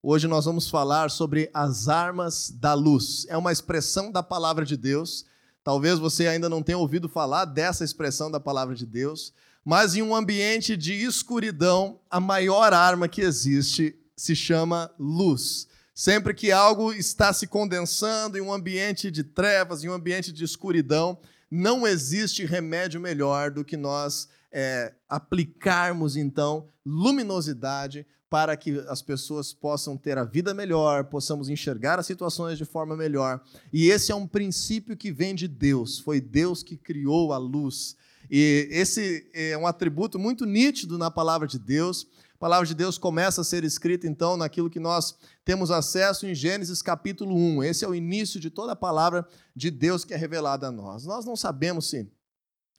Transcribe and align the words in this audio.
Hoje 0.00 0.28
nós 0.28 0.44
vamos 0.44 0.70
falar 0.70 1.10
sobre 1.10 1.50
as 1.52 1.88
armas 1.88 2.50
da 2.50 2.72
luz. 2.72 3.26
É 3.28 3.36
uma 3.36 3.50
expressão 3.50 4.12
da 4.12 4.22
palavra 4.22 4.64
de 4.64 4.76
Deus. 4.76 5.26
Talvez 5.64 5.98
você 5.98 6.28
ainda 6.28 6.48
não 6.48 6.62
tenha 6.62 6.78
ouvido 6.78 7.08
falar 7.08 7.44
dessa 7.44 7.84
expressão 7.84 8.30
da 8.30 8.38
palavra 8.38 8.76
de 8.76 8.86
Deus, 8.86 9.34
mas 9.64 9.96
em 9.96 10.02
um 10.02 10.14
ambiente 10.14 10.76
de 10.76 10.94
escuridão, 10.94 11.98
a 12.08 12.20
maior 12.20 12.72
arma 12.72 13.08
que 13.08 13.22
existe 13.22 13.98
se 14.16 14.36
chama 14.36 14.88
luz. 15.00 15.66
Sempre 15.92 16.32
que 16.32 16.52
algo 16.52 16.92
está 16.92 17.32
se 17.32 17.48
condensando 17.48 18.38
em 18.38 18.40
um 18.40 18.52
ambiente 18.52 19.10
de 19.10 19.24
trevas, 19.24 19.82
em 19.82 19.88
um 19.88 19.94
ambiente 19.94 20.30
de 20.30 20.44
escuridão, 20.44 21.18
não 21.50 21.84
existe 21.84 22.44
remédio 22.44 23.00
melhor 23.00 23.50
do 23.50 23.64
que 23.64 23.76
nós 23.76 24.28
é, 24.52 24.94
aplicarmos, 25.08 26.16
então, 26.16 26.68
luminosidade 26.84 28.06
para 28.30 28.56
que 28.56 28.78
as 28.88 29.00
pessoas 29.00 29.54
possam 29.54 29.96
ter 29.96 30.18
a 30.18 30.24
vida 30.24 30.52
melhor, 30.52 31.04
possamos 31.04 31.48
enxergar 31.48 31.98
as 31.98 32.06
situações 32.06 32.58
de 32.58 32.64
forma 32.64 32.96
melhor. 32.96 33.42
E 33.72 33.88
esse 33.88 34.12
é 34.12 34.14
um 34.14 34.26
princípio 34.26 34.96
que 34.96 35.10
vem 35.10 35.34
de 35.34 35.48
Deus, 35.48 35.98
foi 35.98 36.20
Deus 36.20 36.62
que 36.62 36.76
criou 36.76 37.32
a 37.32 37.38
luz. 37.38 37.96
E 38.30 38.68
esse 38.70 39.30
é 39.32 39.56
um 39.56 39.66
atributo 39.66 40.18
muito 40.18 40.44
nítido 40.44 40.98
na 40.98 41.10
palavra 41.10 41.46
de 41.48 41.58
Deus. 41.58 42.06
A 42.34 42.38
palavra 42.38 42.66
de 42.66 42.74
Deus 42.74 42.98
começa 42.98 43.40
a 43.40 43.44
ser 43.44 43.64
escrita, 43.64 44.06
então, 44.06 44.36
naquilo 44.36 44.68
que 44.68 44.78
nós 44.78 45.16
temos 45.44 45.70
acesso 45.70 46.26
em 46.26 46.34
Gênesis 46.34 46.82
capítulo 46.82 47.34
1. 47.34 47.64
Esse 47.64 47.84
é 47.84 47.88
o 47.88 47.94
início 47.94 48.38
de 48.38 48.50
toda 48.50 48.72
a 48.72 48.76
palavra 48.76 49.26
de 49.56 49.70
Deus 49.70 50.04
que 50.04 50.12
é 50.12 50.16
revelada 50.16 50.68
a 50.68 50.70
nós. 50.70 51.06
Nós 51.06 51.24
não 51.24 51.34
sabemos 51.34 51.88
se 51.88 52.06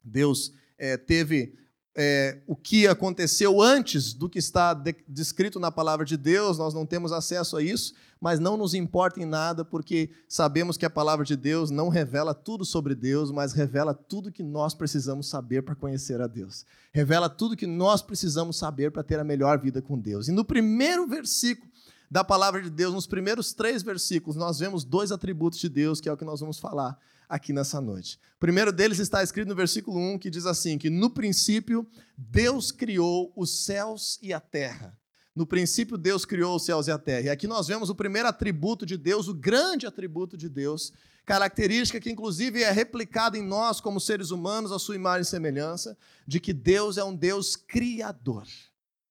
Deus 0.04 0.52
é, 0.78 0.96
teve 0.96 1.58
é, 1.96 2.40
o 2.46 2.54
que 2.54 2.86
aconteceu 2.86 3.60
antes 3.60 4.14
do 4.14 4.28
que 4.28 4.38
está 4.38 4.74
descrito 5.08 5.58
na 5.58 5.72
palavra 5.72 6.04
de 6.04 6.16
Deus, 6.16 6.56
nós 6.56 6.72
não 6.72 6.86
temos 6.86 7.12
acesso 7.12 7.56
a 7.56 7.62
isso, 7.62 7.94
mas 8.20 8.38
não 8.38 8.56
nos 8.56 8.74
importa 8.74 9.20
em 9.20 9.24
nada, 9.24 9.64
porque 9.64 10.10
sabemos 10.28 10.76
que 10.76 10.86
a 10.86 10.90
palavra 10.90 11.24
de 11.24 11.36
Deus 11.36 11.70
não 11.70 11.88
revela 11.88 12.34
tudo 12.34 12.64
sobre 12.64 12.94
Deus, 12.94 13.32
mas 13.32 13.52
revela 13.52 13.94
tudo 13.94 14.30
que 14.30 14.42
nós 14.42 14.74
precisamos 14.74 15.28
saber 15.28 15.62
para 15.62 15.74
conhecer 15.74 16.20
a 16.20 16.26
Deus. 16.26 16.64
Revela 16.92 17.28
tudo 17.28 17.56
que 17.56 17.66
nós 17.66 18.02
precisamos 18.02 18.56
saber 18.56 18.92
para 18.92 19.02
ter 19.02 19.18
a 19.18 19.24
melhor 19.24 19.58
vida 19.58 19.82
com 19.82 19.98
Deus. 19.98 20.28
E 20.28 20.32
no 20.32 20.44
primeiro 20.44 21.06
versículo 21.06 21.70
da 22.10 22.22
palavra 22.22 22.60
de 22.60 22.70
Deus, 22.70 22.92
nos 22.92 23.06
primeiros 23.06 23.52
três 23.52 23.82
versículos, 23.82 24.36
nós 24.36 24.58
vemos 24.58 24.84
dois 24.84 25.10
atributos 25.10 25.58
de 25.58 25.68
Deus, 25.68 26.00
que 26.00 26.08
é 26.08 26.12
o 26.12 26.16
que 26.16 26.24
nós 26.24 26.40
vamos 26.40 26.58
falar 26.58 26.98
aqui 27.30 27.52
nessa 27.52 27.80
noite. 27.80 28.18
O 28.36 28.40
primeiro 28.40 28.72
deles 28.72 28.98
está 28.98 29.22
escrito 29.22 29.48
no 29.48 29.54
versículo 29.54 29.98
1, 29.98 30.18
que 30.18 30.28
diz 30.28 30.44
assim: 30.44 30.76
que 30.76 30.90
no 30.90 31.08
princípio 31.08 31.86
Deus 32.18 32.72
criou 32.72 33.32
os 33.36 33.64
céus 33.64 34.18
e 34.20 34.34
a 34.34 34.40
terra. 34.40 34.98
No 35.34 35.46
princípio, 35.46 35.96
Deus 35.96 36.24
criou 36.24 36.56
os 36.56 36.64
céus 36.64 36.88
e 36.88 36.90
a 36.90 36.98
terra. 36.98 37.20
E 37.20 37.28
aqui 37.30 37.46
nós 37.46 37.68
vemos 37.68 37.88
o 37.88 37.94
primeiro 37.94 38.28
atributo 38.28 38.84
de 38.84 38.96
Deus, 38.96 39.28
o 39.28 39.34
grande 39.34 39.86
atributo 39.86 40.36
de 40.36 40.48
Deus, 40.48 40.92
característica 41.24 42.00
que 42.00 42.10
inclusive 42.10 42.62
é 42.64 42.70
replicada 42.72 43.38
em 43.38 43.42
nós 43.42 43.80
como 43.80 44.00
seres 44.00 44.32
humanos, 44.32 44.72
a 44.72 44.78
sua 44.78 44.96
imagem 44.96 45.22
e 45.22 45.26
semelhança, 45.26 45.96
de 46.26 46.40
que 46.40 46.52
Deus 46.52 46.98
é 46.98 47.04
um 47.04 47.14
Deus 47.14 47.54
criador. 47.54 48.44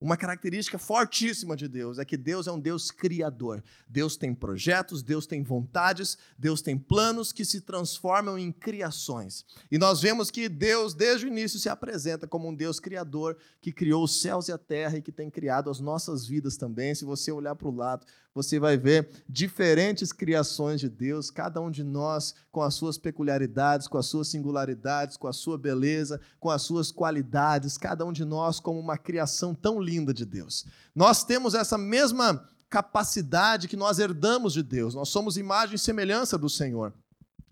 Uma 0.02 0.16
característica 0.16 0.78
fortíssima 0.78 1.58
de 1.58 1.68
Deus 1.68 2.00
é 2.00 2.06
que 2.06 2.16
Deus 2.16 2.48
é 2.48 2.52
um 2.52 2.60
Deus 2.60 2.90
criador. 2.90 3.62
Deus 3.86 4.16
tem 4.16 4.34
projetos, 4.34 5.04
Deus 5.04 5.28
tem 5.28 5.44
vontades, 5.44 6.18
Deus 6.38 6.62
tem 6.62 6.78
planos 6.78 7.34
que 7.34 7.44
se 7.44 7.60
transformam 7.60 8.40
em 8.40 8.50
criações. 8.50 9.46
E 9.70 9.78
nós 9.78 10.02
vemos 10.02 10.32
que 10.32 10.48
Deus, 10.48 10.94
desde 10.94 11.26
o 11.26 11.28
início, 11.28 11.60
se 11.60 11.68
apresenta 11.68 12.26
como 12.26 12.48
um 12.48 12.56
Deus 12.56 12.80
criador 12.80 13.38
que 13.62 13.74
criou 13.74 14.06
os 14.06 14.22
céus 14.22 14.48
e 14.48 14.54
a 14.54 14.58
terra 14.58 14.98
e 14.98 15.02
que 15.02 15.12
tem 15.12 15.30
criado 15.30 15.70
as 15.70 15.82
nossas 15.82 16.26
vidas 16.26 16.56
também. 16.56 16.96
Se 16.96 17.04
você 17.04 17.30
olhar 17.30 17.56
para 17.56 17.68
o 17.68 17.76
lado, 17.76 18.06
você 18.34 18.60
vai 18.60 18.78
ver 18.78 19.10
diferentes 19.28 20.12
criações 20.12 20.80
de 20.80 20.90
Deus, 20.90 21.30
cada 21.32 21.60
um 21.60 21.72
de 21.72 21.84
nós 21.84 22.36
com 22.52 22.62
as 22.62 22.76
suas 22.76 22.98
peculiaridades, 22.98 23.88
com 23.88 23.98
as 23.98 24.06
suas 24.06 24.28
singularidades, 24.28 25.18
com 25.18 25.28
a 25.28 25.34
sua 25.34 25.58
beleza, 25.58 26.20
com 26.40 26.50
as 26.50 26.62
suas 26.62 26.92
qualidades, 26.92 27.78
cada 27.78 28.06
um 28.06 28.14
de 28.14 28.24
nós 28.24 28.60
como 28.60 28.80
uma 28.80 28.98
criação 28.98 29.54
tão 29.54 29.80
linda 29.82 30.14
de 30.14 30.26
Deus. 30.26 30.66
Nós 30.96 31.24
temos 31.24 31.54
essa 31.54 31.78
mesma 31.78 32.48
capacidade 32.70 33.68
que 33.68 33.76
nós 33.76 33.98
herdamos 33.98 34.54
de 34.54 34.62
Deus, 34.62 34.94
nós 34.94 35.10
somos 35.10 35.38
imagem 35.38 35.76
e 35.76 35.80
semelhança 35.80 36.38
do 36.38 36.50
Senhor. 36.50 36.94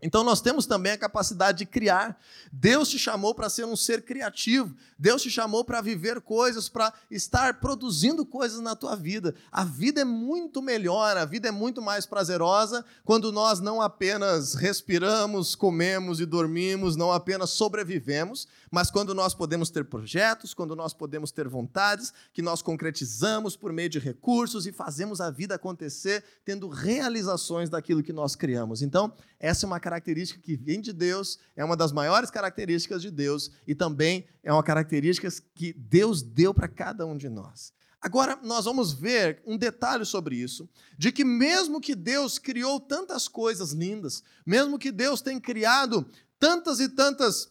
Então 0.02 0.24
nós 0.24 0.42
temos 0.42 0.66
também 0.66 0.92
a 0.92 0.98
capacidade 0.98 1.60
de 1.60 1.66
criar. 1.66 2.20
Deus 2.52 2.90
te 2.90 3.00
chamou 3.00 3.34
para 3.34 3.50
ser 3.50 3.66
um 3.66 3.76
ser 3.76 4.04
criativo. 4.04 4.76
Deus 4.98 5.24
te 5.24 5.30
chamou 5.30 5.66
para 5.66 5.82
viver 5.82 6.22
coisas, 6.22 6.70
para 6.70 6.94
estar 7.10 7.60
produzindo 7.60 8.26
coisas 8.26 8.60
na 8.60 8.76
tua 8.76 8.96
vida. 8.96 9.34
A 9.52 9.64
vida 9.64 10.02
é 10.02 10.06
muito 10.06 10.62
melhor, 10.62 11.18
a 11.18 11.26
vida 11.26 11.48
é 11.48 11.52
muito 11.52 11.82
mais 11.82 12.06
prazerosa 12.06 12.86
quando 13.04 13.32
nós 13.32 13.60
não 13.60 13.82
apenas 13.82 14.54
respiramos, 14.54 15.56
comemos 15.56 16.20
e 16.20 16.26
dormimos, 16.26 16.96
não 16.96 17.12
apenas 17.12 17.50
sobrevivemos, 17.52 18.48
mas 18.70 18.92
quando 18.92 19.16
nós 19.16 19.34
podemos 19.34 19.70
ter 19.70 19.86
projetos, 19.86 20.54
quando 20.54 20.76
nós 20.76 20.94
podemos 20.94 21.32
ter 21.32 21.48
vontades, 21.48 22.14
que 22.34 22.42
nós 22.42 22.62
concretizamos 22.62 23.56
por 23.56 23.74
meio 23.74 23.90
de 23.90 24.00
recursos 24.00 24.68
e 24.68 24.72
fazemos 24.72 25.22
a 25.22 25.32
vida 25.32 25.56
acontecer, 25.56 26.24
tendo 26.46 26.68
realizações 26.68 27.70
daquilo 27.70 28.04
que 28.04 28.14
nós 28.14 28.36
criamos. 28.36 28.82
Então, 28.82 29.14
essa 29.40 29.66
é 29.66 29.68
uma 29.68 29.80
característica 29.88 30.42
que 30.42 30.58
vem 30.58 30.82
de 30.82 30.92
Deus, 30.92 31.40
é 31.56 31.64
uma 31.64 31.78
das 31.78 31.94
maiores 31.94 32.30
características 32.30 33.02
de 33.02 33.10
Deus 33.10 33.50
e 33.66 33.74
também 33.74 34.28
é 34.44 34.52
uma 34.52 34.64
característica 34.64 35.30
que 35.56 35.72
Deus 35.72 36.22
deu 36.22 36.54
para 36.54 36.68
cada 36.68 37.06
um 37.06 37.16
de 37.16 37.30
nós. 37.30 37.72
Agora, 38.02 38.38
nós 38.44 38.66
vamos 38.66 38.92
ver 38.92 39.42
um 39.46 39.58
detalhe 39.58 40.06
sobre 40.06 40.36
isso: 40.36 40.70
de 40.98 41.10
que, 41.12 41.24
mesmo 41.24 41.80
que 41.80 41.96
Deus 41.96 42.38
criou 42.38 42.82
tantas 42.82 43.30
coisas 43.30 43.72
lindas, 43.72 44.24
mesmo 44.46 44.78
que 44.78 44.92
Deus 44.92 45.22
tenha 45.22 45.40
criado 45.40 46.06
tantas 46.38 46.82
e 46.82 46.90
tantas 46.90 47.50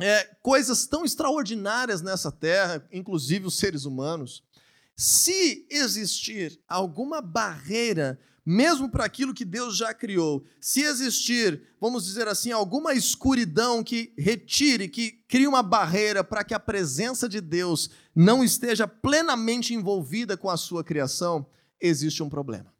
é, 0.00 0.24
coisas 0.42 0.86
tão 0.86 1.04
extraordinárias 1.04 2.02
nessa 2.02 2.32
terra, 2.32 2.84
inclusive 2.90 3.46
os 3.46 3.56
seres 3.56 3.84
humanos, 3.84 4.42
se 4.96 5.66
existir 5.70 6.60
alguma 6.68 7.22
barreira, 7.22 8.20
mesmo 8.44 8.88
para 8.88 9.04
aquilo 9.04 9.34
que 9.34 9.44
Deus 9.44 9.76
já 9.76 9.92
criou, 9.92 10.44
se 10.60 10.82
existir, 10.82 11.62
vamos 11.80 12.04
dizer 12.04 12.26
assim, 12.28 12.52
alguma 12.52 12.94
escuridão 12.94 13.82
que 13.82 14.12
retire, 14.16 14.88
que 14.88 15.12
crie 15.28 15.46
uma 15.46 15.62
barreira 15.62 16.24
para 16.24 16.42
que 16.44 16.54
a 16.54 16.60
presença 16.60 17.28
de 17.28 17.40
Deus 17.40 17.90
não 18.14 18.42
esteja 18.42 18.86
plenamente 18.86 19.74
envolvida 19.74 20.36
com 20.36 20.50
a 20.50 20.56
sua 20.56 20.82
criação, 20.82 21.46
existe 21.80 22.22
um 22.22 22.28
problema. 22.28 22.72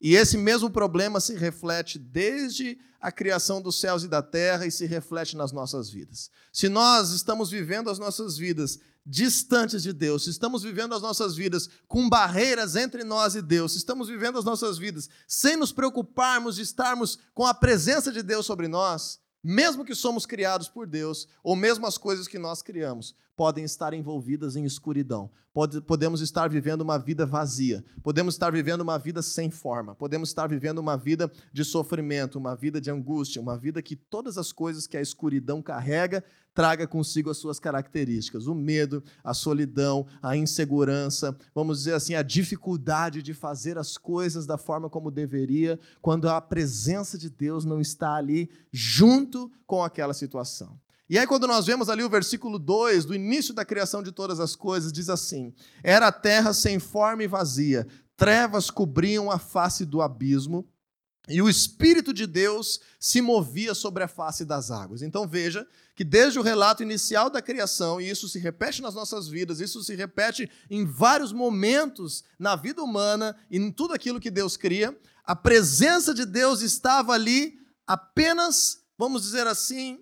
E 0.00 0.14
esse 0.14 0.36
mesmo 0.36 0.70
problema 0.70 1.20
se 1.20 1.34
reflete 1.34 1.98
desde 1.98 2.78
a 3.00 3.10
criação 3.10 3.62
dos 3.62 3.80
céus 3.80 4.02
e 4.02 4.08
da 4.08 4.22
terra 4.22 4.66
e 4.66 4.70
se 4.70 4.84
reflete 4.86 5.36
nas 5.36 5.52
nossas 5.52 5.90
vidas. 5.90 6.30
Se 6.52 6.68
nós 6.68 7.10
estamos 7.10 7.50
vivendo 7.50 7.88
as 7.88 7.98
nossas 7.98 8.36
vidas 8.36 8.78
distantes 9.06 9.84
de 9.84 9.92
Deus, 9.92 10.24
se 10.24 10.30
estamos 10.30 10.64
vivendo 10.64 10.94
as 10.94 11.00
nossas 11.00 11.36
vidas 11.36 11.68
com 11.86 12.08
barreiras 12.08 12.74
entre 12.74 13.04
nós 13.04 13.36
e 13.36 13.42
Deus, 13.42 13.72
se 13.72 13.78
estamos 13.78 14.08
vivendo 14.08 14.36
as 14.36 14.44
nossas 14.44 14.76
vidas 14.76 15.08
sem 15.28 15.56
nos 15.56 15.70
preocuparmos 15.70 16.56
de 16.56 16.62
estarmos 16.62 17.16
com 17.32 17.46
a 17.46 17.54
presença 17.54 18.10
de 18.10 18.22
Deus 18.22 18.44
sobre 18.44 18.66
nós, 18.66 19.20
mesmo 19.44 19.84
que 19.84 19.94
somos 19.94 20.26
criados 20.26 20.68
por 20.68 20.88
Deus, 20.88 21.28
ou 21.40 21.54
mesmo 21.54 21.86
as 21.86 21.96
coisas 21.96 22.26
que 22.26 22.36
nós 22.36 22.62
criamos, 22.62 23.14
podem 23.36 23.64
estar 23.64 23.92
envolvidas 23.94 24.56
em 24.56 24.64
escuridão. 24.64 25.30
Pode, 25.52 25.80
podemos 25.80 26.20
estar 26.20 26.50
vivendo 26.50 26.80
uma 26.80 26.98
vida 26.98 27.24
vazia, 27.24 27.84
podemos 28.02 28.34
estar 28.34 28.50
vivendo 28.50 28.80
uma 28.80 28.98
vida 28.98 29.22
sem 29.22 29.50
forma, 29.50 29.94
podemos 29.94 30.30
estar 30.30 30.48
vivendo 30.48 30.80
uma 30.80 30.96
vida 30.96 31.30
de 31.52 31.64
sofrimento, 31.64 32.38
uma 32.38 32.56
vida 32.56 32.80
de 32.80 32.90
angústia, 32.90 33.40
uma 33.40 33.56
vida 33.56 33.80
que 33.80 33.94
todas 33.94 34.36
as 34.36 34.52
coisas 34.52 34.86
que 34.86 34.96
a 34.96 35.00
escuridão 35.00 35.62
carrega 35.62 36.24
traga 36.56 36.86
consigo 36.86 37.28
as 37.28 37.36
suas 37.36 37.60
características: 37.60 38.46
o 38.46 38.54
medo, 38.54 39.04
a 39.22 39.34
solidão, 39.34 40.06
a 40.22 40.34
insegurança, 40.34 41.36
vamos 41.54 41.78
dizer 41.78 41.92
assim, 41.92 42.14
a 42.14 42.22
dificuldade 42.22 43.22
de 43.22 43.34
fazer 43.34 43.76
as 43.76 43.98
coisas 43.98 44.46
da 44.46 44.56
forma 44.56 44.88
como 44.88 45.10
deveria, 45.10 45.78
quando 46.00 46.28
a 46.30 46.40
presença 46.40 47.18
de 47.18 47.28
Deus 47.28 47.66
não 47.66 47.78
está 47.78 48.14
ali 48.14 48.50
junto 48.72 49.52
com 49.66 49.84
aquela 49.84 50.14
situação. 50.14 50.80
E 51.08 51.18
aí, 51.18 51.26
quando 51.26 51.46
nós 51.46 51.66
vemos 51.66 51.88
ali 51.88 52.02
o 52.02 52.10
versículo 52.10 52.58
2, 52.58 53.04
do 53.04 53.14
início 53.14 53.54
da 53.54 53.64
criação 53.64 54.02
de 54.02 54.10
todas 54.10 54.40
as 54.40 54.56
coisas, 54.56 54.90
diz 54.90 55.10
assim: 55.10 55.52
Era 55.84 56.08
a 56.08 56.12
terra 56.12 56.54
sem 56.54 56.78
forma 56.78 57.22
e 57.22 57.28
vazia, 57.28 57.86
trevas 58.16 58.70
cobriam 58.70 59.30
a 59.30 59.38
face 59.38 59.84
do 59.84 60.00
abismo, 60.00 60.66
e 61.28 61.42
o 61.42 61.48
Espírito 61.48 62.12
de 62.12 62.26
Deus 62.26 62.80
se 63.00 63.20
movia 63.20 63.74
sobre 63.74 64.04
a 64.04 64.08
face 64.08 64.44
das 64.44 64.70
águas. 64.70 65.02
Então 65.02 65.26
veja 65.26 65.66
que 65.94 66.04
desde 66.04 66.38
o 66.38 66.42
relato 66.42 66.82
inicial 66.82 67.28
da 67.28 67.42
criação, 67.42 68.00
e 68.00 68.08
isso 68.08 68.28
se 68.28 68.38
repete 68.38 68.80
nas 68.80 68.94
nossas 68.94 69.26
vidas, 69.26 69.60
isso 69.60 69.82
se 69.82 69.94
repete 69.94 70.48
em 70.70 70.84
vários 70.84 71.32
momentos 71.32 72.22
na 72.38 72.54
vida 72.54 72.82
humana 72.82 73.34
e 73.50 73.56
em 73.56 73.72
tudo 73.72 73.94
aquilo 73.94 74.20
que 74.20 74.30
Deus 74.30 74.56
cria, 74.56 74.96
a 75.24 75.34
presença 75.34 76.14
de 76.14 76.24
Deus 76.24 76.60
estava 76.60 77.12
ali 77.12 77.58
apenas, 77.86 78.84
vamos 78.96 79.22
dizer 79.22 79.46
assim, 79.46 79.98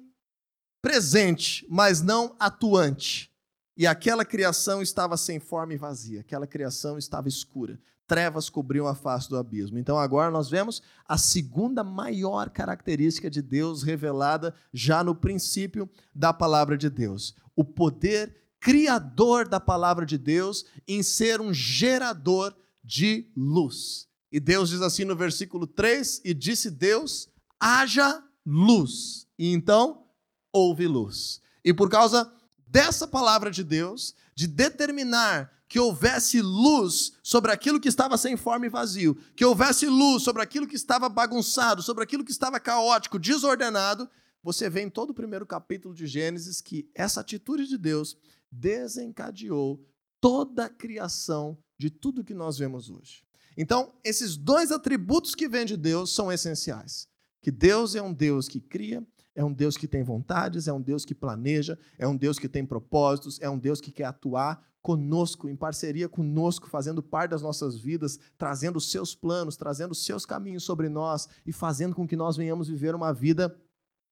presente, 0.82 1.66
mas 1.70 2.02
não 2.02 2.36
atuante. 2.38 3.32
e 3.76 3.86
aquela 3.86 4.24
criação 4.24 4.80
estava 4.82 5.16
sem 5.16 5.40
forma 5.40 5.74
e 5.74 5.76
vazia, 5.76 6.20
aquela 6.20 6.46
criação 6.46 6.96
estava 6.98 7.28
escura. 7.28 7.80
Trevas 8.06 8.50
cobriam 8.50 8.86
a 8.86 8.94
face 8.94 9.28
do 9.28 9.36
abismo. 9.36 9.78
Então 9.78 9.98
agora 9.98 10.30
nós 10.30 10.50
vemos 10.50 10.82
a 11.08 11.16
segunda 11.16 11.82
maior 11.82 12.50
característica 12.50 13.30
de 13.30 13.40
Deus 13.40 13.82
revelada 13.82 14.54
já 14.72 15.02
no 15.02 15.14
princípio 15.14 15.88
da 16.14 16.32
palavra 16.32 16.76
de 16.76 16.90
Deus: 16.90 17.34
o 17.56 17.64
poder 17.64 18.36
criador 18.60 19.48
da 19.48 19.60
palavra 19.60 20.06
de 20.06 20.16
Deus 20.16 20.64
em 20.88 21.02
ser 21.02 21.40
um 21.40 21.52
gerador 21.52 22.54
de 22.82 23.30
luz. 23.36 24.08
E 24.32 24.40
Deus 24.40 24.70
diz 24.70 24.82
assim 24.82 25.04
no 25.04 25.14
versículo 25.14 25.66
3: 25.66 26.22
E 26.24 26.34
disse 26.34 26.70
Deus: 26.70 27.28
haja 27.58 28.22
luz. 28.44 29.26
E 29.38 29.52
então 29.52 30.04
houve 30.52 30.86
luz. 30.86 31.40
E 31.64 31.72
por 31.72 31.88
causa 31.88 32.30
dessa 32.66 33.06
palavra 33.06 33.50
de 33.50 33.64
Deus, 33.64 34.14
de 34.34 34.46
determinar 34.46 35.53
que 35.74 35.80
houvesse 35.80 36.40
luz 36.40 37.14
sobre 37.20 37.50
aquilo 37.50 37.80
que 37.80 37.88
estava 37.88 38.16
sem 38.16 38.36
forma 38.36 38.64
e 38.64 38.68
vazio, 38.68 39.16
que 39.34 39.44
houvesse 39.44 39.86
luz 39.86 40.22
sobre 40.22 40.40
aquilo 40.40 40.68
que 40.68 40.76
estava 40.76 41.08
bagunçado, 41.08 41.82
sobre 41.82 42.04
aquilo 42.04 42.24
que 42.24 42.30
estava 42.30 42.60
caótico, 42.60 43.18
desordenado, 43.18 44.08
você 44.40 44.70
vê 44.70 44.82
em 44.82 44.88
todo 44.88 45.10
o 45.10 45.14
primeiro 45.14 45.44
capítulo 45.44 45.92
de 45.92 46.06
Gênesis 46.06 46.60
que 46.60 46.88
essa 46.94 47.22
atitude 47.22 47.66
de 47.66 47.76
Deus 47.76 48.16
desencadeou 48.52 49.84
toda 50.20 50.66
a 50.66 50.68
criação 50.68 51.58
de 51.76 51.90
tudo 51.90 52.22
que 52.22 52.34
nós 52.34 52.56
vemos 52.56 52.88
hoje. 52.88 53.24
Então, 53.56 53.96
esses 54.04 54.36
dois 54.36 54.70
atributos 54.70 55.34
que 55.34 55.48
vêm 55.48 55.66
de 55.66 55.76
Deus 55.76 56.14
são 56.14 56.30
essenciais. 56.30 57.08
Que 57.42 57.50
Deus 57.50 57.96
é 57.96 58.00
um 58.00 58.14
Deus 58.14 58.46
que 58.46 58.60
cria 58.60 59.04
é 59.34 59.44
um 59.44 59.52
Deus 59.52 59.76
que 59.76 59.88
tem 59.88 60.04
vontades, 60.04 60.68
é 60.68 60.72
um 60.72 60.80
Deus 60.80 61.04
que 61.04 61.14
planeja, 61.14 61.76
é 61.98 62.06
um 62.06 62.16
Deus 62.16 62.38
que 62.38 62.48
tem 62.48 62.64
propósitos, 62.64 63.40
é 63.40 63.50
um 63.50 63.58
Deus 63.58 63.80
que 63.80 63.90
quer 63.90 64.04
atuar 64.04 64.64
conosco, 64.84 65.48
em 65.48 65.56
parceria 65.56 66.10
conosco, 66.10 66.68
fazendo 66.68 67.02
parte 67.02 67.30
das 67.30 67.40
nossas 67.40 67.78
vidas, 67.78 68.20
trazendo 68.36 68.76
os 68.76 68.90
seus 68.90 69.14
planos, 69.14 69.56
trazendo 69.56 69.92
os 69.92 70.04
seus 70.04 70.26
caminhos 70.26 70.62
sobre 70.62 70.90
nós 70.90 71.26
e 71.46 71.54
fazendo 71.54 71.96
com 71.96 72.06
que 72.06 72.14
nós 72.14 72.36
venhamos 72.36 72.68
viver 72.68 72.94
uma 72.94 73.10
vida 73.10 73.58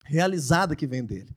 realizada 0.02 0.74
que 0.74 0.86
vem 0.86 1.04
dele. 1.04 1.36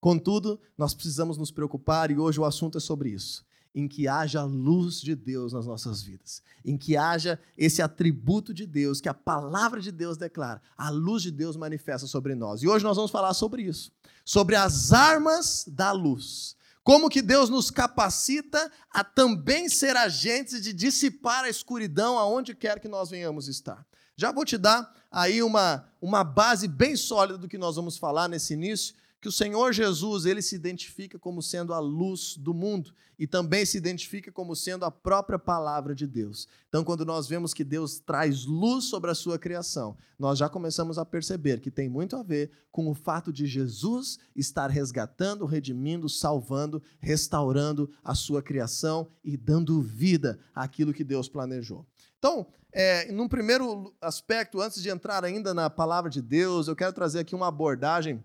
Contudo, 0.00 0.60
nós 0.78 0.94
precisamos 0.94 1.36
nos 1.36 1.50
preocupar 1.50 2.12
e 2.12 2.16
hoje 2.16 2.38
o 2.38 2.44
assunto 2.44 2.78
é 2.78 2.80
sobre 2.80 3.08
isso 3.08 3.44
em 3.74 3.88
que 3.88 4.06
haja 4.06 4.40
a 4.40 4.44
luz 4.44 5.00
de 5.00 5.16
Deus 5.16 5.52
nas 5.52 5.66
nossas 5.66 6.00
vidas, 6.00 6.40
em 6.64 6.78
que 6.78 6.96
haja 6.96 7.38
esse 7.58 7.82
atributo 7.82 8.54
de 8.54 8.66
Deus, 8.66 9.02
que 9.02 9.08
a 9.08 9.12
palavra 9.12 9.82
de 9.82 9.90
Deus 9.90 10.16
declara, 10.16 10.62
a 10.78 10.90
luz 10.90 11.22
de 11.22 11.30
Deus 11.32 11.56
manifesta 11.56 12.06
sobre 12.06 12.36
nós. 12.36 12.62
E 12.62 12.68
hoje 12.68 12.84
nós 12.84 12.96
vamos 12.96 13.10
falar 13.10 13.34
sobre 13.34 13.64
isso, 13.64 13.92
sobre 14.24 14.54
as 14.54 14.92
armas 14.92 15.66
da 15.68 15.90
luz. 15.90 16.56
Como 16.86 17.10
que 17.10 17.20
Deus 17.20 17.50
nos 17.50 17.68
capacita 17.68 18.70
a 18.92 19.02
também 19.02 19.68
ser 19.68 19.96
agentes 19.96 20.62
de 20.62 20.72
dissipar 20.72 21.42
a 21.42 21.48
escuridão 21.48 22.16
aonde 22.16 22.54
quer 22.54 22.78
que 22.78 22.86
nós 22.86 23.10
venhamos 23.10 23.48
estar. 23.48 23.84
Já 24.14 24.30
vou 24.30 24.44
te 24.44 24.56
dar 24.56 24.94
aí 25.10 25.42
uma, 25.42 25.84
uma 26.00 26.22
base 26.22 26.68
bem 26.68 26.94
sólida 26.94 27.38
do 27.38 27.48
que 27.48 27.58
nós 27.58 27.74
vamos 27.74 27.98
falar 27.98 28.28
nesse 28.28 28.54
início, 28.54 28.94
que 29.20 29.28
o 29.28 29.32
Senhor 29.32 29.72
Jesus, 29.72 30.26
ele 30.26 30.42
se 30.42 30.54
identifica 30.54 31.18
como 31.18 31.42
sendo 31.42 31.72
a 31.72 31.78
luz 31.78 32.36
do 32.36 32.52
mundo 32.52 32.92
e 33.18 33.26
também 33.26 33.64
se 33.64 33.78
identifica 33.78 34.30
como 34.30 34.54
sendo 34.54 34.84
a 34.84 34.90
própria 34.90 35.38
palavra 35.38 35.94
de 35.94 36.06
Deus. 36.06 36.46
Então, 36.68 36.84
quando 36.84 37.04
nós 37.04 37.26
vemos 37.26 37.54
que 37.54 37.64
Deus 37.64 37.98
traz 37.98 38.44
luz 38.44 38.84
sobre 38.84 39.10
a 39.10 39.14
sua 39.14 39.38
criação, 39.38 39.96
nós 40.18 40.38
já 40.38 40.48
começamos 40.48 40.98
a 40.98 41.04
perceber 41.04 41.60
que 41.60 41.70
tem 41.70 41.88
muito 41.88 42.14
a 42.14 42.22
ver 42.22 42.50
com 42.70 42.88
o 42.88 42.94
fato 42.94 43.32
de 43.32 43.46
Jesus 43.46 44.18
estar 44.34 44.68
resgatando, 44.68 45.46
redimindo, 45.46 46.08
salvando, 46.08 46.82
restaurando 47.00 47.90
a 48.04 48.14
sua 48.14 48.42
criação 48.42 49.08
e 49.24 49.36
dando 49.36 49.80
vida 49.80 50.38
àquilo 50.54 50.92
que 50.92 51.04
Deus 51.04 51.28
planejou. 51.28 51.86
Então, 52.18 52.46
é, 52.72 53.10
num 53.10 53.28
primeiro 53.28 53.94
aspecto, 54.00 54.60
antes 54.60 54.82
de 54.82 54.90
entrar 54.90 55.24
ainda 55.24 55.54
na 55.54 55.70
palavra 55.70 56.10
de 56.10 56.20
Deus, 56.20 56.68
eu 56.68 56.76
quero 56.76 56.92
trazer 56.92 57.20
aqui 57.20 57.34
uma 57.34 57.48
abordagem, 57.48 58.22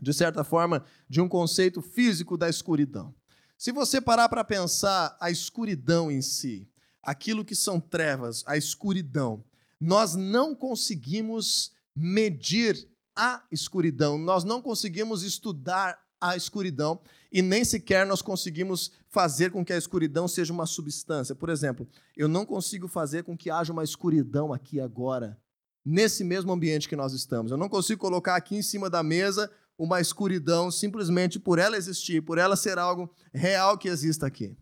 de 0.00 0.12
certa 0.12 0.44
forma, 0.44 0.84
de 1.08 1.20
um 1.20 1.28
conceito 1.28 1.80
físico 1.82 2.36
da 2.36 2.48
escuridão. 2.48 3.14
Se 3.56 3.72
você 3.72 4.00
parar 4.00 4.28
para 4.28 4.44
pensar 4.44 5.16
a 5.20 5.30
escuridão 5.30 6.10
em 6.10 6.22
si, 6.22 6.68
aquilo 7.02 7.44
que 7.44 7.54
são 7.54 7.80
trevas, 7.80 8.44
a 8.46 8.56
escuridão, 8.56 9.44
nós 9.80 10.14
não 10.14 10.54
conseguimos 10.54 11.72
medir 11.94 12.88
a 13.16 13.42
escuridão, 13.50 14.16
nós 14.16 14.44
não 14.44 14.62
conseguimos 14.62 15.22
estudar 15.22 15.98
a 16.20 16.36
escuridão 16.36 17.00
e 17.32 17.42
nem 17.42 17.64
sequer 17.64 18.06
nós 18.06 18.22
conseguimos 18.22 18.92
fazer 19.08 19.50
com 19.50 19.64
que 19.64 19.72
a 19.72 19.78
escuridão 19.78 20.26
seja 20.28 20.52
uma 20.52 20.66
substância. 20.66 21.34
Por 21.34 21.48
exemplo, 21.48 21.88
eu 22.16 22.28
não 22.28 22.44
consigo 22.44 22.88
fazer 22.88 23.24
com 23.24 23.36
que 23.36 23.50
haja 23.50 23.72
uma 23.72 23.84
escuridão 23.84 24.52
aqui 24.52 24.80
agora, 24.80 25.38
nesse 25.84 26.22
mesmo 26.24 26.52
ambiente 26.52 26.88
que 26.88 26.96
nós 26.96 27.12
estamos. 27.12 27.50
Eu 27.50 27.58
não 27.58 27.68
consigo 27.68 28.00
colocar 28.00 28.36
aqui 28.36 28.56
em 28.56 28.62
cima 28.62 28.90
da 28.90 29.02
mesa 29.02 29.50
uma 29.78 30.00
escuridão 30.00 30.72
simplesmente 30.72 31.38
por 31.38 31.60
ela 31.60 31.76
existir, 31.76 32.20
por 32.20 32.36
ela 32.36 32.56
ser 32.56 32.78
algo 32.78 33.08
real 33.32 33.78
que 33.78 33.88
exista 33.88 34.26
aqui. 34.26 34.58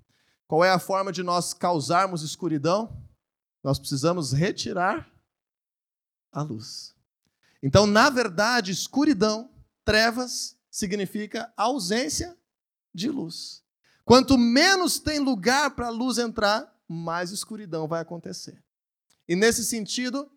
Qual 0.46 0.62
é 0.62 0.70
a 0.70 0.78
forma 0.78 1.10
de 1.10 1.22
nós 1.22 1.54
causarmos 1.54 2.22
escuridão? 2.22 3.02
Nós 3.64 3.78
precisamos 3.78 4.32
retirar 4.32 5.10
a 6.30 6.42
luz. 6.42 6.94
Então, 7.62 7.86
na 7.86 8.10
verdade, 8.10 8.70
escuridão, 8.70 9.50
trevas, 9.84 10.54
significa 10.70 11.50
ausência 11.56 12.36
de 12.94 13.08
luz. 13.08 13.64
Quanto 14.04 14.36
menos 14.36 14.98
tem 14.98 15.18
lugar 15.18 15.74
para 15.74 15.86
a 15.86 15.90
luz 15.90 16.18
entrar, 16.18 16.72
mais 16.86 17.30
escuridão 17.30 17.88
vai 17.88 18.02
acontecer. 18.02 18.62
E 19.26 19.34
nesse 19.34 19.64
sentido, 19.64 20.30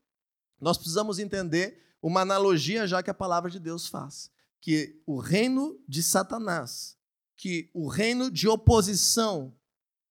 nós 0.59 0.77
precisamos 0.77 1.19
entender 1.19 1.85
uma 2.01 2.21
analogia 2.21 2.87
já 2.87 3.03
que 3.03 3.09
a 3.09 3.13
palavra 3.13 3.51
de 3.51 3.59
Deus 3.59 3.85
faz 3.85 4.31
que 4.61 5.01
o 5.05 5.19
reino 5.19 5.79
de 5.87 6.03
Satanás, 6.03 6.97
que 7.37 7.69
o 7.73 7.87
reino 7.87 8.29
de 8.29 8.47
oposição 8.47 9.55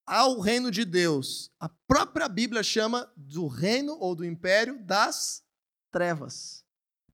ao 0.07 0.41
reino 0.41 0.71
de 0.71 0.85
Deus, 0.87 1.51
a 1.61 1.69
própria 1.69 2.29
Bíblia 2.29 2.63
chama 2.63 3.11
do 3.15 3.47
reino 3.47 3.97
ou 4.01 4.15
do 4.15 4.25
império 4.25 4.83
das 4.83 5.43
trevas. 5.93 6.65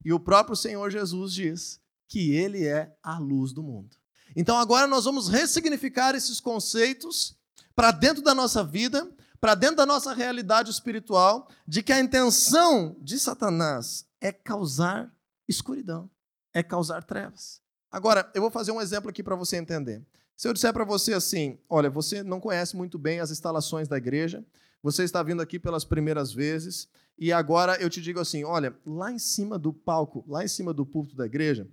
E 0.03 0.13
o 0.13 0.19
próprio 0.19 0.55
Senhor 0.55 0.89
Jesus 0.89 1.33
diz 1.33 1.81
que 2.07 2.31
ele 2.31 2.65
é 2.65 2.95
a 3.03 3.19
luz 3.19 3.51
do 3.51 3.61
mundo. 3.61 3.97
Então 4.35 4.57
agora 4.57 4.87
nós 4.87 5.03
vamos 5.03 5.27
ressignificar 5.27 6.15
esses 6.15 6.39
conceitos 6.39 7.37
para 7.75 7.91
dentro 7.91 8.23
da 8.23 8.33
nossa 8.33 8.63
vida, 8.63 9.13
para 9.41 9.55
dentro 9.55 9.75
da 9.75 9.85
nossa 9.85 10.13
realidade 10.13 10.71
espiritual, 10.71 11.49
de 11.67 11.83
que 11.83 11.91
a 11.91 11.99
intenção 11.99 12.95
de 13.01 13.19
Satanás 13.19 14.07
é 14.21 14.31
causar 14.31 15.13
escuridão 15.47 16.09
é 16.55 16.63
causar 16.63 17.03
trevas. 17.03 17.61
Agora, 17.91 18.31
eu 18.33 18.41
vou 18.41 18.49
fazer 18.49 18.71
um 18.71 18.81
exemplo 18.81 19.09
aqui 19.09 19.21
para 19.21 19.35
você 19.35 19.57
entender. 19.57 20.01
Se 20.37 20.47
eu 20.47 20.53
disser 20.53 20.71
para 20.71 20.85
você 20.85 21.13
assim, 21.13 21.59
olha, 21.69 21.89
você 21.89 22.23
não 22.23 22.39
conhece 22.39 22.77
muito 22.77 22.97
bem 22.97 23.19
as 23.19 23.29
instalações 23.29 23.89
da 23.89 23.97
igreja, 23.97 24.43
você 24.81 25.03
está 25.03 25.21
vindo 25.21 25.41
aqui 25.41 25.59
pelas 25.59 25.83
primeiras 25.83 26.31
vezes, 26.33 26.87
e 27.17 27.31
agora 27.31 27.75
eu 27.81 27.89
te 27.89 28.01
digo 28.01 28.19
assim, 28.21 28.45
olha, 28.45 28.73
lá 28.85 29.11
em 29.11 29.19
cima 29.19 29.59
do 29.59 29.73
palco, 29.73 30.23
lá 30.27 30.43
em 30.43 30.47
cima 30.47 30.73
do 30.73 30.85
púlpito 30.85 31.15
da 31.15 31.25
igreja, 31.25 31.67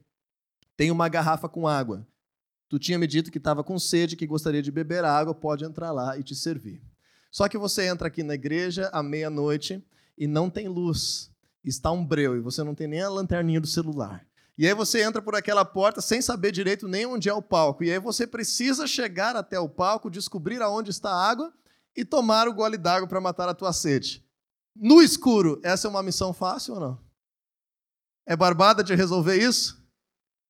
tem 0.77 0.91
uma 0.91 1.09
garrafa 1.09 1.49
com 1.49 1.69
água. 1.69 2.07
Tu 2.69 2.79
tinha 2.79 2.99
me 2.99 3.07
dito 3.07 3.31
que 3.31 3.39
estava 3.39 3.63
com 3.63 3.79
sede, 3.79 4.17
que 4.17 4.27
gostaria 4.27 4.63
de 4.63 4.73
beber 4.73 5.05
água, 5.05 5.35
pode 5.35 5.65
entrar 5.65 5.93
lá 5.93 6.19
e 6.19 6.25
te 6.25 6.35
servir. 6.35 6.83
Só 7.31 7.49
que 7.49 7.59
você 7.59 7.87
entra 7.87 8.09
aqui 8.09 8.23
na 8.23 8.35
igreja 8.35 8.89
à 8.93 9.03
meia-noite 9.03 9.85
e 10.19 10.27
não 10.27 10.51
tem 10.51 10.69
luz, 10.69 11.31
está 11.65 11.93
um 11.93 12.05
breu 12.05 12.37
e 12.37 12.41
você 12.41 12.65
não 12.65 12.75
tem 12.75 12.89
nem 12.89 13.01
a 13.01 13.09
lanterninha 13.09 13.61
do 13.61 13.67
celular. 13.67 14.27
E 14.59 14.67
aí 14.67 14.75
você 14.75 15.03
entra 15.03 15.23
por 15.23 15.35
aquela 15.35 15.65
porta 15.65 16.01
sem 16.01 16.21
saber 16.21 16.53
direito 16.53 16.87
nem 16.87 17.07
onde 17.07 17.29
é 17.29 17.35
o 17.35 17.43
palco. 17.43 17.83
E 17.83 17.91
aí 17.91 17.99
você 17.99 18.27
precisa 18.27 18.87
chegar 18.87 19.35
até 19.35 19.59
o 19.59 19.69
palco, 19.69 20.11
descobrir 20.11 20.61
aonde 20.61 20.91
está 20.91 21.11
a 21.11 21.31
água 21.31 21.53
e 21.97 22.05
tomar 22.05 22.49
o 22.49 22.55
gole 22.55 22.77
d'água 22.77 23.09
para 23.09 23.21
matar 23.21 23.49
a 23.49 23.55
tua 23.55 23.73
sede. 23.73 24.25
No 24.75 25.03
escuro, 25.03 25.61
essa 25.63 25.87
é 25.87 25.91
uma 25.91 26.03
missão 26.03 26.33
fácil 26.33 26.75
ou 26.75 26.81
não? 26.81 27.01
É 28.27 28.37
barbada 28.37 28.83
de 28.85 28.95
resolver 28.95 29.37
isso? 29.37 29.83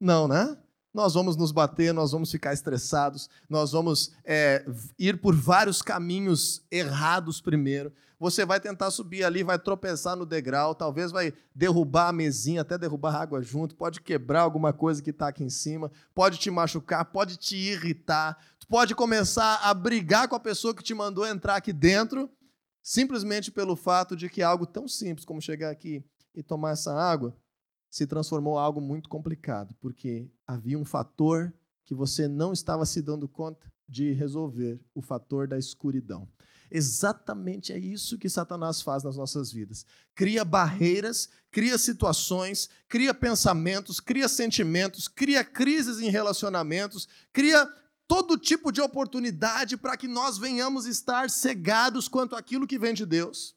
Não, 0.01 0.29
né? 0.29 0.62
Nós 0.93 1.15
vamos 1.15 1.37
nos 1.37 1.53
bater, 1.53 1.95
nós 1.95 2.13
vamos 2.13 2.31
ficar 2.31 2.53
estressados, 2.53 3.31
nós 3.49 3.73
vamos 3.73 4.13
é, 4.25 4.65
ir 4.99 5.21
por 5.21 5.35
vários 5.35 5.81
caminhos 5.81 6.63
errados 6.71 7.41
primeiro. 7.41 7.91
Você 8.21 8.45
vai 8.45 8.61
tentar 8.61 8.91
subir 8.91 9.25
ali, 9.25 9.43
vai 9.43 9.59
tropeçar 9.59 10.15
no 10.15 10.27
degrau, 10.27 10.75
talvez 10.75 11.11
vai 11.11 11.33
derrubar 11.55 12.09
a 12.09 12.13
mesinha, 12.13 12.61
até 12.61 12.77
derrubar 12.77 13.17
a 13.17 13.23
água 13.23 13.43
junto, 13.43 13.75
pode 13.75 14.01
quebrar 14.01 14.43
alguma 14.43 14.73
coisa 14.73 15.03
que 15.03 15.11
está 15.11 15.29
aqui 15.29 15.43
em 15.43 15.51
cima, 15.51 15.91
pode 16.15 16.39
te 16.39 16.51
machucar, 16.51 17.07
pode 17.07 17.37
te 17.37 17.57
irritar, 17.57 18.39
pode 18.69 18.95
começar 18.95 19.61
a 19.63 19.73
brigar 19.75 20.29
com 20.29 20.37
a 20.37 20.41
pessoa 20.41 20.75
que 20.75 20.85
te 20.85 20.95
mandou 20.95 21.27
entrar 21.27 21.57
aqui 21.57 21.73
dentro, 21.73 22.31
simplesmente 22.83 23.51
pelo 23.51 23.75
fato 23.75 24.15
de 24.15 24.29
que 24.29 24.43
algo 24.43 24.67
tão 24.67 24.87
simples 24.87 25.25
como 25.25 25.41
chegar 25.41 25.71
aqui 25.71 26.05
e 26.35 26.43
tomar 26.43 26.73
essa 26.73 26.95
água 26.95 27.35
se 27.93 28.07
transformou 28.07 28.59
algo 28.59 28.81
muito 28.81 29.07
complicado, 29.07 29.75
porque 29.79 30.27
havia 30.47 30.79
um 30.79 30.85
fator 30.85 31.53
que 31.85 31.95
você 31.95 32.27
não 32.27 32.51
estava 32.51 32.87
se 32.87 33.03
dando 33.03 33.29
conta 33.29 33.71
de 33.87 34.13
resolver 34.13 34.81
o 34.95 35.03
fator 35.03 35.47
da 35.47 35.59
escuridão. 35.59 36.27
Exatamente 36.71 37.71
é 37.71 37.79
isso 37.79 38.17
que 38.17 38.31
Satanás 38.31 38.81
faz 38.81 39.03
nas 39.03 39.19
nossas 39.19 39.53
vidas. 39.53 39.85
Cria 40.15 40.43
barreiras, 40.43 41.29
cria 41.51 41.77
situações, 41.77 42.71
cria 42.89 43.13
pensamentos, 43.13 44.01
cria 44.01 44.27
sentimentos, 44.27 45.07
cria 45.07 45.45
crises 45.45 46.01
em 46.01 46.09
relacionamentos, 46.09 47.07
cria 47.31 47.69
todo 48.09 48.39
tipo 48.39 48.73
de 48.73 48.81
oportunidade 48.81 49.77
para 49.77 49.99
que 49.99 50.09
nós 50.09 50.39
venhamos 50.39 50.87
estar 50.87 51.29
cegados 51.29 52.09
quanto 52.09 52.35
àquilo 52.35 52.67
que 52.67 52.79
vem 52.79 52.95
de 52.95 53.05
Deus. 53.05 53.55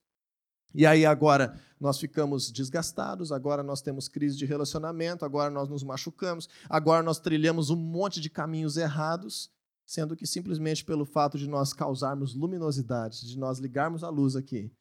E 0.76 0.86
aí 0.86 1.06
agora 1.06 1.58
nós 1.80 2.00
ficamos 2.00 2.52
desgastados, 2.52 3.32
agora 3.32 3.64
nós 3.64 3.82
temos 3.82 4.08
crise 4.08 4.38
de 4.38 4.46
relacionamento, 4.46 5.24
agora 5.24 5.50
nós 5.50 5.70
nos 5.70 5.84
machucamos, 5.84 6.50
agora 6.70 7.02
nós 7.02 7.20
trilhamos 7.20 7.70
um 7.70 7.76
monte 7.76 8.20
de 8.20 8.30
caminhos 8.30 8.78
errados 8.78 9.50
sendo 9.86 10.16
que 10.16 10.26
simplesmente 10.26 10.84
pelo 10.84 11.06
fato 11.06 11.38
de 11.38 11.48
nós 11.48 11.72
causarmos 11.72 12.34
luminosidade, 12.34 13.28
de 13.28 13.38
nós 13.38 13.60
ligarmos 13.60 14.04
a 14.04 14.10
luz 14.10 14.36
aqui, 14.36 14.72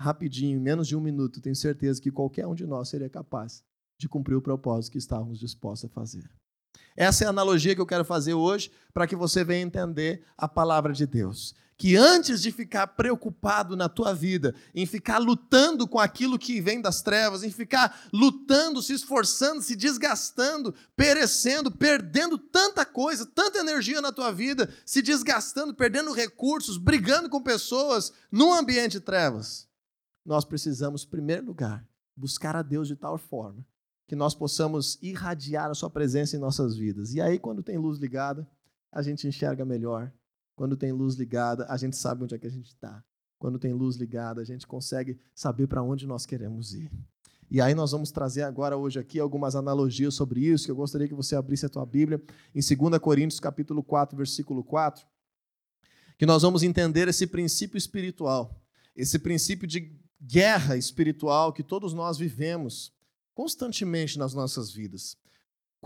rapidinho, 0.00 0.56
em 0.56 0.60
menos 0.60 0.88
de 0.88 0.96
um 0.96 1.00
minuto, 1.00 1.40
tenho 1.40 1.54
certeza 1.54 2.00
que 2.00 2.10
qualquer 2.10 2.46
um 2.46 2.54
de 2.54 2.66
nós 2.66 2.88
seria 2.88 3.08
capaz 3.08 3.62
de 3.98 4.08
cumprir 4.08 4.34
o 4.34 4.42
propósito 4.42 4.92
que 4.92 4.98
estávamos 4.98 5.38
dispostos 5.38 5.90
a 5.90 5.92
fazer. 5.92 6.28
Essa 6.96 7.24
é 7.24 7.26
a 7.26 7.30
analogia 7.30 7.74
que 7.74 7.80
eu 7.80 7.86
quero 7.86 8.04
fazer 8.04 8.34
hoje 8.34 8.70
para 8.92 9.06
que 9.06 9.14
você 9.14 9.44
venha 9.44 9.62
entender 9.62 10.24
a 10.36 10.48
palavra 10.48 10.92
de 10.92 11.06
Deus 11.06 11.54
que 11.78 11.94
antes 11.94 12.40
de 12.40 12.50
ficar 12.50 12.86
preocupado 12.86 13.76
na 13.76 13.88
tua 13.88 14.14
vida, 14.14 14.54
em 14.74 14.86
ficar 14.86 15.18
lutando 15.18 15.86
com 15.86 15.98
aquilo 15.98 16.38
que 16.38 16.60
vem 16.60 16.80
das 16.80 17.02
trevas, 17.02 17.42
em 17.42 17.50
ficar 17.50 18.08
lutando, 18.12 18.80
se 18.80 18.94
esforçando, 18.94 19.60
se 19.60 19.76
desgastando, 19.76 20.74
perecendo, 20.96 21.70
perdendo 21.70 22.38
tanta 22.38 22.84
coisa, 22.84 23.26
tanta 23.26 23.58
energia 23.58 24.00
na 24.00 24.10
tua 24.10 24.32
vida, 24.32 24.72
se 24.86 25.02
desgastando, 25.02 25.74
perdendo 25.74 26.12
recursos, 26.12 26.78
brigando 26.78 27.28
com 27.28 27.42
pessoas 27.42 28.12
num 28.32 28.54
ambiente 28.54 28.92
de 28.92 29.00
trevas, 29.00 29.68
nós 30.24 30.44
precisamos, 30.44 31.04
em 31.04 31.08
primeiro 31.08 31.46
lugar, 31.46 31.86
buscar 32.16 32.56
a 32.56 32.62
Deus 32.62 32.88
de 32.88 32.96
tal 32.96 33.18
forma 33.18 33.64
que 34.08 34.16
nós 34.16 34.34
possamos 34.34 34.98
irradiar 35.02 35.70
a 35.70 35.74
sua 35.74 35.90
presença 35.90 36.36
em 36.36 36.40
nossas 36.40 36.76
vidas. 36.76 37.12
E 37.12 37.20
aí, 37.20 37.38
quando 37.38 37.62
tem 37.62 37.76
luz 37.76 37.98
ligada, 37.98 38.48
a 38.92 39.02
gente 39.02 39.26
enxerga 39.26 39.64
melhor, 39.64 40.12
quando 40.56 40.74
tem 40.74 40.90
luz 40.90 41.14
ligada, 41.14 41.66
a 41.68 41.76
gente 41.76 41.96
sabe 41.96 42.24
onde 42.24 42.34
é 42.34 42.38
que 42.38 42.46
a 42.46 42.50
gente 42.50 42.68
está. 42.68 43.04
Quando 43.38 43.58
tem 43.58 43.74
luz 43.74 43.96
ligada, 43.96 44.40
a 44.40 44.44
gente 44.44 44.66
consegue 44.66 45.20
saber 45.34 45.66
para 45.66 45.82
onde 45.82 46.06
nós 46.06 46.24
queremos 46.24 46.72
ir. 46.72 46.90
E 47.50 47.60
aí 47.60 47.74
nós 47.74 47.92
vamos 47.92 48.10
trazer 48.10 48.42
agora 48.42 48.76
hoje 48.76 48.98
aqui 48.98 49.20
algumas 49.20 49.54
analogias 49.54 50.14
sobre 50.14 50.40
isso, 50.40 50.64
que 50.64 50.70
eu 50.70 50.76
gostaria 50.76 51.06
que 51.06 51.14
você 51.14 51.36
abrisse 51.36 51.66
a 51.66 51.68
tua 51.68 51.84
Bíblia 51.84 52.20
em 52.54 52.60
2 52.60 52.98
Coríntios 52.98 53.38
capítulo 53.38 53.84
4, 53.84 54.16
versículo 54.16 54.64
4, 54.64 55.06
que 56.18 56.24
nós 56.24 56.42
vamos 56.42 56.62
entender 56.62 57.06
esse 57.06 57.26
princípio 57.26 57.76
espiritual, 57.76 58.58
esse 58.96 59.18
princípio 59.18 59.68
de 59.68 59.94
guerra 60.20 60.76
espiritual 60.76 61.52
que 61.52 61.62
todos 61.62 61.92
nós 61.92 62.16
vivemos 62.16 62.90
constantemente 63.34 64.18
nas 64.18 64.32
nossas 64.32 64.72
vidas 64.72 65.18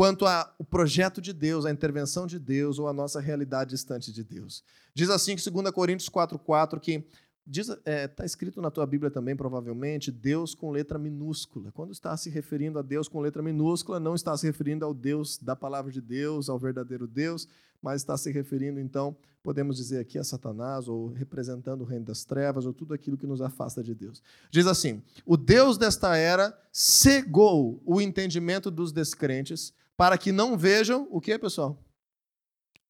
quanto 0.01 0.25
ao 0.25 0.65
projeto 0.71 1.21
de 1.21 1.31
Deus, 1.31 1.67
a 1.67 1.71
intervenção 1.71 2.27
de 2.27 2.39
Deus 2.39 2.79
ou 2.79 2.89
a 2.89 2.93
nossa 2.93 3.21
realidade 3.21 3.69
distante 3.69 4.11
de 4.11 4.25
Deus. 4.25 4.65
Diz 4.95 5.11
assim 5.11 5.37
que 5.37 5.51
2 5.51 5.71
Coríntios 5.73 6.09
4,4 6.09 6.81
que 6.81 7.05
está 7.47 7.79
é, 7.85 8.09
tá 8.09 8.25
escrito 8.25 8.63
na 8.63 8.71
tua 8.71 8.87
Bíblia 8.87 9.11
também, 9.11 9.37
provavelmente, 9.37 10.11
Deus 10.11 10.55
com 10.55 10.71
letra 10.71 10.99
minúscula. 10.99 11.71
Quando 11.73 11.93
está 11.93 12.17
se 12.17 12.31
referindo 12.31 12.79
a 12.79 12.83
Deus 12.83 13.09
com 13.09 13.21
letra 13.21 13.43
minúscula, 13.43 14.01
não 14.01 14.15
está 14.15 14.35
se 14.39 14.47
referindo 14.47 14.87
ao 14.87 14.95
Deus 14.95 15.37
da 15.37 15.55
palavra 15.55 15.93
de 15.93 16.01
Deus, 16.01 16.49
ao 16.49 16.59
verdadeiro 16.59 17.07
Deus, 17.07 17.47
mas 17.83 18.01
está 18.01 18.17
se 18.17 18.33
referindo, 18.33 18.81
então, 18.81 19.15
podemos 19.43 19.77
dizer 19.77 19.99
aqui 19.99 20.19
a 20.19 20.25
Satanás, 20.25 20.89
ou 20.89 21.09
representando 21.09 21.83
o 21.83 21.85
reino 21.85 22.07
das 22.07 22.25
trevas, 22.25 22.65
ou 22.65 22.73
tudo 22.73 22.95
aquilo 22.95 23.19
que 23.19 23.27
nos 23.27 23.43
afasta 23.43 23.83
de 23.83 23.95
Deus. 23.95 24.23
Diz 24.51 24.67
assim: 24.67 25.03
O 25.27 25.37
Deus 25.37 25.77
desta 25.77 26.17
era 26.17 26.59
cegou 26.73 27.83
o 27.85 28.01
entendimento 28.01 28.71
dos 28.71 28.93
descrentes 28.93 29.75
para 30.01 30.17
que 30.17 30.33
não 30.33 30.57
vejam 30.57 31.07
o 31.11 31.21
que, 31.21 31.39
pessoal? 31.39 31.79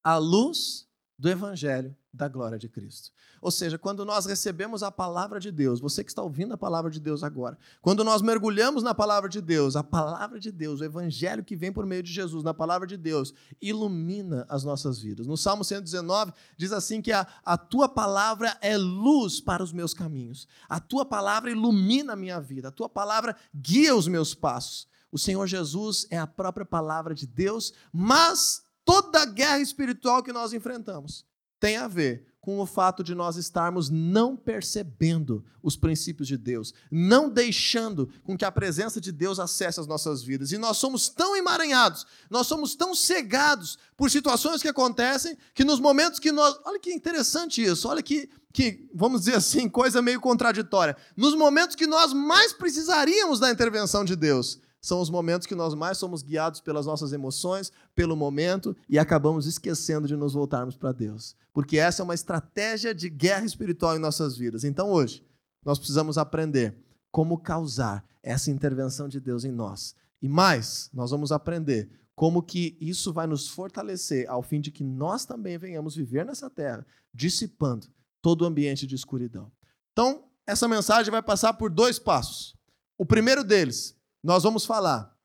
A 0.00 0.16
luz 0.16 0.86
do 1.18 1.28
evangelho 1.28 1.96
da 2.14 2.28
glória 2.28 2.56
de 2.56 2.68
Cristo. 2.68 3.10
Ou 3.42 3.50
seja, 3.50 3.76
quando 3.76 4.04
nós 4.04 4.26
recebemos 4.26 4.80
a 4.84 4.92
palavra 4.92 5.40
de 5.40 5.50
Deus, 5.50 5.80
você 5.80 6.04
que 6.04 6.10
está 6.12 6.22
ouvindo 6.22 6.54
a 6.54 6.56
palavra 6.56 6.88
de 6.88 7.00
Deus 7.00 7.24
agora, 7.24 7.58
quando 7.82 8.04
nós 8.04 8.22
mergulhamos 8.22 8.84
na 8.84 8.94
palavra 8.94 9.28
de 9.28 9.40
Deus, 9.40 9.74
a 9.74 9.82
palavra 9.82 10.38
de 10.38 10.52
Deus, 10.52 10.80
o 10.80 10.84
evangelho 10.84 11.42
que 11.42 11.56
vem 11.56 11.72
por 11.72 11.84
meio 11.84 12.04
de 12.04 12.12
Jesus, 12.12 12.44
na 12.44 12.54
palavra 12.54 12.86
de 12.86 12.96
Deus, 12.96 13.34
ilumina 13.60 14.46
as 14.48 14.62
nossas 14.62 15.00
vidas. 15.00 15.26
No 15.26 15.36
Salmo 15.36 15.64
119 15.64 16.32
diz 16.56 16.70
assim 16.70 17.02
que 17.02 17.10
a, 17.10 17.26
a 17.44 17.58
tua 17.58 17.88
palavra 17.88 18.56
é 18.60 18.76
luz 18.76 19.40
para 19.40 19.64
os 19.64 19.72
meus 19.72 19.92
caminhos. 19.92 20.46
A 20.68 20.78
tua 20.78 21.04
palavra 21.04 21.50
ilumina 21.50 22.12
a 22.12 22.16
minha 22.16 22.40
vida. 22.40 22.68
A 22.68 22.72
tua 22.72 22.88
palavra 22.88 23.34
guia 23.52 23.96
os 23.96 24.06
meus 24.06 24.32
passos. 24.32 24.88
O 25.12 25.18
Senhor 25.18 25.46
Jesus 25.46 26.06
é 26.10 26.18
a 26.18 26.26
própria 26.26 26.64
palavra 26.64 27.14
de 27.14 27.26
Deus, 27.26 27.72
mas 27.92 28.62
toda 28.84 29.24
guerra 29.24 29.60
espiritual 29.60 30.22
que 30.22 30.32
nós 30.32 30.52
enfrentamos 30.52 31.26
tem 31.58 31.76
a 31.76 31.86
ver 31.86 32.26
com 32.40 32.58
o 32.58 32.64
fato 32.64 33.04
de 33.04 33.14
nós 33.14 33.36
estarmos 33.36 33.90
não 33.90 34.34
percebendo 34.34 35.44
os 35.62 35.76
princípios 35.76 36.26
de 36.26 36.38
Deus, 36.38 36.72
não 36.90 37.28
deixando 37.28 38.08
com 38.24 38.36
que 38.36 38.46
a 38.46 38.50
presença 38.50 38.98
de 38.98 39.12
Deus 39.12 39.38
acesse 39.38 39.78
as 39.78 39.86
nossas 39.86 40.22
vidas. 40.22 40.50
E 40.50 40.56
nós 40.56 40.78
somos 40.78 41.10
tão 41.10 41.36
emaranhados, 41.36 42.06
nós 42.30 42.46
somos 42.46 42.74
tão 42.74 42.94
cegados 42.94 43.78
por 43.94 44.10
situações 44.10 44.62
que 44.62 44.68
acontecem, 44.68 45.36
que 45.54 45.64
nos 45.64 45.78
momentos 45.78 46.18
que 46.18 46.32
nós. 46.32 46.58
Olha 46.64 46.78
que 46.78 46.92
interessante 46.92 47.62
isso, 47.62 47.86
olha 47.86 48.02
que, 48.02 48.30
que 48.54 48.88
vamos 48.94 49.20
dizer 49.20 49.36
assim, 49.36 49.68
coisa 49.68 50.00
meio 50.00 50.20
contraditória. 50.20 50.96
Nos 51.14 51.34
momentos 51.34 51.76
que 51.76 51.86
nós 51.86 52.14
mais 52.14 52.54
precisaríamos 52.54 53.38
da 53.38 53.50
intervenção 53.50 54.02
de 54.02 54.16
Deus, 54.16 54.58
são 54.80 55.00
os 55.00 55.10
momentos 55.10 55.46
que 55.46 55.54
nós 55.54 55.74
mais 55.74 55.98
somos 55.98 56.22
guiados 56.22 56.60
pelas 56.60 56.86
nossas 56.86 57.12
emoções, 57.12 57.70
pelo 57.94 58.16
momento, 58.16 58.74
e 58.88 58.98
acabamos 58.98 59.46
esquecendo 59.46 60.08
de 60.08 60.16
nos 60.16 60.32
voltarmos 60.32 60.76
para 60.76 60.92
Deus. 60.92 61.36
Porque 61.52 61.78
essa 61.78 62.02
é 62.02 62.04
uma 62.04 62.14
estratégia 62.14 62.94
de 62.94 63.10
guerra 63.10 63.44
espiritual 63.44 63.96
em 63.96 64.00
nossas 64.00 64.36
vidas. 64.36 64.64
Então, 64.64 64.90
hoje, 64.90 65.24
nós 65.64 65.78
precisamos 65.78 66.16
aprender 66.16 66.76
como 67.10 67.38
causar 67.38 68.04
essa 68.22 68.50
intervenção 68.50 69.08
de 69.08 69.20
Deus 69.20 69.44
em 69.44 69.52
nós. 69.52 69.94
E 70.22 70.28
mais, 70.28 70.88
nós 70.92 71.10
vamos 71.10 71.32
aprender 71.32 71.90
como 72.14 72.42
que 72.42 72.76
isso 72.80 73.12
vai 73.12 73.26
nos 73.26 73.48
fortalecer 73.48 74.28
ao 74.28 74.42
fim 74.42 74.60
de 74.60 74.70
que 74.70 74.84
nós 74.84 75.24
também 75.24 75.56
venhamos 75.58 75.96
viver 75.96 76.24
nessa 76.24 76.50
terra, 76.50 76.86
dissipando 77.12 77.86
todo 78.20 78.42
o 78.42 78.46
ambiente 78.46 78.86
de 78.86 78.94
escuridão. 78.94 79.50
Então, 79.92 80.24
essa 80.46 80.68
mensagem 80.68 81.10
vai 81.10 81.22
passar 81.22 81.54
por 81.54 81.70
dois 81.70 81.98
passos. 81.98 82.54
O 82.98 83.06
primeiro 83.06 83.42
deles 83.42 83.96
nós 84.22 84.42
vamos 84.42 84.64
falar 84.64 85.16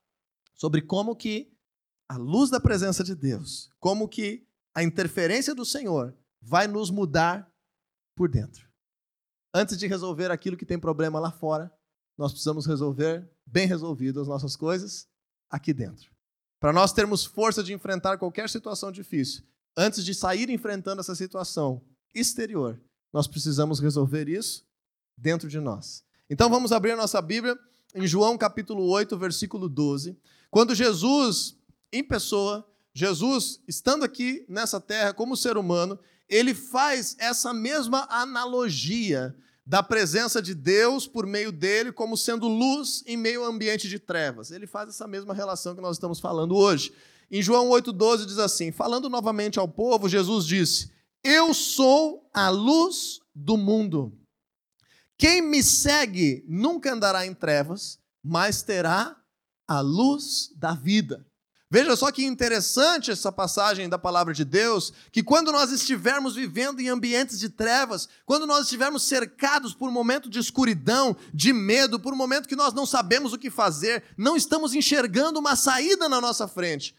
sobre 0.54 0.82
como 0.82 1.16
que 1.16 1.54
a 2.10 2.18
luz 2.18 2.50
da 2.50 2.60
presença 2.60 3.04
de 3.04 3.16
Deus, 3.16 3.70
como 3.80 4.08
que 4.08 4.48
a 4.76 4.84
interferência 4.84 5.56
do 5.56 5.66
Senhor 5.66 6.16
vai 6.42 6.68
nos 6.68 6.90
mudar 6.90 7.52
por 8.16 8.30
dentro. 8.30 8.70
Antes 9.54 9.78
de 9.78 9.88
resolver 9.88 10.32
aquilo 10.32 10.58
que 10.58 10.66
tem 10.66 10.80
problema 10.80 11.20
lá 11.20 11.32
fora, 11.32 11.72
nós 12.18 12.32
precisamos 12.32 12.66
resolver 12.66 13.30
bem 13.46 13.68
resolvido 13.68 14.22
as 14.22 14.28
nossas 14.28 14.56
coisas 14.56 15.08
aqui 15.50 15.74
dentro. 15.74 16.14
Para 16.60 16.74
nós 16.74 16.94
termos 16.94 17.26
força 17.26 17.64
de 17.64 17.74
enfrentar 17.74 18.18
qualquer 18.18 18.50
situação 18.50 18.92
difícil, 18.92 19.44
antes 19.78 20.04
de 20.04 20.14
sair 20.14 20.50
enfrentando 20.50 21.02
essa 21.02 21.16
situação 21.16 21.86
exterior, 22.14 22.82
nós 23.14 23.28
precisamos 23.28 23.80
resolver 23.80 24.28
isso 24.28 24.66
dentro 25.18 25.48
de 25.48 25.60
nós. 25.60 26.04
Então 26.30 26.50
vamos 26.50 26.72
abrir 26.72 26.92
a 26.92 26.98
nossa 26.98 27.22
Bíblia 27.22 27.58
em 27.96 28.06
João 28.06 28.38
capítulo 28.38 28.86
8, 28.90 29.18
versículo 29.18 29.70
12, 29.70 30.18
quando 30.52 30.76
Jesus, 30.76 31.58
em 31.92 32.04
pessoa, 32.04 32.68
Jesus, 32.94 33.62
estando 33.68 34.04
aqui 34.04 34.46
nessa 34.50 34.82
terra 34.82 35.14
como 35.14 35.38
ser 35.38 35.58
humano, 35.58 35.98
ele 36.28 36.54
faz 36.54 37.16
essa 37.18 37.54
mesma 37.54 38.06
analogia 38.10 39.34
da 39.66 39.82
presença 39.82 40.42
de 40.42 40.54
Deus 40.54 41.08
por 41.08 41.26
meio 41.26 41.52
dele 41.52 41.92
como 41.92 42.18
sendo 42.18 42.48
luz 42.48 43.02
em 43.08 43.18
meio 43.18 43.44
ao 43.44 43.52
ambiente 43.52 43.88
de 43.88 43.98
trevas. 43.98 44.52
Ele 44.52 44.68
faz 44.68 44.90
essa 44.90 45.08
mesma 45.08 45.34
relação 45.34 45.74
que 45.74 45.82
nós 45.82 45.96
estamos 45.96 46.20
falando 46.20 46.56
hoje. 46.56 46.94
Em 47.32 47.42
João 47.42 47.70
8,12 47.70 48.26
diz 48.26 48.38
assim: 48.38 48.72
falando 48.72 49.10
novamente 49.10 49.58
ao 49.58 49.68
povo, 49.68 50.10
Jesus 50.10 50.46
disse: 50.46 50.92
Eu 51.24 51.54
sou 51.54 52.30
a 52.34 52.50
luz 52.50 53.20
do 53.34 53.58
mundo. 53.58 54.14
Quem 55.18 55.42
me 55.42 55.64
segue 55.64 56.44
nunca 56.48 56.94
andará 56.94 57.26
em 57.26 57.34
trevas, 57.34 58.00
mas 58.24 58.62
terá 58.62 59.16
a 59.68 59.80
luz 59.80 60.52
da 60.56 60.74
vida. 60.74 61.26
Veja 61.70 61.96
só 61.96 62.12
que 62.12 62.24
interessante 62.24 63.10
essa 63.10 63.32
passagem 63.32 63.90
da 63.90 63.98
palavra 63.98 64.34
de 64.34 64.46
Deus, 64.46 64.94
que 65.12 65.24
quando 65.24 65.52
nós 65.52 65.72
estivermos 65.72 66.36
vivendo 66.36 66.80
em 66.80 66.90
ambientes 66.90 67.40
de 67.40 67.50
trevas, 67.50 68.08
quando 68.26 68.46
nós 68.46 68.64
estivermos 68.64 69.04
cercados 69.04 69.74
por 69.74 69.90
um 69.90 69.92
momento 69.92 70.30
de 70.30 70.40
escuridão, 70.40 71.16
de 71.34 71.52
medo, 71.52 72.00
por 72.00 72.14
um 72.14 72.18
momento 72.18 72.48
que 72.48 72.56
nós 72.56 72.74
não 72.74 72.86
sabemos 72.86 73.34
o 73.34 73.38
que 73.38 73.50
fazer, 73.50 74.04
não 74.16 74.38
estamos 74.38 74.74
enxergando 74.74 75.40
uma 75.40 75.56
saída 75.56 76.08
na 76.08 76.22
nossa 76.22 76.48
frente, 76.48 76.96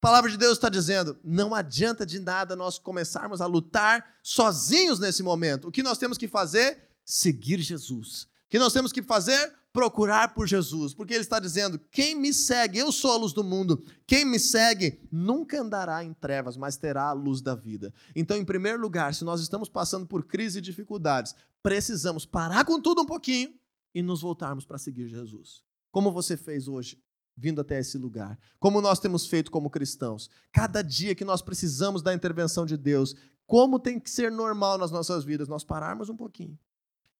palavra 0.00 0.30
de 0.30 0.36
Deus 0.36 0.52
está 0.54 0.68
dizendo: 0.68 1.18
não 1.24 1.54
adianta 1.54 2.04
de 2.04 2.18
nada 2.18 2.54
nós 2.54 2.78
começarmos 2.78 3.40
a 3.40 3.46
lutar 3.46 4.04
sozinhos 4.22 4.98
nesse 4.98 5.22
momento. 5.22 5.68
O 5.68 5.72
que 5.72 5.82
nós 5.82 5.96
temos 5.96 6.18
que 6.18 6.28
fazer? 6.28 6.91
Seguir 7.04 7.60
Jesus. 7.60 8.24
O 8.24 8.28
que 8.50 8.58
nós 8.58 8.72
temos 8.72 8.92
que 8.92 9.02
fazer? 9.02 9.52
Procurar 9.72 10.34
por 10.34 10.46
Jesus. 10.46 10.94
Porque 10.94 11.14
ele 11.14 11.22
está 11.22 11.40
dizendo: 11.40 11.78
quem 11.90 12.14
me 12.14 12.32
segue, 12.32 12.78
eu 12.78 12.92
sou 12.92 13.12
a 13.12 13.16
luz 13.16 13.32
do 13.32 13.42
mundo. 13.42 13.82
Quem 14.06 14.24
me 14.24 14.38
segue 14.38 15.00
nunca 15.10 15.60
andará 15.60 16.04
em 16.04 16.12
trevas, 16.12 16.56
mas 16.56 16.76
terá 16.76 17.04
a 17.04 17.12
luz 17.12 17.40
da 17.40 17.54
vida. 17.54 17.92
Então, 18.14 18.36
em 18.36 18.44
primeiro 18.44 18.80
lugar, 18.80 19.14
se 19.14 19.24
nós 19.24 19.40
estamos 19.40 19.68
passando 19.68 20.06
por 20.06 20.24
crise 20.24 20.58
e 20.58 20.62
dificuldades, 20.62 21.34
precisamos 21.62 22.26
parar 22.26 22.64
com 22.64 22.80
tudo 22.80 23.02
um 23.02 23.06
pouquinho 23.06 23.54
e 23.94 24.02
nos 24.02 24.20
voltarmos 24.20 24.64
para 24.64 24.78
seguir 24.78 25.08
Jesus. 25.08 25.62
Como 25.90 26.12
você 26.12 26.36
fez 26.36 26.68
hoje? 26.68 27.02
vindo 27.34 27.62
até 27.62 27.78
esse 27.78 27.96
lugar. 27.96 28.38
Como 28.60 28.80
nós 28.82 28.98
temos 28.98 29.26
feito 29.26 29.50
como 29.50 29.70
cristãos. 29.70 30.28
Cada 30.52 30.82
dia 30.82 31.14
que 31.14 31.24
nós 31.24 31.40
precisamos 31.40 32.02
da 32.02 32.12
intervenção 32.12 32.66
de 32.66 32.76
Deus, 32.76 33.14
como 33.46 33.78
tem 33.78 33.98
que 33.98 34.10
ser 34.10 34.30
normal 34.30 34.76
nas 34.78 34.90
nossas 34.90 35.24
vidas, 35.24 35.48
nós 35.48 35.64
pararmos 35.64 36.10
um 36.10 36.16
pouquinho 36.16 36.58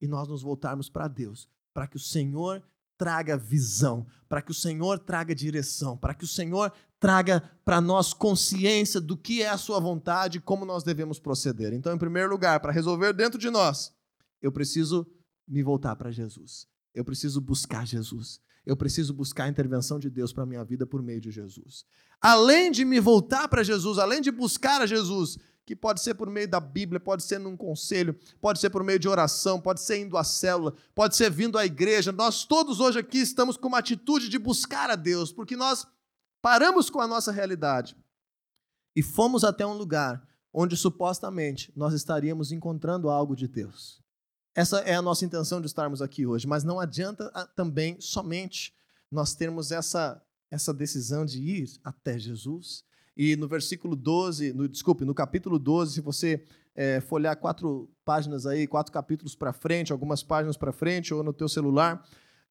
e 0.02 0.08
nós 0.08 0.28
nos 0.28 0.42
voltarmos 0.42 0.90
para 0.90 1.06
Deus, 1.06 1.48
para 1.72 1.86
que 1.86 1.96
o 1.96 2.00
Senhor 2.00 2.62
traga 2.98 3.36
visão, 3.36 4.06
para 4.28 4.42
que 4.42 4.50
o 4.50 4.54
Senhor 4.54 4.98
traga 4.98 5.34
direção, 5.34 5.96
para 5.96 6.12
que 6.12 6.24
o 6.24 6.28
Senhor 6.28 6.72
traga 7.00 7.42
para 7.64 7.80
nós 7.80 8.12
consciência 8.12 9.00
do 9.00 9.16
que 9.16 9.42
é 9.42 9.48
a 9.48 9.56
sua 9.56 9.80
vontade 9.80 10.38
e 10.38 10.40
como 10.40 10.64
nós 10.64 10.82
devemos 10.82 11.18
proceder. 11.18 11.72
Então, 11.72 11.94
em 11.94 11.98
primeiro 11.98 12.30
lugar, 12.30 12.60
para 12.60 12.72
resolver 12.72 13.12
dentro 13.12 13.38
de 13.38 13.50
nós, 13.50 13.92
eu 14.40 14.52
preciso 14.52 15.06
me 15.46 15.62
voltar 15.62 15.96
para 15.96 16.10
Jesus. 16.10 16.66
Eu 16.94 17.04
preciso 17.04 17.40
buscar 17.40 17.86
Jesus. 17.86 18.40
Eu 18.64 18.76
preciso 18.76 19.12
buscar 19.12 19.44
a 19.44 19.48
intervenção 19.48 19.98
de 19.98 20.08
Deus 20.08 20.32
para 20.32 20.44
a 20.44 20.46
minha 20.46 20.64
vida 20.64 20.86
por 20.86 21.02
meio 21.02 21.20
de 21.20 21.30
Jesus. 21.30 21.84
Além 22.20 22.70
de 22.70 22.84
me 22.84 23.00
voltar 23.00 23.48
para 23.48 23.64
Jesus, 23.64 23.98
além 23.98 24.20
de 24.20 24.30
buscar 24.30 24.80
a 24.80 24.86
Jesus, 24.86 25.38
que 25.64 25.76
pode 25.76 26.00
ser 26.00 26.14
por 26.14 26.28
meio 26.28 26.48
da 26.48 26.60
Bíblia, 26.60 26.98
pode 26.98 27.22
ser 27.22 27.38
num 27.38 27.56
conselho, 27.56 28.18
pode 28.40 28.58
ser 28.58 28.70
por 28.70 28.82
meio 28.82 28.98
de 28.98 29.08
oração, 29.08 29.60
pode 29.60 29.80
ser 29.80 29.98
indo 29.98 30.16
à 30.16 30.24
célula, 30.24 30.74
pode 30.94 31.16
ser 31.16 31.30
vindo 31.30 31.56
à 31.56 31.64
igreja. 31.64 32.10
Nós 32.10 32.44
todos 32.44 32.80
hoje 32.80 32.98
aqui 32.98 33.18
estamos 33.18 33.56
com 33.56 33.68
uma 33.68 33.78
atitude 33.78 34.28
de 34.28 34.38
buscar 34.38 34.90
a 34.90 34.96
Deus, 34.96 35.32
porque 35.32 35.56
nós 35.56 35.86
paramos 36.40 36.90
com 36.90 37.00
a 37.00 37.06
nossa 37.06 37.30
realidade 37.30 37.96
e 38.94 39.02
fomos 39.02 39.44
até 39.44 39.64
um 39.64 39.74
lugar 39.74 40.26
onde 40.52 40.76
supostamente 40.76 41.72
nós 41.74 41.94
estaríamos 41.94 42.52
encontrando 42.52 43.08
algo 43.08 43.34
de 43.34 43.48
Deus. 43.48 44.02
Essa 44.54 44.80
é 44.80 44.94
a 44.94 45.00
nossa 45.00 45.24
intenção 45.24 45.60
de 45.60 45.66
estarmos 45.66 46.02
aqui 46.02 46.26
hoje, 46.26 46.46
mas 46.46 46.62
não 46.62 46.78
adianta 46.78 47.30
ah, 47.34 47.46
também 47.46 47.98
somente 48.00 48.74
nós 49.10 49.34
termos 49.34 49.72
essa, 49.72 50.22
essa 50.50 50.74
decisão 50.74 51.24
de 51.24 51.40
ir 51.40 51.80
até 51.82 52.18
Jesus. 52.18 52.84
E 53.16 53.36
no 53.36 53.46
versículo 53.46 53.94
12, 53.94 54.52
no, 54.52 54.68
desculpe, 54.68 55.04
no 55.04 55.14
capítulo 55.14 55.58
12, 55.58 55.94
se 55.94 56.00
você 56.00 56.42
é, 56.74 57.00
folhear 57.00 57.36
quatro 57.36 57.90
páginas 58.04 58.46
aí, 58.46 58.66
quatro 58.66 58.92
capítulos 58.92 59.34
para 59.34 59.52
frente, 59.52 59.92
algumas 59.92 60.22
páginas 60.22 60.56
para 60.56 60.72
frente, 60.72 61.12
ou 61.12 61.22
no 61.22 61.32
teu 61.32 61.48
celular, 61.48 62.02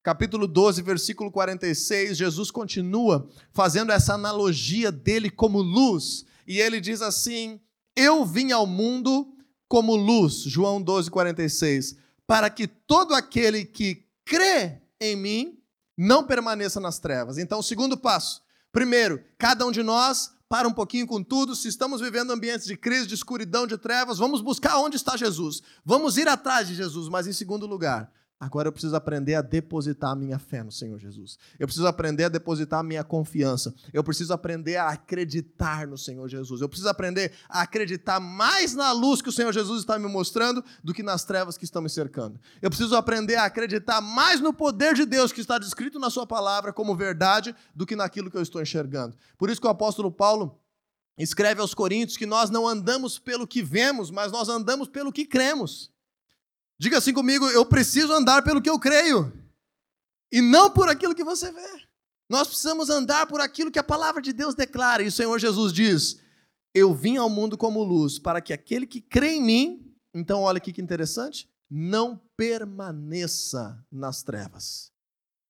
capítulo 0.03 0.47
12, 0.47 0.81
versículo 0.81 1.31
46, 1.31 2.17
Jesus 2.17 2.51
continua 2.51 3.27
fazendo 3.51 3.91
essa 3.91 4.13
analogia 4.13 4.91
dele 4.91 5.29
como 5.29 5.61
luz, 5.61 6.25
e 6.45 6.59
ele 6.59 6.79
diz 6.79 7.01
assim: 7.01 7.59
Eu 7.95 8.25
vim 8.25 8.51
ao 8.51 8.67
mundo 8.67 9.35
como 9.67 9.95
luz, 9.95 10.43
João 10.43 10.81
12, 10.81 11.09
46, 11.09 11.95
para 12.27 12.49
que 12.49 12.67
todo 12.67 13.13
aquele 13.13 13.65
que 13.65 14.05
crê 14.25 14.81
em 14.99 15.15
mim 15.15 15.57
não 15.97 16.25
permaneça 16.25 16.79
nas 16.79 16.99
trevas. 16.99 17.37
Então, 17.37 17.61
segundo 17.61 17.97
passo. 17.97 18.41
Primeiro, 18.71 19.23
cada 19.37 19.65
um 19.65 19.71
de 19.71 19.83
nós 19.83 20.31
para 20.51 20.67
um 20.67 20.73
pouquinho 20.73 21.07
com 21.07 21.23
tudo. 21.23 21.55
Se 21.55 21.69
estamos 21.69 22.01
vivendo 22.01 22.31
ambientes 22.31 22.67
de 22.67 22.75
crise, 22.75 23.07
de 23.07 23.13
escuridão, 23.13 23.65
de 23.65 23.77
trevas, 23.77 24.17
vamos 24.17 24.41
buscar 24.41 24.79
onde 24.79 24.97
está 24.97 25.15
Jesus. 25.15 25.63
Vamos 25.85 26.17
ir 26.17 26.27
atrás 26.27 26.67
de 26.67 26.75
Jesus. 26.75 27.07
Mas 27.07 27.25
em 27.25 27.31
segundo 27.31 27.65
lugar, 27.65 28.11
Agora 28.41 28.67
eu 28.67 28.71
preciso 28.71 28.95
aprender 28.95 29.35
a 29.35 29.41
depositar 29.43 30.09
a 30.09 30.15
minha 30.15 30.39
fé 30.39 30.63
no 30.63 30.71
Senhor 30.71 30.97
Jesus. 30.97 31.37
Eu 31.59 31.67
preciso 31.67 31.85
aprender 31.85 32.23
a 32.23 32.27
depositar 32.27 32.79
a 32.79 32.83
minha 32.83 33.03
confiança. 33.03 33.71
Eu 33.93 34.03
preciso 34.03 34.33
aprender 34.33 34.77
a 34.77 34.87
acreditar 34.87 35.85
no 35.85 35.95
Senhor 35.95 36.27
Jesus. 36.27 36.59
Eu 36.59 36.67
preciso 36.67 36.89
aprender 36.89 37.33
a 37.47 37.61
acreditar 37.61 38.19
mais 38.19 38.73
na 38.73 38.91
luz 38.93 39.21
que 39.21 39.29
o 39.29 39.31
Senhor 39.31 39.53
Jesus 39.53 39.81
está 39.81 39.99
me 39.99 40.07
mostrando 40.07 40.65
do 40.83 40.91
que 40.91 41.03
nas 41.03 41.23
trevas 41.23 41.55
que 41.55 41.65
estão 41.65 41.83
me 41.83 41.89
cercando. 41.89 42.41
Eu 42.63 42.71
preciso 42.71 42.95
aprender 42.95 43.35
a 43.35 43.45
acreditar 43.45 44.01
mais 44.01 44.41
no 44.41 44.51
poder 44.51 44.95
de 44.95 45.05
Deus 45.05 45.31
que 45.31 45.39
está 45.39 45.59
descrito 45.59 45.99
na 45.99 46.09
Sua 46.09 46.25
palavra 46.25 46.73
como 46.73 46.95
verdade 46.95 47.55
do 47.75 47.85
que 47.85 47.95
naquilo 47.95 48.31
que 48.31 48.37
eu 48.37 48.41
estou 48.41 48.59
enxergando. 48.59 49.15
Por 49.37 49.51
isso 49.51 49.61
que 49.61 49.67
o 49.67 49.69
apóstolo 49.69 50.11
Paulo 50.11 50.59
escreve 51.15 51.61
aos 51.61 51.75
Coríntios 51.75 52.17
que 52.17 52.25
nós 52.25 52.49
não 52.49 52.67
andamos 52.67 53.19
pelo 53.19 53.45
que 53.45 53.61
vemos, 53.61 54.09
mas 54.09 54.31
nós 54.31 54.49
andamos 54.49 54.87
pelo 54.87 55.11
que 55.11 55.27
cremos. 55.27 55.90
Diga 56.81 56.97
assim 56.97 57.13
comigo: 57.13 57.47
eu 57.51 57.63
preciso 57.63 58.11
andar 58.11 58.43
pelo 58.43 58.59
que 58.59 58.69
eu 58.69 58.79
creio 58.79 59.31
e 60.31 60.41
não 60.41 60.71
por 60.71 60.89
aquilo 60.89 61.13
que 61.13 61.23
você 61.23 61.51
vê. 61.51 61.87
Nós 62.27 62.47
precisamos 62.47 62.89
andar 62.89 63.27
por 63.27 63.39
aquilo 63.39 63.69
que 63.69 63.77
a 63.77 63.83
palavra 63.83 64.19
de 64.19 64.33
Deus 64.33 64.55
declara. 64.55 65.03
E 65.03 65.07
o 65.07 65.11
Senhor 65.11 65.37
Jesus 65.37 65.71
diz: 65.71 66.19
Eu 66.73 66.91
vim 66.91 67.17
ao 67.17 67.29
mundo 67.29 67.55
como 67.55 67.83
luz, 67.83 68.17
para 68.17 68.41
que 68.41 68.51
aquele 68.51 68.87
que 68.87 68.99
crê 68.99 69.33
em 69.33 69.43
mim, 69.43 69.95
então 70.11 70.41
olha 70.41 70.57
aqui 70.57 70.73
que 70.73 70.81
interessante, 70.81 71.47
não 71.69 72.19
permaneça 72.35 73.85
nas 73.91 74.23
trevas. 74.23 74.91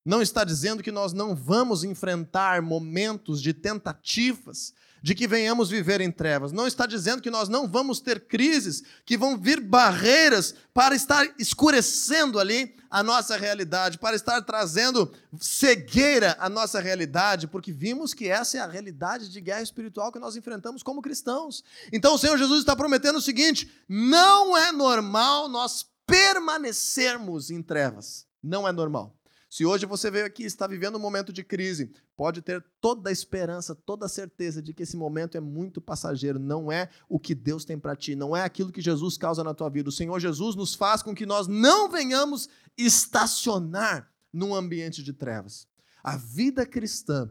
Não 0.04 0.20
está 0.20 0.44
dizendo 0.44 0.82
que 0.82 0.92
nós 0.92 1.14
não 1.14 1.34
vamos 1.34 1.82
enfrentar 1.82 2.60
momentos 2.60 3.40
de 3.40 3.54
tentativas, 3.54 4.74
de 5.02 5.14
que 5.14 5.26
venhamos 5.26 5.68
viver 5.68 6.00
em 6.00 6.10
trevas. 6.10 6.52
Não 6.52 6.66
está 6.66 6.86
dizendo 6.86 7.20
que 7.20 7.30
nós 7.30 7.48
não 7.48 7.66
vamos 7.68 8.00
ter 8.00 8.26
crises, 8.26 8.82
que 9.04 9.16
vão 9.16 9.36
vir 9.36 9.60
barreiras 9.60 10.54
para 10.72 10.94
estar 10.94 11.28
escurecendo 11.38 12.38
ali 12.38 12.76
a 12.88 13.02
nossa 13.02 13.36
realidade, 13.36 13.98
para 13.98 14.14
estar 14.14 14.40
trazendo 14.42 15.12
cegueira 15.40 16.36
à 16.38 16.48
nossa 16.48 16.78
realidade, 16.78 17.48
porque 17.48 17.72
vimos 17.72 18.14
que 18.14 18.28
essa 18.28 18.58
é 18.58 18.60
a 18.60 18.66
realidade 18.66 19.28
de 19.28 19.40
guerra 19.40 19.62
espiritual 19.62 20.12
que 20.12 20.18
nós 20.18 20.36
enfrentamos 20.36 20.82
como 20.82 21.02
cristãos. 21.02 21.64
Então 21.92 22.14
o 22.14 22.18
Senhor 22.18 22.38
Jesus 22.38 22.60
está 22.60 22.76
prometendo 22.76 23.16
o 23.16 23.22
seguinte: 23.22 23.70
não 23.88 24.56
é 24.56 24.70
normal 24.70 25.48
nós 25.48 25.86
permanecermos 26.06 27.50
em 27.50 27.62
trevas. 27.62 28.26
Não 28.42 28.66
é 28.68 28.72
normal. 28.72 29.16
Se 29.52 29.66
hoje 29.66 29.84
você 29.84 30.10
veio 30.10 30.24
aqui 30.24 30.44
e 30.44 30.46
está 30.46 30.66
vivendo 30.66 30.96
um 30.96 30.98
momento 30.98 31.30
de 31.30 31.44
crise, 31.44 31.92
pode 32.16 32.40
ter 32.40 32.64
toda 32.80 33.10
a 33.10 33.12
esperança, 33.12 33.74
toda 33.74 34.06
a 34.06 34.08
certeza 34.08 34.62
de 34.62 34.72
que 34.72 34.82
esse 34.82 34.96
momento 34.96 35.36
é 35.36 35.42
muito 35.42 35.78
passageiro, 35.78 36.38
não 36.38 36.72
é 36.72 36.88
o 37.06 37.20
que 37.20 37.34
Deus 37.34 37.62
tem 37.62 37.78
para 37.78 37.94
ti, 37.94 38.16
não 38.16 38.34
é 38.34 38.40
aquilo 38.40 38.72
que 38.72 38.80
Jesus 38.80 39.18
causa 39.18 39.44
na 39.44 39.52
tua 39.52 39.68
vida. 39.68 39.90
O 39.90 39.92
Senhor 39.92 40.18
Jesus 40.18 40.56
nos 40.56 40.74
faz 40.74 41.02
com 41.02 41.14
que 41.14 41.26
nós 41.26 41.46
não 41.46 41.90
venhamos 41.90 42.48
estacionar 42.78 44.10
num 44.32 44.54
ambiente 44.54 45.02
de 45.02 45.12
trevas. 45.12 45.68
A 46.02 46.16
vida 46.16 46.64
cristã 46.64 47.30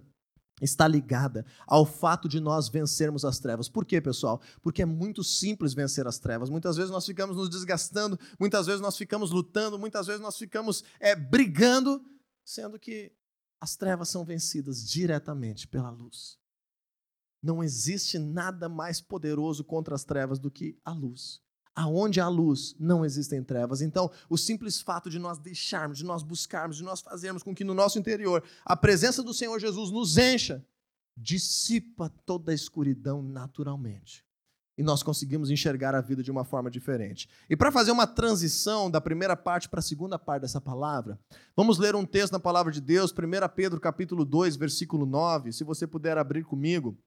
está 0.62 0.88
ligada 0.88 1.46
ao 1.66 1.86
fato 1.86 2.30
de 2.30 2.40
nós 2.40 2.70
vencermos 2.70 3.26
as 3.26 3.40
trevas. 3.40 3.68
Por 3.68 3.84
quê, 3.84 4.00
pessoal? 4.00 4.42
Porque 4.62 4.84
é 4.84 4.86
muito 4.86 5.24
simples 5.24 5.74
vencer 5.74 6.08
as 6.08 6.20
trevas. 6.20 6.50
Muitas 6.50 6.78
vezes 6.78 6.92
nós 6.92 7.06
ficamos 7.06 7.36
nos 7.36 7.50
desgastando, 7.50 8.20
muitas 8.40 8.68
vezes 8.68 8.82
nós 8.82 8.96
ficamos 8.96 9.32
lutando, 9.32 9.80
muitas 9.80 10.08
vezes 10.08 10.22
nós 10.22 10.38
ficamos 10.38 10.84
é, 11.00 11.16
brigando, 11.16 12.04
sendo 12.46 12.80
que 12.80 13.12
as 13.60 13.76
trevas 13.76 14.10
são 14.10 14.24
vencidas 14.24 14.88
diretamente 14.88 15.68
pela 15.68 15.90
luz. 15.90 16.40
Não 17.44 17.64
existe 17.64 18.20
nada 18.20 18.70
mais 18.70 19.02
poderoso 19.02 19.64
contra 19.64 19.96
as 19.96 20.04
trevas 20.04 20.40
do 20.40 20.52
que 20.52 20.80
a 20.86 20.92
luz. 20.92 21.42
Aonde 21.82 22.22
há 22.22 22.28
luz, 22.28 22.76
não 22.80 23.04
existem 23.04 23.44
trevas. 23.44 23.82
Então, 23.82 24.12
o 24.30 24.38
simples 24.38 24.80
fato 24.80 25.10
de 25.10 25.18
nós 25.18 25.40
deixarmos, 25.40 25.98
de 25.98 26.06
nós 26.06 26.22
buscarmos, 26.22 26.78
de 26.78 26.84
nós 26.84 27.02
fazermos 27.02 27.42
com 27.42 27.56
que 27.56 27.64
no 27.64 27.74
nosso 27.74 27.98
interior 27.98 28.44
a 28.64 28.78
presença 28.78 29.24
do 29.24 29.34
Senhor 29.34 29.60
Jesus 29.60 29.90
nos 29.90 30.16
encha, 30.18 30.64
dissipa 31.18 32.12
toda 32.24 32.52
a 32.52 32.56
escuridão 32.56 33.24
naturalmente 33.24 34.24
e 34.78 34.84
nós 34.84 35.04
conseguimos 35.04 35.50
enxergar 35.50 35.94
a 35.96 36.02
vida 36.02 36.24
de 36.24 36.32
uma 36.32 36.44
forma 36.44 36.70
diferente. 36.70 37.28
E 37.50 37.56
para 37.56 37.72
fazer 37.72 37.92
uma 37.92 38.08
transição 38.08 38.90
da 38.90 39.02
primeira 39.02 39.36
parte 39.36 39.68
para 39.68 39.80
a 39.80 39.84
segunda 39.84 40.18
parte 40.18 40.42
dessa 40.42 40.62
palavra, 40.62 41.20
vamos 41.56 41.78
ler 41.78 41.96
um 41.96 42.06
texto 42.06 42.34
na 42.34 42.40
palavra 42.40 42.72
de 42.72 42.80
Deus, 42.80 43.12
1 43.12 43.16
Pedro 43.56 43.80
capítulo 43.80 44.24
2, 44.24 44.56
versículo 44.56 45.06
9, 45.06 45.52
se 45.52 45.64
você 45.64 45.86
puder 45.86 46.18
abrir 46.18 46.44
comigo. 46.44 46.98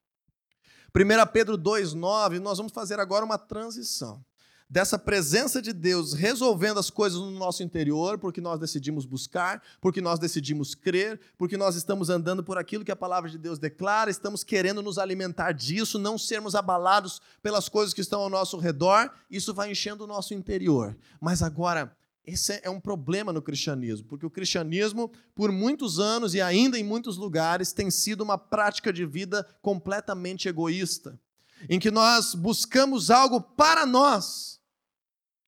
1 0.95 1.33
Pedro 1.33 1.57
2, 1.57 1.95
9, 1.95 2.39
nós 2.39 2.59
vamos 2.59 2.73
fazer 2.73 3.01
agora 3.01 3.25
uma 3.25 3.39
transição 3.39 4.25
dessa 4.69 4.99
presença 4.99 5.61
de 5.61 5.73
Deus 5.73 6.15
resolvendo 6.15 6.79
as 6.79 6.91
coisas 6.91 7.21
no 7.21 7.31
nosso 7.31 7.63
interior, 7.63 8.19
porque 8.19 8.41
nós 8.41 8.59
decidimos 8.59 9.05
buscar, 9.05 9.63
porque 9.81 10.01
nós 10.01 10.19
decidimos 10.19 10.75
crer, 10.75 11.21
porque 11.37 11.57
nós 11.57 11.77
estamos 11.77 12.11
andando 12.11 12.43
por 12.43 12.59
aquilo 12.59 12.85
que 12.85 12.91
a 12.91 12.97
palavra 12.97 13.31
de 13.31 13.39
Deus 13.39 13.59
declara, 13.59 14.11
estamos 14.11 14.43
querendo 14.43 14.83
nos 14.83 14.99
alimentar 14.99 15.53
disso, 15.53 15.99
não 15.99 16.19
sermos 16.19 16.55
abalados 16.55 17.21
pelas 17.43 17.69
coisas 17.69 17.95
que 17.95 18.01
estão 18.01 18.21
ao 18.21 18.31
nosso 18.31 18.59
redor, 18.59 19.11
isso 19.31 19.55
vai 19.55 19.71
enchendo 19.71 20.05
o 20.05 20.09
nosso 20.09 20.35
interior. 20.35 20.97
Mas 21.21 21.43
agora, 21.43 21.95
Esse 22.27 22.59
é 22.63 22.71
um 22.71 22.81
problema 22.81 23.35
no 23.35 23.43
cristianismo, 23.43 24.07
porque 24.09 24.25
o 24.25 24.31
cristianismo, 24.31 25.13
por 25.35 25.53
muitos 25.53 25.99
anos 26.01 26.35
e 26.35 26.41
ainda 26.41 26.79
em 26.79 26.83
muitos 26.83 27.19
lugares, 27.19 27.71
tem 27.73 27.91
sido 27.91 28.23
uma 28.23 28.39
prática 28.39 28.91
de 28.91 29.05
vida 29.05 29.47
completamente 29.61 30.49
egoísta, 30.49 31.21
em 31.69 31.79
que 31.79 31.91
nós 31.91 32.35
buscamos 32.35 33.11
algo 33.11 33.41
para 33.41 33.87
nós 33.87 34.61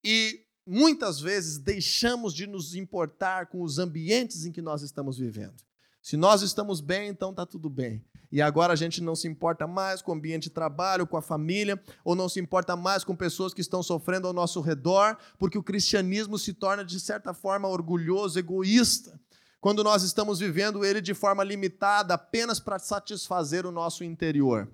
e 0.05 0.45
muitas 0.67 1.21
vezes 1.21 1.59
deixamos 1.59 2.35
de 2.35 2.47
nos 2.47 2.75
importar 2.75 3.47
com 3.47 3.63
os 3.63 3.79
ambientes 3.79 4.45
em 4.45 4.53
que 4.53 4.63
nós 4.63 4.83
estamos 4.83 5.19
vivendo. 5.19 5.55
Se 6.03 6.17
nós 6.17 6.43
estamos 6.43 6.81
bem, 6.81 7.09
então 7.09 7.31
está 7.31 7.45
tudo 7.45 7.69
bem. 7.69 8.05
E 8.31 8.41
agora 8.41 8.73
a 8.73 8.77
gente 8.77 9.03
não 9.03 9.17
se 9.17 9.27
importa 9.27 9.67
mais 9.67 10.03
com 10.03 10.13
o 10.13 10.15
ambiente 10.15 10.45
de 10.45 10.51
trabalho, 10.51 11.07
com 11.07 11.17
a 11.17 11.23
família, 11.23 11.83
ou 12.05 12.15
não 12.15 12.29
se 12.29 12.39
importa 12.39 12.77
mais 12.77 13.03
com 13.03 13.15
pessoas 13.15 13.53
que 13.53 13.61
estão 13.61 13.83
sofrendo 13.83 14.27
ao 14.27 14.33
nosso 14.33 14.61
redor, 14.61 15.17
porque 15.39 15.59
o 15.59 15.63
cristianismo 15.63 16.39
se 16.39 16.53
torna, 16.53 16.85
de 16.85 17.01
certa 17.01 17.35
forma, 17.35 17.67
orgulhoso, 17.67 18.39
egoísta, 18.39 19.21
quando 19.61 19.83
nós 19.83 20.03
estamos 20.03 20.39
vivendo 20.39 20.85
ele 20.85 21.01
de 21.01 21.15
forma 21.15 21.43
limitada, 21.43 22.15
apenas 22.15 22.61
para 22.61 22.79
satisfazer 22.79 23.67
o 23.67 23.73
nosso 23.73 24.05
interior. 24.05 24.71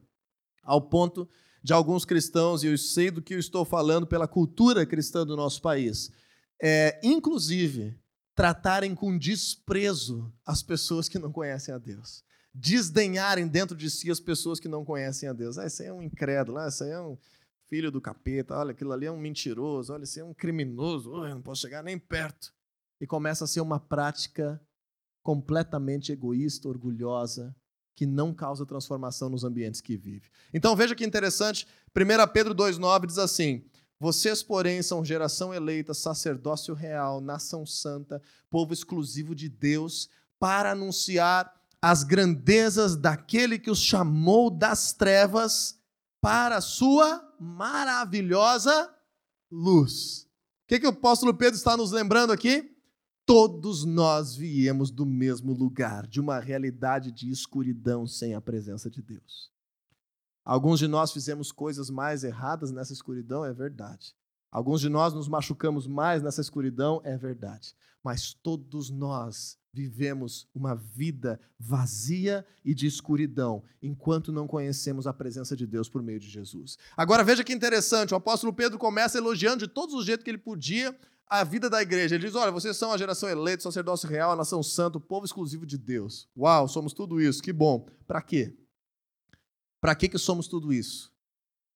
Ao 0.63 0.81
ponto 0.81 1.29
de 1.63 1.73
alguns 1.73 2.05
cristãos, 2.05 2.63
e 2.63 2.67
eu 2.67 2.79
sei 2.79 3.11
do 3.11 3.23
que 3.23 3.35
eu 3.35 3.39
estou 3.39 3.65
falando 3.65 4.07
pela 4.07 4.29
cultura 4.29 4.85
cristã 4.87 5.27
do 5.27 5.37
nosso 5.37 5.61
país, 5.63 6.11
é, 6.61 7.01
inclusive 7.03 7.99
tratarem 8.35 8.95
com 8.95 9.17
desprezo 9.17 10.33
as 10.45 10.63
pessoas 10.63 11.09
que 11.09 11.19
não 11.19 11.33
conhecem 11.33 11.75
a 11.75 11.79
Deus 11.79 12.25
desdenharem 12.55 13.49
dentro 13.49 13.77
de 13.77 13.89
si 13.91 14.11
as 14.11 14.21
pessoas 14.21 14.61
que 14.61 14.69
não 14.69 14.85
conhecem 14.85 15.29
a 15.29 15.33
Deus. 15.33 15.59
Ah, 15.59 15.67
esse 15.67 15.83
aí 15.83 15.89
é 15.89 15.93
um 15.93 16.03
incrédulo, 16.03 16.59
ah, 16.59 16.69
esse 16.69 16.85
aí 16.85 16.91
é 16.91 17.01
um 17.01 17.17
filho 17.69 17.91
do 17.91 18.01
capeta, 18.01 18.57
olha, 18.57 18.73
aquilo 18.73 18.93
ali 18.93 19.07
é 19.07 19.11
um 19.11 19.19
mentiroso, 19.19 19.93
olha, 19.93 20.03
esse 20.03 20.21
é 20.21 20.25
um 20.25 20.35
criminoso, 20.35 21.11
oh, 21.13 21.27
eu 21.27 21.35
não 21.35 21.43
posso 21.43 21.63
chegar 21.63 21.83
nem 21.83 21.99
perto. 21.99 22.53
E 23.01 23.07
começa 23.07 23.45
a 23.45 23.47
ser 23.47 23.61
uma 23.61 23.81
prática 23.81 24.61
completamente 25.23 26.13
egoísta, 26.13 26.69
orgulhosa, 26.69 27.55
que 27.95 28.07
não 28.07 28.33
causa 28.33 28.67
transformação 28.67 29.29
nos 29.29 29.45
ambientes 29.45 29.81
que 29.81 29.97
vive. 29.97 30.31
Então 30.53 30.75
veja 30.75 30.95
que 30.95 31.05
interessante, 31.05 31.67
1 31.97 32.33
Pedro 32.33 32.55
2,9 32.55 33.07
diz 33.07 33.19
assim: 33.19 33.65
Vocês, 33.99 34.43
porém, 34.43 34.83
são 34.83 35.05
geração 35.05 35.53
eleita, 35.53 35.95
sacerdócio 35.95 36.75
real, 36.75 37.21
nação 37.21 37.67
santa, 37.67 38.21
povo 38.51 38.73
exclusivo 38.73 39.35
de 39.35 39.49
Deus, 39.49 40.09
para 40.39 40.73
anunciar 40.73 41.53
as 41.81 42.05
grandezas 42.05 42.97
daquele 42.97 43.59
que 43.59 43.71
os 43.71 43.81
chamou 43.81 44.49
das 44.51 44.93
trevas 44.93 45.77
para 46.21 46.59
a 46.59 46.61
sua 46.61 47.29
maravilhosa 47.41 48.89
luz. 49.51 50.23
O 50.65 50.69
que, 50.69 50.79
que 50.79 50.87
o 50.87 50.91
apóstolo 50.91 51.35
Pedro 51.35 51.57
está 51.57 51.77
nos 51.77 51.91
lembrando 51.91 52.33
aqui? 52.33 52.71
Todos 53.25 53.85
nós 53.85 54.35
viemos 54.35 54.91
do 54.91 55.07
mesmo 55.07 55.53
lugar, 55.53 56.07
de 56.07 56.21
uma 56.21 56.41
realidade 56.41 57.13
de 57.13 57.31
escuridão 57.31 58.07
sem 58.07 58.35
a 58.35 58.41
presença 58.41 58.91
de 58.91 59.01
Deus. 59.01 59.51
Alguns 60.45 60.81
de 60.81 60.89
nós 60.89 61.13
fizemos 61.13 61.53
coisas 61.53 61.89
mais 61.89 62.25
erradas 62.25 62.73
nessa 62.73 62.93
escuridão, 62.93 63.45
é 63.45 63.53
verdade. 63.53 64.13
Alguns 64.51 64.81
de 64.81 64.89
nós 64.89 65.15
nos 65.15 65.29
machucamos 65.29 65.87
mais 65.87 66.23
nessa 66.23 66.41
escuridão, 66.41 67.01
é 67.05 67.17
verdade. 67.17 67.75
Mas 68.03 68.35
todos 68.35 68.91
nós 68.91 69.57
vivemos 69.73 70.47
uma 70.53 70.75
vida 70.75 71.41
vazia 71.59 72.45
e 72.65 72.75
de 72.75 72.87
escuridão, 72.87 73.63
enquanto 73.81 74.33
não 74.33 74.47
conhecemos 74.47 75.07
a 75.07 75.13
presença 75.13 75.57
de 75.57 75.67
Deus 75.67 75.89
por 75.89 76.03
meio 76.03 76.21
de 76.21 76.29
Jesus. 76.29 76.77
Agora 76.97 77.25
veja 77.25 77.45
que 77.45 77.53
interessante, 77.53 78.13
o 78.13 78.17
apóstolo 78.17 78.53
Pedro 78.53 78.79
começa 78.79 79.17
elogiando 79.17 79.67
de 79.67 79.73
todos 79.73 79.95
os 79.95 80.05
jeitos 80.05 80.25
que 80.25 80.31
ele 80.31 80.39
podia 80.39 80.95
a 81.29 81.45
vida 81.45 81.71
da 81.71 81.81
igreja. 81.81 82.15
Ele 82.15 82.27
diz: 82.27 82.35
Olha, 82.35 82.51
vocês 82.51 82.77
são 82.77 82.93
a 82.93 82.99
geração 82.99 83.29
eleita, 83.29 83.63
sacerdócio 83.63 84.09
real, 84.09 84.33
a 84.33 84.37
nação 84.37 84.63
santa, 84.63 84.99
o 84.99 85.01
povo 85.01 85.25
exclusivo 85.25 85.65
de 85.65 85.79
Deus. 85.79 86.29
Uau, 86.37 86.69
somos 86.69 86.93
tudo 86.93 87.21
isso, 87.21 87.43
que 87.43 87.53
bom. 87.53 87.87
Para 88.07 88.21
quê? 88.23 88.57
Para 89.81 89.95
que, 89.95 90.09
que 90.09 90.19
somos 90.19 90.47
tudo 90.47 90.73
isso? 90.73 91.13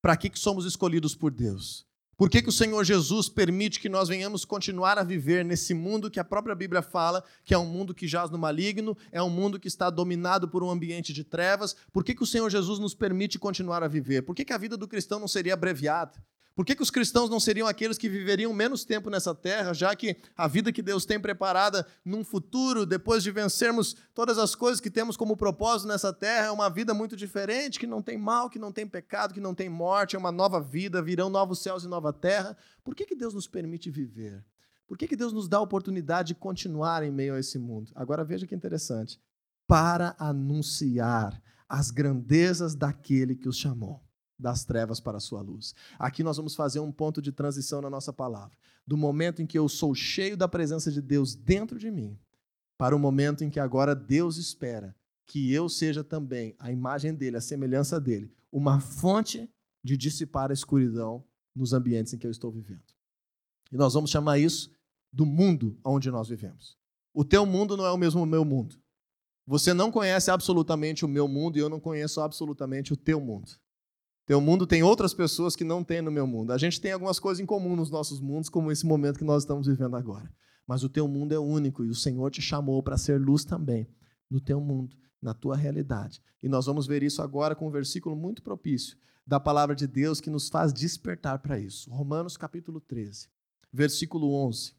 Para 0.00 0.16
que, 0.16 0.30
que 0.30 0.38
somos 0.38 0.64
escolhidos 0.64 1.14
por 1.14 1.32
Deus? 1.32 1.86
Por 2.16 2.30
que, 2.30 2.40
que 2.40 2.48
o 2.48 2.52
Senhor 2.52 2.82
Jesus 2.82 3.28
permite 3.28 3.78
que 3.78 3.90
nós 3.90 4.08
venhamos 4.08 4.44
continuar 4.44 4.98
a 4.98 5.02
viver 5.02 5.44
nesse 5.44 5.74
mundo 5.74 6.10
que 6.10 6.18
a 6.18 6.24
própria 6.24 6.54
Bíblia 6.54 6.80
fala 6.80 7.22
que 7.44 7.52
é 7.52 7.58
um 7.58 7.66
mundo 7.66 7.94
que 7.94 8.08
jaz 8.08 8.30
no 8.30 8.38
maligno, 8.38 8.96
é 9.12 9.22
um 9.22 9.28
mundo 9.28 9.60
que 9.60 9.68
está 9.68 9.90
dominado 9.90 10.48
por 10.48 10.62
um 10.62 10.70
ambiente 10.70 11.12
de 11.12 11.24
trevas? 11.24 11.76
Por 11.92 12.02
que, 12.02 12.14
que 12.14 12.22
o 12.22 12.26
Senhor 12.26 12.48
Jesus 12.48 12.78
nos 12.78 12.94
permite 12.94 13.38
continuar 13.38 13.82
a 13.82 13.88
viver? 13.88 14.22
Por 14.22 14.34
que, 14.34 14.46
que 14.46 14.52
a 14.52 14.58
vida 14.58 14.78
do 14.78 14.88
cristão 14.88 15.20
não 15.20 15.28
seria 15.28 15.52
abreviada? 15.52 16.14
Por 16.56 16.64
que, 16.64 16.74
que 16.74 16.82
os 16.82 16.90
cristãos 16.90 17.28
não 17.28 17.38
seriam 17.38 17.68
aqueles 17.68 17.98
que 17.98 18.08
viveriam 18.08 18.50
menos 18.50 18.82
tempo 18.82 19.10
nessa 19.10 19.34
terra, 19.34 19.74
já 19.74 19.94
que 19.94 20.16
a 20.34 20.48
vida 20.48 20.72
que 20.72 20.80
Deus 20.80 21.04
tem 21.04 21.20
preparada 21.20 21.86
num 22.02 22.24
futuro, 22.24 22.86
depois 22.86 23.22
de 23.22 23.30
vencermos 23.30 23.94
todas 24.14 24.38
as 24.38 24.54
coisas 24.54 24.80
que 24.80 24.90
temos 24.90 25.18
como 25.18 25.36
propósito 25.36 25.86
nessa 25.86 26.14
terra, 26.14 26.46
é 26.46 26.50
uma 26.50 26.70
vida 26.70 26.94
muito 26.94 27.14
diferente, 27.14 27.78
que 27.78 27.86
não 27.86 28.00
tem 28.00 28.16
mal, 28.16 28.48
que 28.48 28.58
não 28.58 28.72
tem 28.72 28.86
pecado, 28.86 29.34
que 29.34 29.40
não 29.40 29.54
tem 29.54 29.68
morte, 29.68 30.16
é 30.16 30.18
uma 30.18 30.32
nova 30.32 30.58
vida, 30.58 31.02
virão 31.02 31.28
novos 31.28 31.58
céus 31.58 31.84
e 31.84 31.88
nova 31.88 32.10
terra? 32.10 32.56
Por 32.82 32.94
que, 32.94 33.04
que 33.04 33.14
Deus 33.14 33.34
nos 33.34 33.46
permite 33.46 33.90
viver? 33.90 34.42
Por 34.88 34.96
que, 34.96 35.06
que 35.06 35.16
Deus 35.16 35.34
nos 35.34 35.48
dá 35.48 35.58
a 35.58 35.60
oportunidade 35.62 36.28
de 36.28 36.36
continuar 36.36 37.02
em 37.02 37.10
meio 37.10 37.34
a 37.34 37.38
esse 37.38 37.58
mundo? 37.58 37.92
Agora 37.94 38.24
veja 38.24 38.46
que 38.46 38.54
interessante. 38.54 39.20
Para 39.66 40.16
anunciar 40.18 41.38
as 41.68 41.90
grandezas 41.90 42.74
daquele 42.74 43.36
que 43.36 43.48
os 43.48 43.58
chamou 43.58 44.05
das 44.38 44.64
trevas 44.64 45.00
para 45.00 45.16
a 45.18 45.20
sua 45.20 45.40
luz. 45.40 45.74
Aqui 45.98 46.22
nós 46.22 46.36
vamos 46.36 46.54
fazer 46.54 46.80
um 46.80 46.92
ponto 46.92 47.22
de 47.22 47.32
transição 47.32 47.80
na 47.80 47.90
nossa 47.90 48.12
palavra. 48.12 48.56
Do 48.86 48.96
momento 48.96 49.42
em 49.42 49.46
que 49.46 49.58
eu 49.58 49.68
sou 49.68 49.94
cheio 49.94 50.36
da 50.36 50.46
presença 50.46 50.90
de 50.92 51.00
Deus 51.00 51.34
dentro 51.34 51.78
de 51.78 51.90
mim, 51.90 52.18
para 52.78 52.94
o 52.94 52.98
momento 52.98 53.42
em 53.42 53.50
que 53.50 53.58
agora 53.58 53.94
Deus 53.94 54.36
espera 54.36 54.94
que 55.26 55.52
eu 55.52 55.68
seja 55.68 56.04
também 56.04 56.54
a 56.58 56.70
imagem 56.70 57.14
dele, 57.14 57.36
a 57.36 57.40
semelhança 57.40 58.00
dele, 58.00 58.32
uma 58.52 58.80
fonte 58.80 59.50
de 59.82 59.96
dissipar 59.96 60.50
a 60.50 60.54
escuridão 60.54 61.24
nos 61.54 61.72
ambientes 61.72 62.12
em 62.12 62.18
que 62.18 62.26
eu 62.26 62.30
estou 62.30 62.50
vivendo. 62.50 62.84
E 63.72 63.76
nós 63.76 63.94
vamos 63.94 64.10
chamar 64.10 64.38
isso 64.38 64.70
do 65.12 65.26
mundo 65.26 65.78
onde 65.84 66.10
nós 66.10 66.28
vivemos. 66.28 66.76
O 67.12 67.24
teu 67.24 67.46
mundo 67.46 67.76
não 67.76 67.86
é 67.86 67.90
o 67.90 67.96
mesmo 67.96 68.24
meu 68.26 68.44
mundo. 68.44 68.76
Você 69.46 69.72
não 69.72 69.90
conhece 69.90 70.30
absolutamente 70.30 71.04
o 71.04 71.08
meu 71.08 71.26
mundo 71.26 71.56
e 71.56 71.60
eu 71.60 71.68
não 71.68 71.80
conheço 71.80 72.20
absolutamente 72.20 72.92
o 72.92 72.96
teu 72.96 73.20
mundo. 73.20 73.50
Teu 74.26 74.40
mundo 74.40 74.66
tem 74.66 74.82
outras 74.82 75.14
pessoas 75.14 75.54
que 75.54 75.62
não 75.62 75.84
tem 75.84 76.02
no 76.02 76.10
meu 76.10 76.26
mundo. 76.26 76.52
A 76.52 76.58
gente 76.58 76.80
tem 76.80 76.90
algumas 76.90 77.20
coisas 77.20 77.40
em 77.40 77.46
comum 77.46 77.76
nos 77.76 77.90
nossos 77.90 78.20
mundos, 78.20 78.48
como 78.50 78.72
esse 78.72 78.84
momento 78.84 79.18
que 79.18 79.24
nós 79.24 79.44
estamos 79.44 79.68
vivendo 79.68 79.94
agora. 79.94 80.28
Mas 80.66 80.82
o 80.82 80.88
teu 80.88 81.06
mundo 81.06 81.32
é 81.32 81.38
único 81.38 81.84
e 81.84 81.88
o 81.88 81.94
Senhor 81.94 82.28
te 82.32 82.42
chamou 82.42 82.82
para 82.82 82.98
ser 82.98 83.20
luz 83.20 83.44
também 83.44 83.88
no 84.28 84.40
teu 84.40 84.60
mundo, 84.60 84.96
na 85.22 85.32
tua 85.32 85.56
realidade. 85.56 86.20
E 86.42 86.48
nós 86.48 86.66
vamos 86.66 86.88
ver 86.88 87.04
isso 87.04 87.22
agora 87.22 87.54
com 87.54 87.68
um 87.68 87.70
versículo 87.70 88.16
muito 88.16 88.42
propício 88.42 88.98
da 89.24 89.38
palavra 89.38 89.76
de 89.76 89.86
Deus 89.86 90.20
que 90.20 90.28
nos 90.28 90.48
faz 90.48 90.72
despertar 90.72 91.38
para 91.38 91.56
isso. 91.56 91.88
Romanos 91.88 92.36
capítulo 92.36 92.80
13, 92.80 93.28
versículo 93.72 94.32
11. 94.32 94.74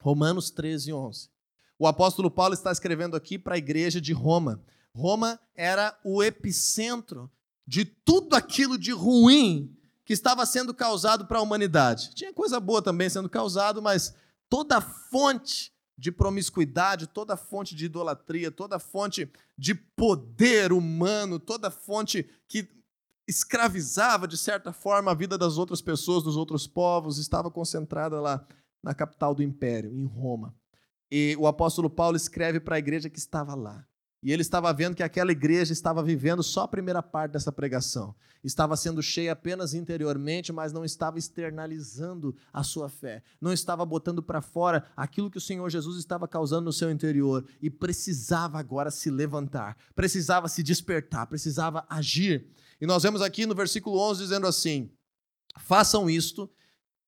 Romanos 0.00 0.50
13, 0.50 0.92
11. 0.92 1.28
O 1.76 1.86
apóstolo 1.86 2.30
Paulo 2.30 2.54
está 2.54 2.70
escrevendo 2.70 3.16
aqui 3.16 3.38
para 3.38 3.56
a 3.56 3.58
igreja 3.58 4.00
de 4.00 4.12
Roma. 4.12 4.62
Roma 4.94 5.40
era 5.56 5.98
o 6.04 6.22
epicentro 6.22 7.28
de 7.68 7.84
tudo 7.84 8.34
aquilo 8.34 8.78
de 8.78 8.92
ruim 8.92 9.76
que 10.02 10.14
estava 10.14 10.46
sendo 10.46 10.72
causado 10.72 11.26
para 11.26 11.38
a 11.38 11.42
humanidade. 11.42 12.14
Tinha 12.14 12.32
coisa 12.32 12.58
boa 12.58 12.80
também 12.80 13.10
sendo 13.10 13.28
causado, 13.28 13.82
mas 13.82 14.14
toda 14.48 14.80
fonte 14.80 15.70
de 15.98 16.10
promiscuidade, 16.10 17.06
toda 17.06 17.36
fonte 17.36 17.74
de 17.74 17.84
idolatria, 17.84 18.50
toda 18.50 18.78
fonte 18.78 19.30
de 19.56 19.74
poder 19.74 20.72
humano, 20.72 21.38
toda 21.38 21.70
fonte 21.70 22.26
que 22.48 22.66
escravizava 23.26 24.26
de 24.26 24.38
certa 24.38 24.72
forma 24.72 25.10
a 25.10 25.14
vida 25.14 25.36
das 25.36 25.58
outras 25.58 25.82
pessoas, 25.82 26.24
dos 26.24 26.38
outros 26.38 26.66
povos, 26.66 27.18
estava 27.18 27.50
concentrada 27.50 28.18
lá 28.18 28.46
na 28.82 28.94
capital 28.94 29.34
do 29.34 29.42
império, 29.42 29.94
em 29.94 30.06
Roma. 30.06 30.54
E 31.10 31.36
o 31.38 31.46
apóstolo 31.46 31.90
Paulo 31.90 32.16
escreve 32.16 32.60
para 32.60 32.76
a 32.76 32.78
igreja 32.78 33.10
que 33.10 33.18
estava 33.18 33.54
lá. 33.54 33.86
E 34.22 34.32
ele 34.32 34.42
estava 34.42 34.72
vendo 34.72 34.96
que 34.96 35.02
aquela 35.02 35.30
igreja 35.30 35.72
estava 35.72 36.02
vivendo 36.02 36.42
só 36.42 36.62
a 36.62 36.68
primeira 36.68 37.02
parte 37.02 37.32
dessa 37.32 37.52
pregação. 37.52 38.14
Estava 38.42 38.76
sendo 38.76 39.02
cheia 39.02 39.32
apenas 39.32 39.74
interiormente, 39.74 40.52
mas 40.52 40.72
não 40.72 40.84
estava 40.84 41.18
externalizando 41.18 42.34
a 42.52 42.64
sua 42.64 42.88
fé. 42.88 43.22
Não 43.40 43.52
estava 43.52 43.84
botando 43.84 44.22
para 44.22 44.40
fora 44.40 44.84
aquilo 44.96 45.30
que 45.30 45.38
o 45.38 45.40
Senhor 45.40 45.68
Jesus 45.70 45.98
estava 45.98 46.26
causando 46.26 46.64
no 46.64 46.72
seu 46.72 46.90
interior. 46.90 47.44
E 47.62 47.70
precisava 47.70 48.58
agora 48.58 48.90
se 48.90 49.10
levantar, 49.10 49.76
precisava 49.94 50.48
se 50.48 50.62
despertar, 50.62 51.26
precisava 51.26 51.86
agir. 51.88 52.48
E 52.80 52.86
nós 52.86 53.02
vemos 53.04 53.22
aqui 53.22 53.46
no 53.46 53.54
versículo 53.54 53.98
11 53.98 54.22
dizendo 54.22 54.46
assim: 54.46 54.90
façam 55.58 56.10
isto 56.10 56.50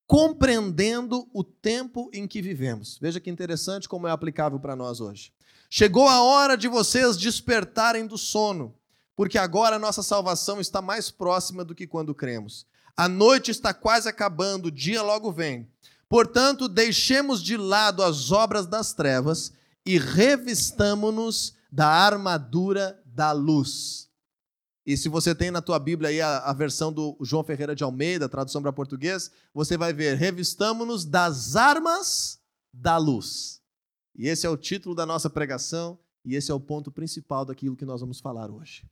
compreendendo 0.06 1.28
o 1.32 1.44
tempo 1.44 2.10
em 2.12 2.26
que 2.26 2.42
vivemos. 2.42 2.98
Veja 3.00 3.20
que 3.20 3.30
interessante 3.30 3.88
como 3.88 4.08
é 4.08 4.10
aplicável 4.10 4.58
para 4.58 4.74
nós 4.74 5.00
hoje. 5.00 5.32
Chegou 5.72 6.08
a 6.08 6.20
hora 6.20 6.56
de 6.56 6.66
vocês 6.66 7.16
despertarem 7.16 8.04
do 8.04 8.18
sono, 8.18 8.74
porque 9.14 9.38
agora 9.38 9.76
a 9.76 9.78
nossa 9.78 10.02
salvação 10.02 10.60
está 10.60 10.82
mais 10.82 11.12
próxima 11.12 11.64
do 11.64 11.76
que 11.76 11.86
quando 11.86 12.12
cremos. 12.12 12.66
A 12.96 13.08
noite 13.08 13.52
está 13.52 13.72
quase 13.72 14.08
acabando, 14.08 14.66
o 14.66 14.70
dia 14.70 15.00
logo 15.00 15.30
vem. 15.30 15.70
Portanto, 16.08 16.68
deixemos 16.68 17.40
de 17.40 17.56
lado 17.56 18.02
as 18.02 18.32
obras 18.32 18.66
das 18.66 18.92
trevas 18.92 19.52
e 19.86 19.96
revistamo-nos 19.96 21.54
da 21.70 21.86
armadura 21.86 23.00
da 23.06 23.30
luz. 23.30 24.10
E 24.84 24.96
se 24.96 25.08
você 25.08 25.36
tem 25.36 25.52
na 25.52 25.62
tua 25.62 25.78
Bíblia 25.78 26.10
aí 26.10 26.20
a, 26.20 26.38
a 26.38 26.52
versão 26.52 26.92
do 26.92 27.16
João 27.20 27.44
Ferreira 27.44 27.76
de 27.76 27.84
Almeida, 27.84 28.28
tradução 28.28 28.60
para 28.60 28.72
português, 28.72 29.30
você 29.54 29.76
vai 29.76 29.92
ver: 29.92 30.16
revistamo-nos 30.16 31.04
das 31.04 31.54
armas 31.54 32.40
da 32.72 32.96
luz. 32.96 33.59
E 34.20 34.28
esse 34.28 34.46
é 34.46 34.50
o 34.50 34.56
título 34.58 34.94
da 34.94 35.06
nossa 35.06 35.30
pregação, 35.30 35.98
e 36.22 36.34
esse 36.34 36.50
é 36.50 36.54
o 36.54 36.60
ponto 36.60 36.92
principal 36.92 37.42
daquilo 37.42 37.74
que 37.74 37.86
nós 37.86 38.02
vamos 38.02 38.20
falar 38.20 38.50
hoje. 38.50 38.86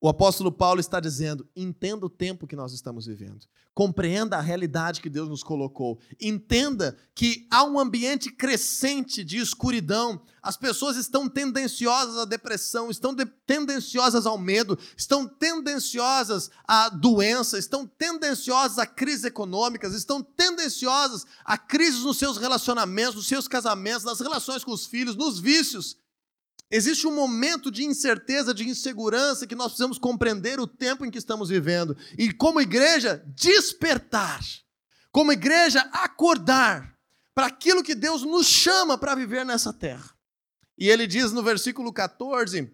O 0.00 0.08
apóstolo 0.08 0.52
Paulo 0.52 0.80
está 0.80 1.00
dizendo: 1.00 1.48
entenda 1.56 2.06
o 2.06 2.10
tempo 2.10 2.46
que 2.46 2.54
nós 2.54 2.72
estamos 2.72 3.06
vivendo, 3.06 3.46
compreenda 3.74 4.36
a 4.36 4.40
realidade 4.40 5.00
que 5.00 5.10
Deus 5.10 5.28
nos 5.28 5.42
colocou, 5.42 5.98
entenda 6.20 6.96
que 7.14 7.48
há 7.50 7.64
um 7.64 7.80
ambiente 7.80 8.30
crescente 8.30 9.24
de 9.24 9.38
escuridão, 9.38 10.20
as 10.40 10.56
pessoas 10.56 10.96
estão 10.96 11.28
tendenciosas 11.28 12.16
à 12.16 12.24
depressão, 12.24 12.90
estão 12.90 13.12
de 13.12 13.26
tendenciosas 13.44 14.24
ao 14.24 14.38
medo, 14.38 14.78
estão 14.96 15.26
tendenciosas 15.26 16.48
à 16.66 16.88
doença, 16.88 17.58
estão 17.58 17.84
tendenciosas 17.84 18.78
a 18.78 18.86
crises 18.86 19.24
econômicas, 19.24 19.94
estão 19.94 20.22
tendenciosas 20.22 21.24
a 21.44 21.58
crises 21.58 22.04
nos 22.04 22.18
seus 22.18 22.36
relacionamentos, 22.36 23.16
nos 23.16 23.26
seus 23.26 23.48
casamentos, 23.48 24.04
nas 24.04 24.20
relações 24.20 24.62
com 24.62 24.70
os 24.70 24.86
filhos, 24.86 25.16
nos 25.16 25.40
vícios. 25.40 25.96
Existe 26.70 27.06
um 27.06 27.14
momento 27.14 27.70
de 27.70 27.84
incerteza, 27.84 28.52
de 28.52 28.68
insegurança 28.68 29.46
que 29.46 29.54
nós 29.54 29.68
precisamos 29.68 29.98
compreender 29.98 30.60
o 30.60 30.66
tempo 30.66 31.04
em 31.04 31.10
que 31.10 31.16
estamos 31.18 31.48
vivendo 31.48 31.96
e, 32.18 32.32
como 32.32 32.60
igreja, 32.60 33.24
despertar. 33.28 34.40
Como 35.10 35.32
igreja, 35.32 35.80
acordar 35.92 36.94
para 37.34 37.46
aquilo 37.46 37.82
que 37.82 37.94
Deus 37.94 38.22
nos 38.22 38.46
chama 38.46 38.98
para 38.98 39.14
viver 39.14 39.46
nessa 39.46 39.72
terra. 39.72 40.14
E 40.76 40.88
ele 40.90 41.06
diz 41.06 41.32
no 41.32 41.42
versículo 41.42 41.92
14, 41.92 42.70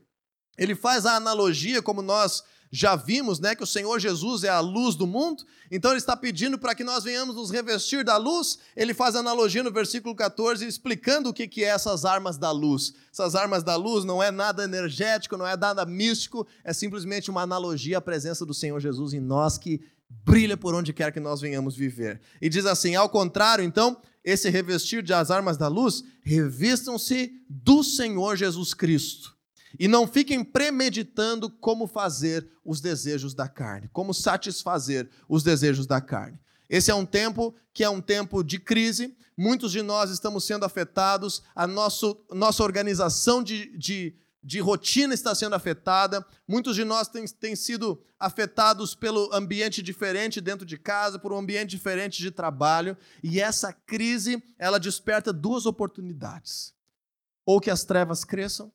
ele 0.58 0.74
faz 0.74 1.06
a 1.06 1.14
analogia, 1.14 1.80
como 1.80 2.02
nós 2.02 2.42
já 2.74 2.96
vimos, 2.96 3.38
né, 3.38 3.54
que 3.54 3.62
o 3.62 3.66
Senhor 3.66 4.00
Jesus 4.00 4.42
é 4.42 4.48
a 4.48 4.58
luz 4.58 4.96
do 4.96 5.06
mundo, 5.06 5.44
então 5.70 5.92
ele 5.92 5.98
está 5.98 6.16
pedindo 6.16 6.58
para 6.58 6.74
que 6.74 6.82
nós 6.82 7.04
venhamos 7.04 7.36
nos 7.36 7.48
revestir 7.48 8.02
da 8.02 8.16
luz. 8.16 8.58
Ele 8.76 8.92
faz 8.92 9.14
analogia 9.14 9.62
no 9.62 9.70
versículo 9.70 10.12
14, 10.12 10.66
explicando 10.66 11.28
o 11.28 11.32
que, 11.32 11.46
que 11.46 11.62
é 11.62 11.68
essas 11.68 12.04
armas 12.04 12.36
da 12.36 12.50
luz. 12.50 12.92
Essas 13.12 13.36
armas 13.36 13.62
da 13.62 13.76
luz 13.76 14.04
não 14.04 14.20
é 14.20 14.32
nada 14.32 14.64
energético, 14.64 15.36
não 15.36 15.46
é 15.46 15.56
nada 15.56 15.86
místico, 15.86 16.44
é 16.64 16.72
simplesmente 16.72 17.30
uma 17.30 17.42
analogia 17.42 17.98
à 17.98 18.00
presença 18.00 18.44
do 18.44 18.52
Senhor 18.52 18.80
Jesus 18.80 19.12
em 19.12 19.20
nós 19.20 19.56
que 19.56 19.80
brilha 20.24 20.56
por 20.56 20.74
onde 20.74 20.92
quer 20.92 21.12
que 21.12 21.20
nós 21.20 21.40
venhamos 21.40 21.76
viver. 21.76 22.20
E 22.42 22.48
diz 22.48 22.66
assim: 22.66 22.96
ao 22.96 23.08
contrário, 23.08 23.64
então, 23.64 23.96
esse 24.24 24.50
revestir 24.50 25.00
de 25.00 25.12
as 25.12 25.30
armas 25.30 25.56
da 25.56 25.68
luz, 25.68 26.02
revistam-se 26.24 27.32
do 27.48 27.84
Senhor 27.84 28.34
Jesus 28.34 28.74
Cristo 28.74 29.33
e 29.78 29.88
não 29.88 30.06
fiquem 30.06 30.44
premeditando 30.44 31.50
como 31.50 31.86
fazer 31.86 32.48
os 32.64 32.80
desejos 32.80 33.34
da 33.34 33.48
carne, 33.48 33.88
como 33.92 34.14
satisfazer 34.14 35.08
os 35.28 35.42
desejos 35.42 35.86
da 35.86 36.00
carne. 36.00 36.38
Esse 36.68 36.90
é 36.90 36.94
um 36.94 37.04
tempo 37.06 37.54
que 37.72 37.84
é 37.84 37.88
um 37.88 38.00
tempo 38.00 38.42
de 38.42 38.58
crise, 38.58 39.16
muitos 39.36 39.72
de 39.72 39.82
nós 39.82 40.10
estamos 40.10 40.44
sendo 40.44 40.64
afetados, 40.64 41.42
a 41.54 41.66
nosso, 41.66 42.24
nossa 42.30 42.62
organização 42.62 43.42
de, 43.42 43.76
de, 43.76 44.16
de 44.42 44.60
rotina 44.60 45.12
está 45.12 45.34
sendo 45.34 45.54
afetada, 45.54 46.24
muitos 46.48 46.74
de 46.76 46.84
nós 46.84 47.08
têm, 47.08 47.26
têm 47.26 47.56
sido 47.56 48.02
afetados 48.18 48.94
pelo 48.94 49.32
ambiente 49.32 49.82
diferente 49.82 50.40
dentro 50.40 50.64
de 50.64 50.78
casa, 50.78 51.18
por 51.18 51.32
um 51.32 51.38
ambiente 51.38 51.70
diferente 51.70 52.22
de 52.22 52.30
trabalho, 52.30 52.96
e 53.22 53.40
essa 53.40 53.72
crise, 53.72 54.42
ela 54.58 54.78
desperta 54.78 55.32
duas 55.32 55.66
oportunidades. 55.66 56.72
Ou 57.44 57.60
que 57.60 57.70
as 57.70 57.84
trevas 57.84 58.24
cresçam, 58.24 58.72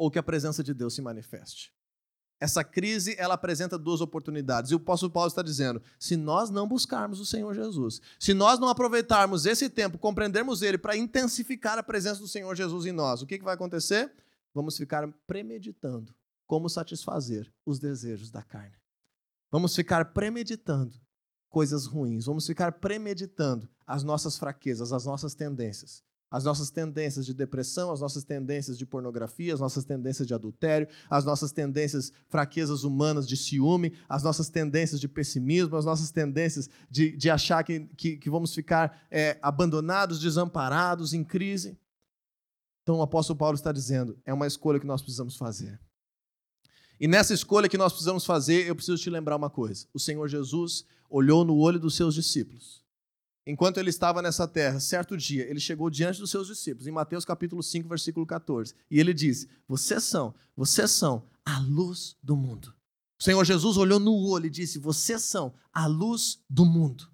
ou 0.00 0.10
que 0.10 0.18
a 0.18 0.22
presença 0.22 0.64
de 0.64 0.72
Deus 0.72 0.94
se 0.94 1.02
manifeste. 1.02 1.74
Essa 2.40 2.64
crise, 2.64 3.14
ela 3.18 3.34
apresenta 3.34 3.78
duas 3.78 4.00
oportunidades. 4.00 4.70
E 4.70 4.74
o 4.74 4.78
apóstolo 4.78 5.12
Paulo 5.12 5.28
está 5.28 5.42
dizendo: 5.42 5.82
se 5.98 6.16
nós 6.16 6.48
não 6.48 6.66
buscarmos 6.66 7.20
o 7.20 7.26
Senhor 7.26 7.54
Jesus, 7.54 8.00
se 8.18 8.32
nós 8.32 8.58
não 8.58 8.68
aproveitarmos 8.68 9.44
esse 9.44 9.68
tempo, 9.68 9.98
compreendermos 9.98 10.62
ele 10.62 10.78
para 10.78 10.96
intensificar 10.96 11.78
a 11.78 11.82
presença 11.82 12.18
do 12.18 12.26
Senhor 12.26 12.56
Jesus 12.56 12.86
em 12.86 12.92
nós, 12.92 13.20
o 13.20 13.26
que, 13.26 13.36
que 13.36 13.44
vai 13.44 13.52
acontecer? 13.52 14.10
Vamos 14.54 14.78
ficar 14.78 15.06
premeditando 15.26 16.14
como 16.46 16.70
satisfazer 16.70 17.52
os 17.66 17.78
desejos 17.78 18.30
da 18.30 18.42
carne. 18.42 18.78
Vamos 19.50 19.76
ficar 19.76 20.14
premeditando 20.14 20.98
coisas 21.50 21.84
ruins, 21.84 22.24
vamos 22.24 22.46
ficar 22.46 22.72
premeditando 22.72 23.68
as 23.86 24.02
nossas 24.02 24.38
fraquezas, 24.38 24.94
as 24.94 25.04
nossas 25.04 25.34
tendências 25.34 26.02
as 26.30 26.44
nossas 26.44 26.70
tendências 26.70 27.26
de 27.26 27.34
depressão, 27.34 27.90
as 27.90 28.00
nossas 28.00 28.22
tendências 28.22 28.78
de 28.78 28.86
pornografia, 28.86 29.52
as 29.52 29.58
nossas 29.58 29.84
tendências 29.84 30.28
de 30.28 30.32
adultério, 30.32 30.86
as 31.08 31.24
nossas 31.24 31.50
tendências, 31.50 32.12
fraquezas 32.28 32.84
humanas 32.84 33.26
de 33.26 33.36
ciúme, 33.36 33.92
as 34.08 34.22
nossas 34.22 34.48
tendências 34.48 35.00
de 35.00 35.08
pessimismo, 35.08 35.76
as 35.76 35.84
nossas 35.84 36.12
tendências 36.12 36.70
de, 36.88 37.16
de 37.16 37.28
achar 37.28 37.64
que, 37.64 37.80
que, 37.96 38.16
que 38.16 38.30
vamos 38.30 38.54
ficar 38.54 39.06
é, 39.10 39.38
abandonados, 39.42 40.20
desamparados, 40.20 41.12
em 41.12 41.24
crise. 41.24 41.76
Então 42.82 42.98
o 42.98 43.02
apóstolo 43.02 43.36
Paulo 43.36 43.56
está 43.56 43.72
dizendo: 43.72 44.16
é 44.24 44.32
uma 44.32 44.46
escolha 44.46 44.78
que 44.78 44.86
nós 44.86 45.02
precisamos 45.02 45.36
fazer. 45.36 45.80
E 47.00 47.08
nessa 47.08 47.34
escolha 47.34 47.68
que 47.68 47.78
nós 47.78 47.92
precisamos 47.92 48.24
fazer, 48.24 48.68
eu 48.68 48.76
preciso 48.76 49.02
te 49.02 49.10
lembrar 49.10 49.34
uma 49.34 49.50
coisa: 49.50 49.88
o 49.92 49.98
Senhor 49.98 50.28
Jesus 50.28 50.86
olhou 51.08 51.44
no 51.44 51.56
olho 51.56 51.80
dos 51.80 51.96
seus 51.96 52.14
discípulos 52.14 52.88
enquanto 53.50 53.78
ele 53.78 53.90
estava 53.90 54.22
nessa 54.22 54.46
terra, 54.46 54.78
certo 54.78 55.16
dia, 55.16 55.48
ele 55.48 55.60
chegou 55.60 55.90
diante 55.90 56.20
dos 56.20 56.30
seus 56.30 56.46
discípulos, 56.46 56.86
em 56.86 56.92
Mateus 56.92 57.24
capítulo 57.24 57.62
5, 57.62 57.88
versículo 57.88 58.24
14, 58.24 58.74
e 58.90 59.00
ele 59.00 59.12
disse: 59.12 59.48
Vocês 59.66 60.04
são, 60.04 60.34
vocês 60.56 60.90
são 60.90 61.24
a 61.44 61.58
luz 61.58 62.16
do 62.22 62.36
mundo. 62.36 62.72
O 63.20 63.22
Senhor 63.22 63.44
Jesus 63.44 63.76
olhou 63.76 63.98
no 63.98 64.14
olho 64.14 64.46
e 64.46 64.50
disse: 64.50 64.78
Vocês 64.78 65.22
são 65.22 65.52
a 65.72 65.86
luz 65.86 66.38
do 66.48 66.64
mundo. 66.64 67.10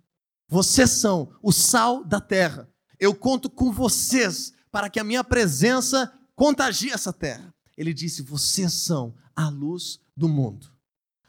Vocês 0.49 0.91
são 0.91 1.33
o 1.43 1.51
sal 1.51 2.05
da 2.05 2.21
terra. 2.21 2.69
Eu 3.01 3.15
conto 3.15 3.51
com 3.51 3.73
vocês 3.73 4.53
para 4.71 4.89
que 4.89 5.01
a 5.01 5.05
minha 5.05 5.25
presença 5.25 6.13
contagie 6.35 6.93
essa 6.93 7.13
terra. 7.13 7.53
Ele 7.77 7.93
disse: 7.95 8.23
Vocês 8.23 8.73
são 8.73 9.15
a 9.35 9.49
luz 9.49 9.99
do 10.17 10.29
mundo. 10.29 10.71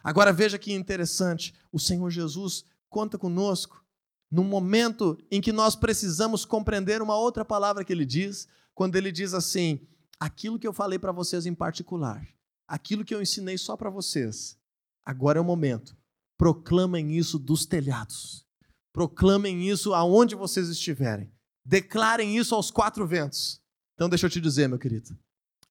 Agora 0.03 0.31
veja 0.31 0.57
que 0.57 0.73
interessante, 0.73 1.53
o 1.71 1.79
Senhor 1.79 2.09
Jesus 2.09 2.63
conta 2.89 3.17
conosco 3.17 3.83
no 4.29 4.43
momento 4.43 5.17
em 5.31 5.39
que 5.41 5.51
nós 5.51 5.75
precisamos 5.75 6.45
compreender 6.45 7.01
uma 7.01 7.17
outra 7.17 7.45
palavra 7.45 7.83
que 7.83 7.93
ele 7.93 8.05
diz, 8.05 8.47
quando 8.73 8.95
ele 8.95 9.11
diz 9.11 9.33
assim: 9.33 9.79
aquilo 10.19 10.59
que 10.59 10.67
eu 10.67 10.73
falei 10.73 10.99
para 10.99 11.11
vocês 11.11 11.45
em 11.45 11.53
particular, 11.53 12.27
aquilo 12.67 13.05
que 13.05 13.15
eu 13.15 13.21
ensinei 13.21 13.57
só 13.57 13.77
para 13.77 13.89
vocês, 13.89 14.57
agora 15.05 15.39
é 15.39 15.41
o 15.41 15.45
momento. 15.45 15.95
Proclamem 16.37 17.17
isso 17.17 17.39
dos 17.39 17.65
telhados. 17.65 18.45
Proclamem 18.93 19.67
isso 19.67 19.93
aonde 19.93 20.35
vocês 20.35 20.69
estiverem. 20.69 21.31
Declarem 21.65 22.37
isso 22.37 22.53
aos 22.53 22.69
quatro 22.69 23.07
ventos. 23.07 23.61
Então, 23.95 24.07
deixa 24.07 24.27
eu 24.27 24.29
te 24.29 24.39
dizer, 24.39 24.69
meu 24.69 24.77
querido, 24.77 25.17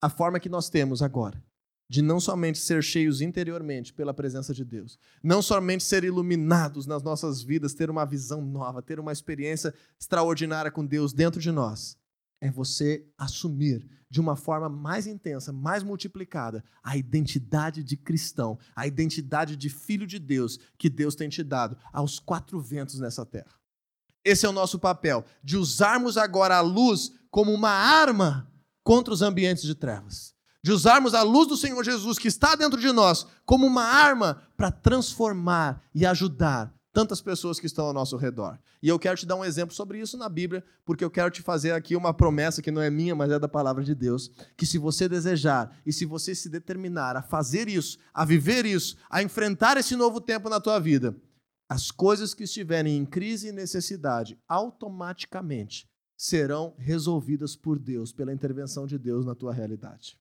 a 0.01 0.11
forma 0.11 0.41
que 0.41 0.49
nós 0.49 0.69
temos 0.69 1.03
agora 1.03 1.43
de 1.89 2.03
não 2.03 2.19
somente 2.19 2.59
ser 2.59 2.83
cheios 2.83 3.21
interiormente 3.21 3.93
pela 3.93 4.13
presença 4.13 4.53
de 4.53 4.65
Deus, 4.65 4.99
não 5.23 5.41
somente 5.41 5.85
ser 5.85 6.05
iluminados 6.05 6.87
nas 6.87 7.03
nossas 7.03 7.43
vidas, 7.43 7.75
ter 7.75 7.91
uma 7.91 8.05
visão 8.05 8.43
nova, 8.43 8.83
ter 8.83 8.99
uma 8.99 9.13
experiência 9.13 9.73
extraordinária 9.99 10.71
com 10.71 10.85
Deus 10.85 11.13
dentro 11.13 11.41
de 11.41 11.53
nós, 11.53 11.97
é 12.41 12.51
você 12.51 13.07
assumir 13.17 13.89
de 14.11 14.21
uma 14.21 14.37
forma 14.37 14.69
mais 14.69 15.07
intensa, 15.07 15.53
mais 15.53 15.83
multiplicada, 15.83 16.63
a 16.83 16.97
identidade 16.97 17.83
de 17.83 17.97
cristão, 17.97 18.59
a 18.75 18.87
identidade 18.87 19.57
de 19.57 19.69
filho 19.69 20.07
de 20.07 20.19
Deus 20.19 20.59
que 20.79 20.89
Deus 20.89 21.15
tem 21.15 21.29
te 21.29 21.43
dado 21.43 21.77
aos 21.93 22.19
quatro 22.19 22.61
ventos 22.61 23.01
nessa 23.01 23.25
terra. 23.25 23.55
Esse 24.25 24.45
é 24.45 24.49
o 24.49 24.53
nosso 24.53 24.79
papel, 24.79 25.25
de 25.43 25.57
usarmos 25.57 26.17
agora 26.17 26.57
a 26.57 26.61
luz 26.61 27.13
como 27.31 27.53
uma 27.53 27.71
arma 27.71 28.53
contra 28.83 29.15
os 29.15 29.23
ambientes 29.23 29.63
de 29.63 29.75
trevas 29.75 30.36
de 30.67 30.73
usarmos 30.73 31.15
a 31.15 31.23
luz 31.23 31.47
do 31.47 31.57
Senhor 31.57 31.85
Jesus 31.85 32.19
que 32.19 32.27
está 32.27 32.57
dentro 32.57 32.81
de 32.81 32.91
nós 32.91 33.25
como 33.45 33.65
uma 33.65 33.85
arma 33.85 34.43
para 34.57 34.69
transformar 34.69 35.81
e 35.95 36.05
ajudar 36.05 36.75
tantas 36.93 37.21
pessoas 37.21 37.61
que 37.61 37.67
estão 37.67 37.87
ao 37.87 37.93
nosso 37.93 38.17
redor. 38.17 38.59
E 38.83 38.89
eu 38.89 38.99
quero 38.99 39.17
te 39.17 39.25
dar 39.25 39.37
um 39.37 39.45
exemplo 39.45 39.73
sobre 39.73 40.01
isso 40.01 40.19
na 40.19 40.29
Bíblia, 40.29 40.65
porque 40.85 41.05
eu 41.05 41.11
quero 41.11 41.31
te 41.31 41.41
fazer 41.41 41.71
aqui 41.71 41.95
uma 41.95 42.13
promessa 42.13 42.61
que 42.61 42.73
não 42.73 42.83
é 42.83 42.91
minha, 42.91 43.15
mas 43.15 43.31
é 43.31 43.39
da 43.39 43.47
palavra 43.47 43.85
de 43.85 43.95
Deus, 43.95 44.29
que 44.57 44.67
se 44.67 44.77
você 44.77 45.09
desejar 45.09 45.71
e 45.87 45.93
se 45.93 46.05
você 46.05 46.35
se 46.35 46.49
determinar 46.49 47.15
a 47.15 47.23
fazer 47.23 47.69
isso, 47.69 47.97
a 48.13 48.25
viver 48.25 48.67
isso, 48.67 48.97
a 49.09 49.23
enfrentar 49.23 49.77
esse 49.77 49.95
novo 49.95 50.21
tempo 50.21 50.49
na 50.49 50.61
tua 50.61 50.81
vida, 50.81 51.15
as 51.69 51.93
coisas 51.93 52.35
que 52.35 52.43
estiverem 52.43 52.97
em 52.97 53.07
crise 53.07 53.51
e 53.51 53.53
necessidade 53.53 54.37
automaticamente 54.49 55.89
serão 56.17 56.75
resolvidas 56.77 57.55
por 57.55 57.79
Deus, 57.79 58.13
pela 58.13 58.33
intervenção 58.33 58.85
de 58.85 58.99
Deus 58.99 59.25
na 59.25 59.37
tua 59.37 59.53
realidade. 59.53 60.19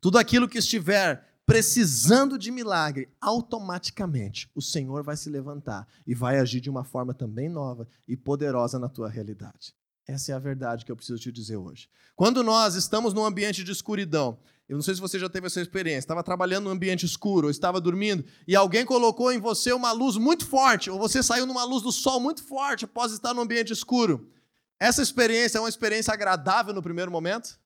Tudo 0.00 0.18
aquilo 0.18 0.48
que 0.48 0.58
estiver 0.58 1.28
precisando 1.44 2.38
de 2.38 2.50
milagre, 2.50 3.08
automaticamente 3.20 4.48
o 4.54 4.62
Senhor 4.62 5.02
vai 5.02 5.16
se 5.16 5.28
levantar 5.28 5.86
e 6.06 6.14
vai 6.14 6.38
agir 6.38 6.60
de 6.60 6.70
uma 6.70 6.84
forma 6.84 7.12
também 7.12 7.48
nova 7.48 7.88
e 8.06 8.16
poderosa 8.16 8.78
na 8.78 8.88
tua 8.88 9.08
realidade. 9.08 9.74
Essa 10.06 10.32
é 10.32 10.34
a 10.34 10.38
verdade 10.38 10.84
que 10.84 10.92
eu 10.92 10.96
preciso 10.96 11.18
te 11.18 11.30
dizer 11.30 11.56
hoje. 11.56 11.88
Quando 12.16 12.42
nós 12.42 12.74
estamos 12.74 13.12
num 13.12 13.24
ambiente 13.24 13.62
de 13.62 13.72
escuridão, 13.72 14.38
eu 14.68 14.76
não 14.76 14.82
sei 14.82 14.94
se 14.94 15.00
você 15.00 15.18
já 15.18 15.28
teve 15.28 15.48
essa 15.48 15.60
experiência, 15.60 15.98
estava 15.98 16.22
trabalhando 16.22 16.64
num 16.64 16.70
ambiente 16.70 17.04
escuro, 17.04 17.48
ou 17.48 17.50
estava 17.50 17.80
dormindo, 17.80 18.24
e 18.46 18.54
alguém 18.54 18.84
colocou 18.86 19.32
em 19.32 19.40
você 19.40 19.72
uma 19.72 19.90
luz 19.90 20.16
muito 20.16 20.46
forte, 20.46 20.88
ou 20.88 20.98
você 20.98 21.22
saiu 21.22 21.46
numa 21.46 21.64
luz 21.64 21.82
do 21.82 21.90
sol 21.90 22.20
muito 22.20 22.44
forte 22.44 22.84
após 22.84 23.10
estar 23.12 23.34
num 23.34 23.42
ambiente 23.42 23.72
escuro. 23.72 24.30
Essa 24.78 25.02
experiência 25.02 25.58
é 25.58 25.60
uma 25.60 25.68
experiência 25.68 26.14
agradável 26.14 26.72
no 26.72 26.82
primeiro 26.82 27.10
momento? 27.10 27.58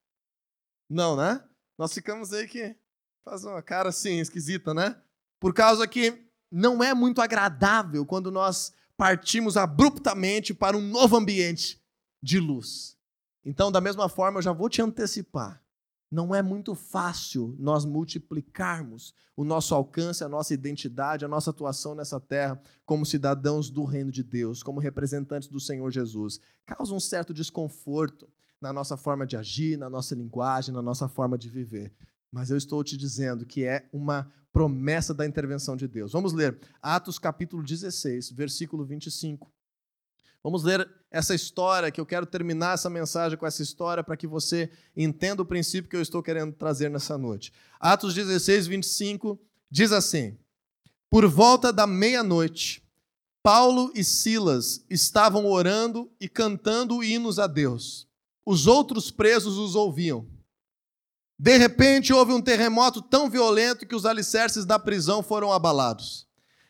Não, 0.89 1.15
né? 1.15 1.43
Nós 1.79 1.93
ficamos 1.93 2.33
aí 2.33 2.47
que 2.47 2.77
faz 3.25 3.45
uma 3.45 3.63
cara 3.63 3.89
assim 3.89 4.21
esquisita, 4.21 4.73
né? 4.73 4.97
Por 5.41 5.53
causa 5.53 5.87
que 5.87 6.25
não 6.51 6.83
é 6.83 6.95
muito 6.95 7.21
agradável 7.21 8.07
quando 8.07 8.31
nós 8.31 8.73
partimos 8.97 9.57
abruptamente 9.57 10.55
para 10.55 10.77
um 10.77 10.81
novo 10.81 11.17
ambiente 11.17 11.83
de 12.23 12.39
luz. 12.39 12.97
Então, 13.45 13.71
da 13.71 13.81
mesma 13.81 14.09
forma, 14.09 14.39
eu 14.39 14.43
já 14.43 14.53
vou 14.53 14.69
te 14.69 14.81
antecipar. 14.81 15.63
Não 16.11 16.33
é 16.33 16.41
muito 16.41 16.77
fácil 16.77 17.57
nós 17.59 17.85
multiplicarmos 17.85 19.13
o 19.37 19.45
nosso 19.45 19.75
alcance, 19.75 20.23
a 20.23 20.29
nossa 20.29 20.55
identidade, 20.55 21.25
a 21.25 21.29
nossa 21.29 21.51
atuação 21.51 21.95
nessa 21.95 22.21
terra 22.21 22.61
como 22.87 23.05
cidadãos 23.05 23.69
do 23.69 23.85
reino 23.85 24.13
de 24.13 24.23
Deus, 24.23 24.63
como 24.63 24.79
representantes 24.79 25.49
do 25.49 25.59
Senhor 25.59 25.91
Jesus. 25.91 26.39
Causa 26.65 26.95
um 26.95 27.01
certo 27.01 27.35
desconforto 27.35 28.29
na 28.65 28.73
nossa 28.73 28.97
forma 28.97 29.27
de 29.27 29.37
agir, 29.37 29.77
na 29.77 29.91
nossa 29.91 30.15
linguagem, 30.15 30.75
na 30.75 30.81
nossa 30.81 31.07
forma 31.07 31.37
de 31.37 31.51
viver. 31.51 31.93
Mas 32.33 32.49
eu 32.49 32.57
estou 32.57 32.83
te 32.83 32.97
dizendo 32.97 33.45
que 33.45 33.63
é 33.63 33.87
uma 33.93 34.33
promessa 34.51 35.13
da 35.13 35.27
intervenção 35.27 35.77
de 35.77 35.87
Deus. 35.87 36.13
Vamos 36.13 36.33
ler 36.33 36.59
Atos 36.81 37.19
capítulo 37.19 37.63
16, 37.63 38.31
versículo 38.31 38.83
25. 38.83 39.53
Vamos 40.43 40.65
ler 40.65 40.89
essa 41.11 41.35
história, 41.35 41.91
que 41.91 42.01
eu 42.01 42.07
quero 42.07 42.25
terminar 42.25 42.73
essa 42.73 42.89
mensagem 42.89 43.37
com 43.37 43.47
essa 43.47 43.63
história 43.63 44.03
para 44.03 44.17
que 44.17 44.27
você 44.27 44.71
entenda 44.97 45.43
o 45.43 45.47
princípio 45.47 45.91
que 45.91 45.97
eu 45.97 46.03
estou 46.03 46.23
querendo 46.23 46.55
trazer 46.55 46.89
nessa 46.89 47.19
noite. 47.19 47.53
Atos 47.79 48.15
16, 48.15 48.67
25 48.67 49.39
diz 49.71 49.93
assim: 49.93 50.39
Por 51.11 51.27
volta 51.27 51.71
da 51.71 51.87
meia-noite, 51.87 52.83
Paulo 53.43 53.93
e 53.95 54.03
Silas 54.03 54.87
estavam 54.89 55.45
orando 55.45 56.11
e 56.19 56.31
cantando 56.31 57.05
hinos 57.05 57.39
a 57.39 57.47
Deus. 57.47 58.09
Os 58.45 58.67
outros 58.67 59.11
presos 59.11 59.57
os 59.57 59.75
ouviam. 59.75 60.27
De 61.39 61.57
repente, 61.57 62.13
houve 62.13 62.33
um 62.33 62.41
terremoto 62.41 63.03
tão 63.03 63.29
violento 63.29 63.87
que 63.87 63.95
os 63.95 64.07
alicerces 64.07 64.65
da 64.65 64.79
prisão 64.79 65.23
foram 65.23 65.53
abalados. 65.53 66.27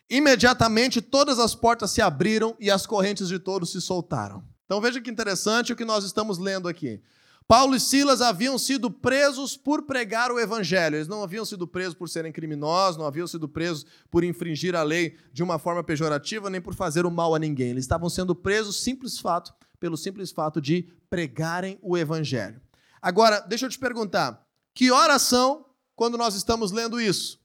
Imediatamente 0.09 1.01
todas 1.01 1.39
as 1.39 1.55
portas 1.55 1.91
se 1.91 2.01
abriram 2.01 2.55
e 2.59 2.69
as 2.69 2.85
correntes 2.85 3.27
de 3.27 3.39
todos 3.39 3.71
se 3.71 3.81
soltaram. 3.81 4.43
Então 4.65 4.81
veja 4.81 5.01
que 5.01 5.09
interessante 5.09 5.73
o 5.73 5.75
que 5.75 5.85
nós 5.85 6.03
estamos 6.03 6.37
lendo 6.37 6.67
aqui. 6.67 7.01
Paulo 7.47 7.75
e 7.75 7.79
Silas 7.79 8.21
haviam 8.21 8.57
sido 8.57 8.89
presos 8.89 9.55
por 9.55 9.83
pregar 9.83 10.31
o 10.31 10.39
evangelho. 10.39 10.95
Eles 10.95 11.07
não 11.07 11.23
haviam 11.23 11.45
sido 11.45 11.67
presos 11.67 11.93
por 11.93 12.09
serem 12.09 12.31
criminosos, 12.31 12.97
não 12.97 13.05
haviam 13.05 13.27
sido 13.27 13.47
presos 13.47 13.85
por 14.09 14.23
infringir 14.23 14.75
a 14.75 14.81
lei 14.81 15.15
de 15.31 15.43
uma 15.43 15.59
forma 15.59 15.83
pejorativa, 15.83 16.49
nem 16.49 16.59
por 16.59 16.73
fazer 16.73 17.05
o 17.05 17.11
mal 17.11 17.35
a 17.35 17.39
ninguém. 17.39 17.69
Eles 17.69 17.83
estavam 17.83 18.09
sendo 18.09 18.33
presos 18.33 18.81
simples 18.81 19.19
fato, 19.19 19.53
pelo 19.85 19.95
simples 19.95 20.31
fato 20.31 20.59
de 20.59 20.91
pregarem 21.11 21.77
o 21.79 21.95
evangelho. 21.95 22.59
Agora, 22.99 23.39
deixa 23.41 23.67
eu 23.67 23.69
te 23.69 23.77
perguntar, 23.77 24.43
que 24.73 24.89
horas 24.89 25.21
são 25.21 25.63
quando 25.95 26.17
nós 26.17 26.33
estamos 26.33 26.71
lendo 26.71 26.99
isso? 26.99 27.39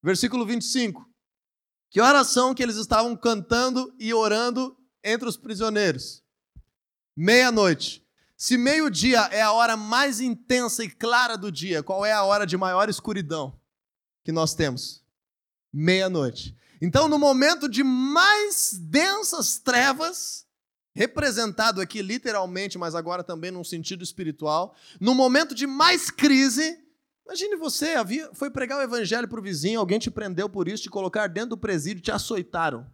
Versículo 0.00 0.46
25. 0.46 1.04
Que 1.90 2.00
horas 2.00 2.28
são 2.28 2.54
que 2.54 2.62
eles 2.62 2.76
estavam 2.76 3.16
cantando 3.16 3.92
e 3.98 4.14
orando 4.14 4.78
entre 5.02 5.28
os 5.28 5.36
prisioneiros? 5.36 6.22
Meia-noite. 7.16 8.06
Se 8.36 8.56
meio-dia 8.56 9.22
é 9.32 9.42
a 9.42 9.50
hora 9.50 9.76
mais 9.76 10.20
intensa 10.20 10.84
e 10.84 10.88
clara 10.88 11.36
do 11.36 11.50
dia, 11.50 11.82
qual 11.82 12.06
é 12.06 12.12
a 12.12 12.22
hora 12.22 12.46
de 12.46 12.56
maior 12.56 12.88
escuridão 12.88 13.60
que 14.22 14.30
nós 14.30 14.54
temos? 14.54 15.02
Meia-noite. 15.72 16.56
Então, 16.80 17.08
no 17.08 17.18
momento 17.18 17.68
de 17.68 17.82
mais 17.82 18.74
densas 18.74 19.58
trevas, 19.58 20.41
representado 20.94 21.80
aqui 21.80 22.02
literalmente, 22.02 22.78
mas 22.78 22.94
agora 22.94 23.24
também 23.24 23.50
num 23.50 23.64
sentido 23.64 24.02
espiritual, 24.02 24.74
no 25.00 25.14
momento 25.14 25.54
de 25.54 25.66
mais 25.66 26.10
crise, 26.10 26.78
Imagine 27.24 27.56
você, 27.56 27.94
havia, 27.94 28.28
foi 28.34 28.50
pregar 28.50 28.78
o 28.78 28.82
evangelho 28.82 29.28
para 29.28 29.38
o 29.38 29.42
vizinho, 29.42 29.78
alguém 29.78 29.98
te 29.98 30.10
prendeu 30.10 30.48
por 30.48 30.68
isso, 30.68 30.82
te 30.82 30.90
colocar 30.90 31.28
dentro 31.28 31.50
do 31.50 31.56
presídio, 31.56 32.02
te 32.02 32.10
açoitaram. 32.10 32.86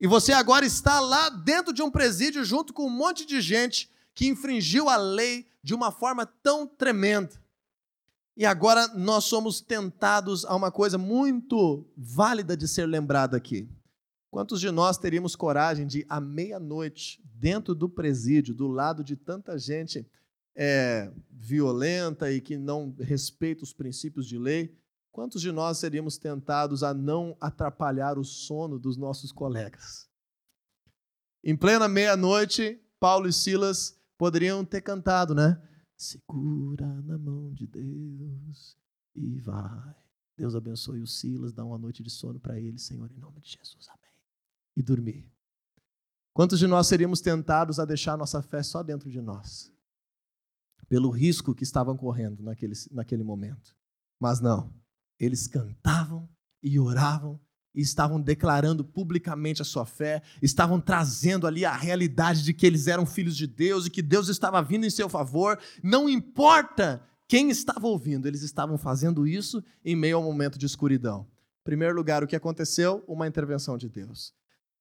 E 0.00 0.06
você 0.06 0.32
agora 0.32 0.64
está 0.64 1.00
lá 1.00 1.28
dentro 1.28 1.72
de 1.72 1.82
um 1.82 1.90
presídio 1.90 2.44
junto 2.44 2.72
com 2.72 2.86
um 2.86 2.90
monte 2.90 3.26
de 3.26 3.40
gente 3.40 3.90
que 4.14 4.28
infringiu 4.28 4.88
a 4.88 4.96
lei 4.96 5.46
de 5.62 5.74
uma 5.74 5.90
forma 5.90 6.24
tão 6.24 6.66
tremenda. 6.66 7.32
E 8.36 8.44
agora 8.46 8.88
nós 8.88 9.24
somos 9.24 9.60
tentados 9.60 10.44
a 10.44 10.54
uma 10.54 10.70
coisa 10.70 10.98
muito 10.98 11.86
válida 11.96 12.56
de 12.56 12.66
ser 12.66 12.86
lembrada 12.86 13.36
aqui. 13.36 13.68
Quantos 14.34 14.60
de 14.60 14.68
nós 14.68 14.98
teríamos 14.98 15.36
coragem 15.36 15.86
de, 15.86 16.04
à 16.08 16.20
meia-noite, 16.20 17.22
dentro 17.36 17.72
do 17.72 17.88
presídio, 17.88 18.52
do 18.52 18.66
lado 18.66 19.04
de 19.04 19.14
tanta 19.14 19.56
gente 19.56 20.04
é, 20.56 21.08
violenta 21.30 22.32
e 22.32 22.40
que 22.40 22.58
não 22.58 22.92
respeita 22.98 23.62
os 23.62 23.72
princípios 23.72 24.26
de 24.26 24.36
lei, 24.36 24.76
quantos 25.12 25.40
de 25.40 25.52
nós 25.52 25.78
seríamos 25.78 26.18
tentados 26.18 26.82
a 26.82 26.92
não 26.92 27.36
atrapalhar 27.40 28.18
o 28.18 28.24
sono 28.24 28.76
dos 28.76 28.96
nossos 28.96 29.30
colegas? 29.30 30.10
Em 31.44 31.56
plena 31.56 31.86
meia-noite, 31.86 32.82
Paulo 32.98 33.28
e 33.28 33.32
Silas 33.32 33.96
poderiam 34.18 34.64
ter 34.64 34.80
cantado, 34.80 35.32
né? 35.32 35.62
Segura 35.96 36.88
na 37.02 37.16
mão 37.16 37.54
de 37.54 37.68
Deus 37.68 38.76
e 39.14 39.38
vai. 39.38 39.94
Deus 40.36 40.56
abençoe 40.56 41.00
o 41.00 41.06
Silas, 41.06 41.52
dá 41.52 41.64
uma 41.64 41.78
noite 41.78 42.02
de 42.02 42.10
sono 42.10 42.40
para 42.40 42.58
ele, 42.58 42.80
Senhor, 42.80 43.08
em 43.12 43.20
nome 43.20 43.40
de 43.40 43.50
Jesus, 43.50 43.86
amém. 43.90 44.03
E 44.76 44.82
dormir. 44.82 45.30
Quantos 46.32 46.58
de 46.58 46.66
nós 46.66 46.86
seríamos 46.86 47.20
tentados 47.20 47.78
a 47.78 47.84
deixar 47.84 48.16
nossa 48.16 48.42
fé 48.42 48.62
só 48.62 48.82
dentro 48.82 49.08
de 49.08 49.20
nós? 49.20 49.74
pelo 50.88 51.10
risco 51.10 51.54
que 51.54 51.64
estavam 51.64 51.96
correndo 51.96 52.42
naquele, 52.42 52.74
naquele 52.90 53.22
momento. 53.22 53.74
Mas 54.20 54.40
não, 54.40 54.72
eles 55.18 55.46
cantavam 55.46 56.28
e 56.62 56.78
oravam 56.78 57.40
e 57.74 57.80
estavam 57.80 58.20
declarando 58.20 58.84
publicamente 58.84 59.60
a 59.60 59.64
sua 59.64 59.84
fé, 59.84 60.22
estavam 60.40 60.80
trazendo 60.80 61.46
ali 61.46 61.64
a 61.64 61.76
realidade 61.76 62.44
de 62.44 62.54
que 62.54 62.64
eles 62.64 62.86
eram 62.86 63.04
filhos 63.04 63.36
de 63.36 63.46
Deus 63.46 63.86
e 63.86 63.90
que 63.90 64.02
Deus 64.02 64.28
estava 64.28 64.62
vindo 64.62 64.86
em 64.86 64.90
seu 64.90 65.08
favor. 65.08 65.58
Não 65.82 66.08
importa 66.08 67.04
quem 67.26 67.50
estava 67.50 67.86
ouvindo, 67.88 68.28
eles 68.28 68.42
estavam 68.42 68.78
fazendo 68.78 69.26
isso 69.26 69.64
em 69.84 69.96
meio 69.96 70.16
ao 70.18 70.22
momento 70.22 70.58
de 70.58 70.66
escuridão. 70.66 71.26
Em 71.62 71.64
primeiro 71.64 71.96
lugar, 71.96 72.22
o 72.22 72.26
que 72.26 72.36
aconteceu? 72.36 73.02
Uma 73.08 73.26
intervenção 73.26 73.76
de 73.76 73.88
Deus. 73.88 74.32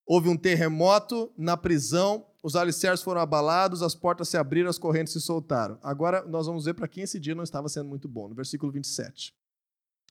Houve 0.05 0.29
um 0.29 0.37
terremoto 0.37 1.31
na 1.37 1.55
prisão, 1.55 2.25
os 2.43 2.55
alicerces 2.55 3.03
foram 3.03 3.21
abalados, 3.21 3.81
as 3.81 3.95
portas 3.95 4.27
se 4.27 4.37
abriram, 4.37 4.69
as 4.69 4.77
correntes 4.77 5.13
se 5.13 5.21
soltaram. 5.21 5.79
Agora 5.81 6.25
nós 6.27 6.45
vamos 6.45 6.65
ver 6.65 6.73
para 6.73 6.87
quem 6.87 7.03
esse 7.03 7.19
dia 7.19 7.33
não 7.33 7.43
estava 7.43 7.69
sendo 7.69 7.87
muito 7.87 8.07
bom, 8.07 8.27
no 8.27 8.35
versículo 8.35 8.71
27. 8.71 9.33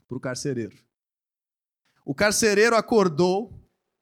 Para 0.08 0.16
o 0.16 0.20
carcereiro. 0.20 0.76
O 2.04 2.14
carcereiro 2.14 2.74
acordou 2.74 3.52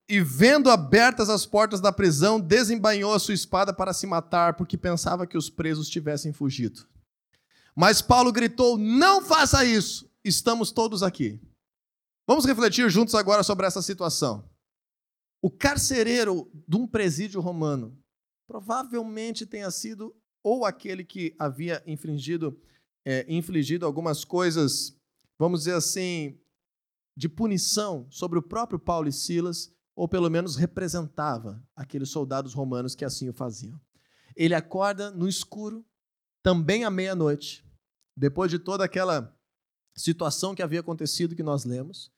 e, 0.07 0.19
vendo 0.21 0.69
abertas 0.69 1.29
as 1.29 1.45
portas 1.45 1.79
da 1.79 1.91
prisão, 1.91 2.39
desembainhou 2.39 3.13
a 3.13 3.19
sua 3.19 3.33
espada 3.33 3.73
para 3.73 3.93
se 3.93 4.07
matar, 4.07 4.55
porque 4.55 4.77
pensava 4.77 5.27
que 5.27 5.37
os 5.37 5.49
presos 5.49 5.89
tivessem 5.89 6.33
fugido. 6.33 6.85
Mas 7.75 8.01
Paulo 8.01 8.31
gritou: 8.31 8.77
Não 8.77 9.21
faça 9.21 9.63
isso, 9.63 10.09
estamos 10.23 10.71
todos 10.71 11.03
aqui. 11.03 11.39
Vamos 12.27 12.45
refletir 12.45 12.89
juntos 12.89 13.15
agora 13.15 13.43
sobre 13.43 13.65
essa 13.65 13.81
situação. 13.81 14.50
O 15.41 15.49
carcereiro 15.49 16.51
de 16.67 16.77
um 16.77 16.85
presídio 16.85 17.41
romano 17.41 17.97
provavelmente 18.47 19.45
tenha 19.45 19.71
sido 19.71 20.15
ou 20.43 20.65
aquele 20.65 21.03
que 21.03 21.35
havia 21.39 21.81
infringido, 21.87 22.59
é, 23.05 23.25
infligido 23.27 23.85
algumas 23.85 24.23
coisas, 24.23 24.95
vamos 25.39 25.61
dizer 25.61 25.75
assim, 25.75 26.39
de 27.17 27.27
punição 27.27 28.07
sobre 28.09 28.37
o 28.37 28.41
próprio 28.41 28.79
Paulo 28.79 29.07
e 29.07 29.13
Silas, 29.13 29.71
ou 29.95 30.07
pelo 30.07 30.29
menos 30.29 30.55
representava 30.55 31.63
aqueles 31.75 32.09
soldados 32.09 32.53
romanos 32.53 32.95
que 32.95 33.05
assim 33.05 33.29
o 33.29 33.33
faziam. 33.33 33.79
Ele 34.35 34.53
acorda 34.53 35.11
no 35.11 35.27
escuro, 35.27 35.85
também 36.43 36.83
à 36.83 36.89
meia-noite, 36.89 37.65
depois 38.15 38.49
de 38.49 38.57
toda 38.57 38.83
aquela 38.83 39.35
situação 39.95 40.55
que 40.55 40.61
havia 40.61 40.79
acontecido 40.79 41.35
que 41.35 41.43
nós 41.43 41.65
lemos, 41.65 42.11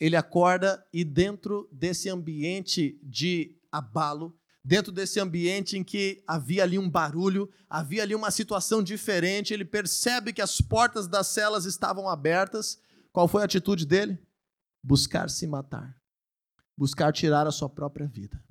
ele 0.00 0.16
acorda 0.16 0.84
e 0.92 1.04
dentro 1.04 1.68
desse 1.70 2.08
ambiente 2.08 2.98
de 3.02 3.54
abalo, 3.70 4.34
dentro 4.64 4.90
desse 4.90 5.20
ambiente 5.20 5.76
em 5.76 5.84
que 5.84 6.24
havia 6.26 6.62
ali 6.62 6.78
um 6.78 6.88
barulho, 6.88 7.50
havia 7.68 8.02
ali 8.02 8.14
uma 8.14 8.30
situação 8.30 8.82
diferente, 8.82 9.52
ele 9.52 9.64
percebe 9.64 10.32
que 10.32 10.40
as 10.40 10.60
portas 10.60 11.06
das 11.06 11.26
celas 11.26 11.66
estavam 11.66 12.08
abertas, 12.08 12.80
qual 13.12 13.28
foi 13.28 13.42
a 13.42 13.44
atitude 13.44 13.86
dele? 13.86 14.18
Buscar 14.82 15.28
se 15.28 15.46
matar. 15.46 15.94
Buscar 16.76 17.12
tirar 17.12 17.46
a 17.46 17.52
sua 17.52 17.68
própria 17.68 18.06
vida. 18.06 18.42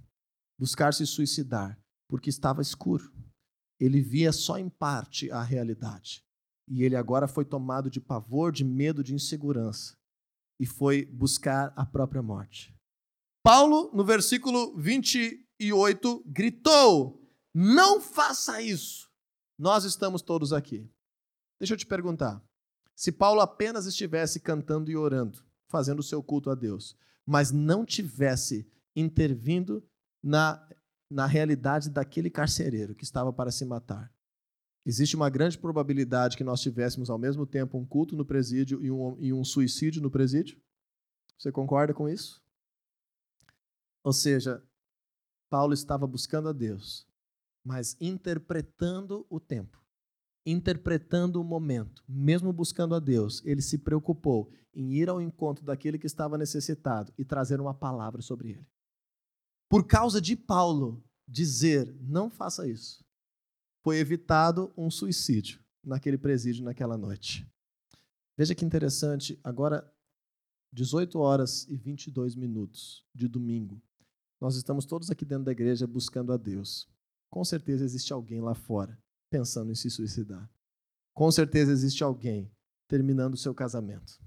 Buscar 0.57 0.93
se 0.93 1.05
suicidar, 1.07 1.79
porque 2.07 2.29
estava 2.29 2.61
escuro. 2.61 3.11
Ele 3.79 4.01
via 4.01 4.31
só 4.31 4.59
em 4.59 4.69
parte 4.69 5.31
a 5.31 5.41
realidade. 5.41 6.23
E 6.67 6.83
ele 6.83 6.95
agora 6.95 7.27
foi 7.27 7.45
tomado 7.45 7.89
de 7.89 7.99
pavor, 7.99 8.51
de 8.51 8.63
medo, 8.63 9.03
de 9.03 9.15
insegurança. 9.15 9.98
E 10.59 10.65
foi 10.65 11.05
buscar 11.05 11.73
a 11.75 11.85
própria 11.85 12.21
morte. 12.21 12.75
Paulo, 13.43 13.91
no 13.93 14.03
versículo 14.03 14.75
28, 14.77 16.23
gritou: 16.25 17.21
Não 17.53 18.01
faça 18.01 18.61
isso. 18.61 19.09
Nós 19.57 19.83
estamos 19.83 20.21
todos 20.21 20.53
aqui. 20.53 20.89
Deixa 21.59 21.73
eu 21.73 21.77
te 21.77 21.85
perguntar. 21.85 22.43
Se 22.95 23.11
Paulo 23.11 23.39
apenas 23.39 23.85
estivesse 23.85 24.39
cantando 24.39 24.91
e 24.91 24.97
orando, 24.97 25.43
fazendo 25.69 25.99
o 25.99 26.03
seu 26.03 26.21
culto 26.21 26.49
a 26.49 26.55
Deus, 26.55 26.97
mas 27.25 27.51
não 27.51 27.85
tivesse 27.85 28.69
intervindo 28.95 29.83
na, 30.23 30.67
na 31.09 31.25
realidade 31.25 31.89
daquele 31.89 32.29
carcereiro 32.29 32.95
que 32.95 33.03
estava 33.03 33.31
para 33.31 33.51
se 33.51 33.63
matar, 33.65 34.11
existe 34.89 35.15
uma 35.15 35.29
grande 35.29 35.55
probabilidade 35.55 36.35
que 36.35 36.43
nós 36.43 36.61
tivéssemos 36.61 37.11
ao 37.11 37.17
mesmo 37.19 37.45
tempo 37.45 37.77
um 37.77 37.85
culto 37.85 38.15
no 38.15 38.25
presídio 38.25 38.83
e 38.83 38.89
um, 38.89 39.15
e 39.19 39.31
um 39.31 39.43
suicídio 39.43 40.01
no 40.01 40.09
presídio? 40.09 40.59
Você 41.37 41.51
concorda 41.51 41.93
com 41.93 42.09
isso? 42.09 42.41
Ou 44.03 44.11
seja, 44.11 44.63
Paulo 45.47 45.75
estava 45.75 46.07
buscando 46.07 46.49
a 46.49 46.53
Deus, 46.53 47.07
mas 47.63 47.95
interpretando 48.01 49.27
o 49.29 49.39
tempo, 49.39 49.79
interpretando 50.43 51.39
o 51.39 51.43
momento, 51.43 52.03
mesmo 52.07 52.51
buscando 52.51 52.95
a 52.95 52.99
Deus, 52.99 53.43
ele 53.45 53.61
se 53.61 53.77
preocupou 53.77 54.51
em 54.73 54.93
ir 54.93 55.07
ao 55.07 55.21
encontro 55.21 55.63
daquele 55.63 55.99
que 55.99 56.07
estava 56.07 56.35
necessitado 56.35 57.13
e 57.15 57.23
trazer 57.23 57.61
uma 57.61 57.75
palavra 57.75 58.23
sobre 58.23 58.53
ele. 58.53 58.67
Por 59.69 59.85
causa 59.85 60.19
de 60.19 60.35
Paulo 60.35 61.03
dizer, 61.27 61.95
não 62.01 62.27
faça 62.27 62.67
isso, 62.67 63.05
foi 63.83 63.97
evitado 63.97 64.73
um 64.77 64.89
suicídio 64.89 65.63
naquele 65.83 66.17
presídio 66.17 66.63
naquela 66.63 66.97
noite. 66.97 67.47
Veja 68.37 68.55
que 68.55 68.65
interessante, 68.65 69.39
agora 69.43 69.91
18 70.71 71.17
horas 71.19 71.67
e 71.67 71.75
22 71.75 72.35
minutos 72.35 73.05
de 73.13 73.27
domingo. 73.27 73.81
Nós 74.39 74.55
estamos 74.55 74.85
todos 74.85 75.09
aqui 75.09 75.25
dentro 75.25 75.45
da 75.45 75.51
igreja 75.51 75.85
buscando 75.85 76.31
a 76.31 76.37
Deus. 76.37 76.87
Com 77.29 77.43
certeza 77.43 77.83
existe 77.83 78.13
alguém 78.13 78.39
lá 78.39 78.53
fora 78.53 78.97
pensando 79.29 79.71
em 79.71 79.75
se 79.75 79.89
suicidar. 79.89 80.49
Com 81.13 81.31
certeza 81.31 81.71
existe 81.71 82.03
alguém 82.03 82.51
terminando 82.87 83.33
o 83.33 83.37
seu 83.37 83.53
casamento. 83.53 84.19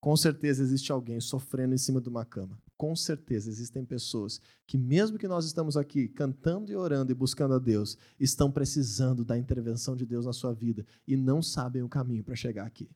Com 0.00 0.16
certeza 0.16 0.62
existe 0.62 0.90
alguém 0.90 1.20
sofrendo 1.20 1.74
em 1.74 1.78
cima 1.78 2.00
de 2.00 2.08
uma 2.08 2.24
cama. 2.24 2.60
Com 2.80 2.96
certeza 2.96 3.50
existem 3.50 3.84
pessoas 3.84 4.40
que, 4.66 4.78
mesmo 4.78 5.18
que 5.18 5.28
nós 5.28 5.44
estamos 5.44 5.76
aqui 5.76 6.08
cantando 6.08 6.72
e 6.72 6.76
orando 6.76 7.12
e 7.12 7.14
buscando 7.14 7.52
a 7.52 7.58
Deus, 7.58 7.98
estão 8.18 8.50
precisando 8.50 9.22
da 9.22 9.36
intervenção 9.36 9.94
de 9.94 10.06
Deus 10.06 10.24
na 10.24 10.32
sua 10.32 10.54
vida 10.54 10.86
e 11.06 11.14
não 11.14 11.42
sabem 11.42 11.82
o 11.82 11.90
caminho 11.90 12.24
para 12.24 12.34
chegar 12.34 12.66
aqui. 12.66 12.88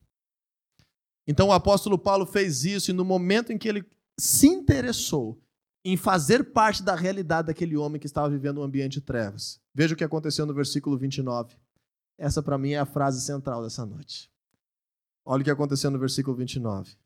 Então 1.27 1.49
o 1.49 1.53
apóstolo 1.53 1.99
Paulo 1.99 2.25
fez 2.25 2.65
isso 2.65 2.91
e 2.91 2.95
no 2.95 3.05
momento 3.05 3.53
em 3.53 3.59
que 3.59 3.69
ele 3.69 3.85
se 4.19 4.47
interessou 4.47 5.39
em 5.85 5.99
fazer 5.99 6.45
parte 6.45 6.83
da 6.83 6.95
realidade 6.95 7.49
daquele 7.49 7.77
homem 7.77 8.01
que 8.01 8.07
estava 8.07 8.31
vivendo 8.31 8.63
um 8.63 8.65
ambiente 8.65 8.95
de 8.95 9.01
trevas. 9.03 9.61
Veja 9.75 9.93
o 9.93 9.99
que 9.99 10.05
aconteceu 10.05 10.47
no 10.47 10.55
versículo 10.55 10.97
29. 10.97 11.59
Essa, 12.17 12.43
para 12.43 12.57
mim, 12.57 12.71
é 12.71 12.79
a 12.79 12.87
frase 12.87 13.21
central 13.21 13.63
dessa 13.63 13.85
noite. 13.85 14.31
Olha 15.27 15.43
o 15.43 15.45
que 15.45 15.51
aconteceu 15.51 15.91
no 15.91 15.99
versículo 15.99 16.35
29. 16.35 16.97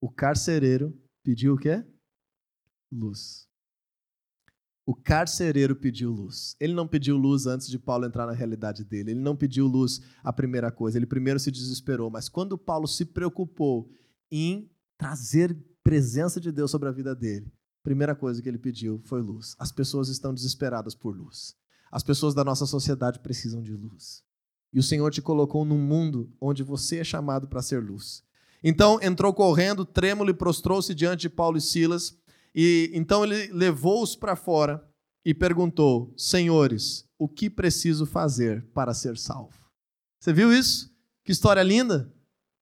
O 0.00 0.10
carcereiro 0.10 0.98
pediu 1.22 1.56
o 1.56 1.58
quê? 1.58 1.84
Luz. 2.92 3.48
O 4.84 4.94
carcereiro 4.94 5.76
pediu 5.76 6.10
luz. 6.10 6.56
Ele 6.60 6.74
não 6.74 6.88
pediu 6.88 7.16
luz 7.16 7.46
antes 7.46 7.68
de 7.68 7.78
Paulo 7.78 8.04
entrar 8.04 8.26
na 8.26 8.32
realidade 8.32 8.84
dele. 8.84 9.12
Ele 9.12 9.20
não 9.20 9.36
pediu 9.36 9.66
luz 9.66 10.00
a 10.24 10.32
primeira 10.32 10.72
coisa. 10.72 10.98
Ele 10.98 11.06
primeiro 11.06 11.38
se 11.38 11.50
desesperou. 11.50 12.10
Mas 12.10 12.28
quando 12.28 12.58
Paulo 12.58 12.88
se 12.88 13.04
preocupou 13.04 13.88
em 14.30 14.70
trazer 14.98 15.56
presença 15.84 16.40
de 16.40 16.50
Deus 16.50 16.70
sobre 16.70 16.88
a 16.88 16.92
vida 16.92 17.14
dele, 17.14 17.52
primeira 17.82 18.14
coisa 18.14 18.42
que 18.42 18.48
ele 18.48 18.58
pediu 18.58 19.00
foi 19.04 19.22
luz. 19.22 19.54
As 19.58 19.70
pessoas 19.70 20.08
estão 20.08 20.34
desesperadas 20.34 20.94
por 20.94 21.16
luz. 21.16 21.54
As 21.90 22.02
pessoas 22.02 22.34
da 22.34 22.44
nossa 22.44 22.66
sociedade 22.66 23.20
precisam 23.20 23.62
de 23.62 23.72
luz. 23.72 24.24
E 24.72 24.78
o 24.78 24.82
Senhor 24.82 25.10
te 25.10 25.22
colocou 25.22 25.64
num 25.64 25.78
mundo 25.78 26.32
onde 26.40 26.62
você 26.62 26.98
é 26.98 27.04
chamado 27.04 27.46
para 27.46 27.62
ser 27.62 27.82
luz. 27.82 28.24
Então 28.64 28.98
entrou 29.02 29.34
correndo, 29.34 29.84
trêmulo 29.84 30.30
e 30.30 30.34
prostrou-se 30.34 30.94
diante 30.94 31.22
de 31.22 31.30
Paulo 31.30 31.58
e 31.58 31.60
Silas. 31.60 32.16
E 32.54 32.90
então 32.92 33.24
ele 33.24 33.52
levou-os 33.52 34.14
para 34.14 34.36
fora 34.36 34.82
e 35.24 35.32
perguntou: 35.32 36.12
Senhores, 36.16 37.04
o 37.18 37.28
que 37.28 37.48
preciso 37.48 38.06
fazer 38.06 38.64
para 38.74 38.94
ser 38.94 39.16
salvo? 39.16 39.58
Você 40.20 40.32
viu 40.32 40.52
isso? 40.52 40.90
Que 41.24 41.32
história 41.32 41.62
linda! 41.62 42.12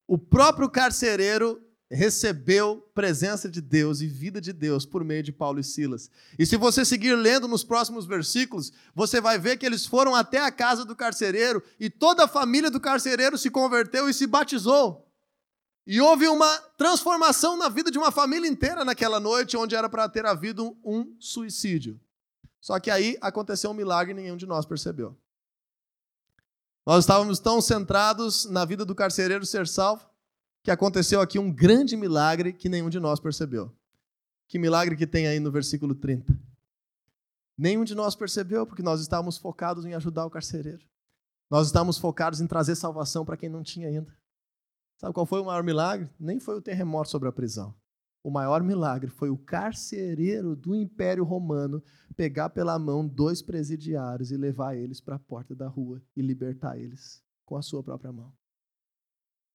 O 0.07 0.18
próprio 0.18 0.68
carcereiro 0.68 1.61
recebeu 1.91 2.88
presença 2.95 3.49
de 3.49 3.61
Deus 3.61 4.01
e 4.01 4.07
vida 4.07 4.41
de 4.41 4.53
Deus 4.53 4.86
por 4.86 5.03
meio 5.03 5.22
de 5.22 5.32
Paulo 5.32 5.59
e 5.59 5.64
Silas. 5.64 6.09
E 6.38 6.47
se 6.47 6.57
você 6.57 6.84
seguir 6.84 7.16
lendo 7.16 7.49
nos 7.49 7.64
próximos 7.64 8.07
versículos, 8.07 8.72
você 8.95 9.20
vai 9.20 9.38
ver 9.38 9.57
que 9.57 9.66
eles 9.66 9.84
foram 9.84 10.14
até 10.14 10.38
a 10.38 10.53
casa 10.53 10.84
do 10.84 10.95
carcereiro 10.95 11.62
e 11.80 11.91
toda 11.91 12.24
a 12.24 12.28
família 12.28 12.70
do 12.70 12.80
carcereiro 12.80 13.36
se 13.36 13.51
converteu 13.51 14.09
e 14.09 14.14
se 14.14 14.26
batizou. 14.26 15.09
E 15.91 16.01
houve 16.01 16.28
uma 16.28 16.57
transformação 16.78 17.57
na 17.57 17.68
vida 17.68 17.91
de 17.91 17.99
uma 17.99 18.12
família 18.12 18.49
inteira 18.49 18.84
naquela 18.84 19.18
noite, 19.18 19.57
onde 19.57 19.74
era 19.74 19.88
para 19.88 20.09
ter 20.09 20.24
havido 20.24 20.78
um 20.84 21.16
suicídio. 21.18 22.01
Só 22.61 22.78
que 22.78 22.93
aí 22.93 23.18
aconteceu 23.20 23.72
um 23.72 23.74
milagre 23.74 24.12
e 24.12 24.14
nenhum 24.14 24.36
de 24.36 24.47
nós 24.47 24.64
percebeu. 24.64 25.18
Nós 26.86 27.03
estávamos 27.03 27.41
tão 27.41 27.61
centrados 27.61 28.45
na 28.45 28.64
vida 28.64 28.84
do 28.84 28.95
carcereiro 28.95 29.45
ser 29.45 29.66
salvo 29.66 30.09
que 30.62 30.70
aconteceu 30.70 31.20
aqui 31.20 31.41
um 31.41 31.53
grande 31.53 31.97
milagre 31.97 32.53
que 32.53 32.68
nenhum 32.68 32.88
de 32.88 33.01
nós 33.01 33.18
percebeu. 33.18 33.74
Que 34.47 34.61
milagre 34.61 34.95
que 34.95 35.09
tem 35.09 35.26
aí 35.26 35.41
no 35.41 35.51
versículo 35.51 35.93
30? 35.93 36.38
Nenhum 37.59 37.82
de 37.82 37.97
nós 37.97 38.14
percebeu, 38.14 38.64
porque 38.64 38.80
nós 38.80 39.01
estávamos 39.01 39.38
focados 39.38 39.84
em 39.84 39.93
ajudar 39.95 40.24
o 40.24 40.30
carcereiro. 40.30 40.86
Nós 41.51 41.66
estávamos 41.66 41.99
focados 41.99 42.41
em 42.41 42.47
trazer 42.47 42.76
salvação 42.76 43.24
para 43.24 43.36
quem 43.36 43.49
não 43.49 43.64
tinha 43.64 43.88
ainda. 43.88 44.20
Sabe 45.01 45.14
qual 45.14 45.24
foi 45.24 45.40
o 45.40 45.46
maior 45.46 45.64
milagre? 45.64 46.11
Nem 46.20 46.38
foi 46.38 46.59
o 46.59 46.61
terremoto 46.61 47.09
sobre 47.09 47.26
a 47.26 47.32
prisão. 47.32 47.74
O 48.22 48.30
maior 48.30 48.62
milagre 48.62 49.11
foi 49.11 49.30
o 49.30 49.38
carcereiro 49.38 50.55
do 50.55 50.76
Império 50.76 51.24
Romano 51.24 51.82
pegar 52.14 52.51
pela 52.51 52.78
mão 52.78 53.09
dois 53.09 53.40
presidiários 53.40 54.30
e 54.30 54.36
levar 54.36 54.76
eles 54.76 55.01
para 55.01 55.16
a 55.16 55.18
porta 55.18 55.55
da 55.55 55.66
rua 55.66 56.03
e 56.14 56.20
libertar 56.20 56.78
eles 56.78 57.24
com 57.46 57.57
a 57.57 57.62
sua 57.62 57.82
própria 57.82 58.12
mão. 58.12 58.30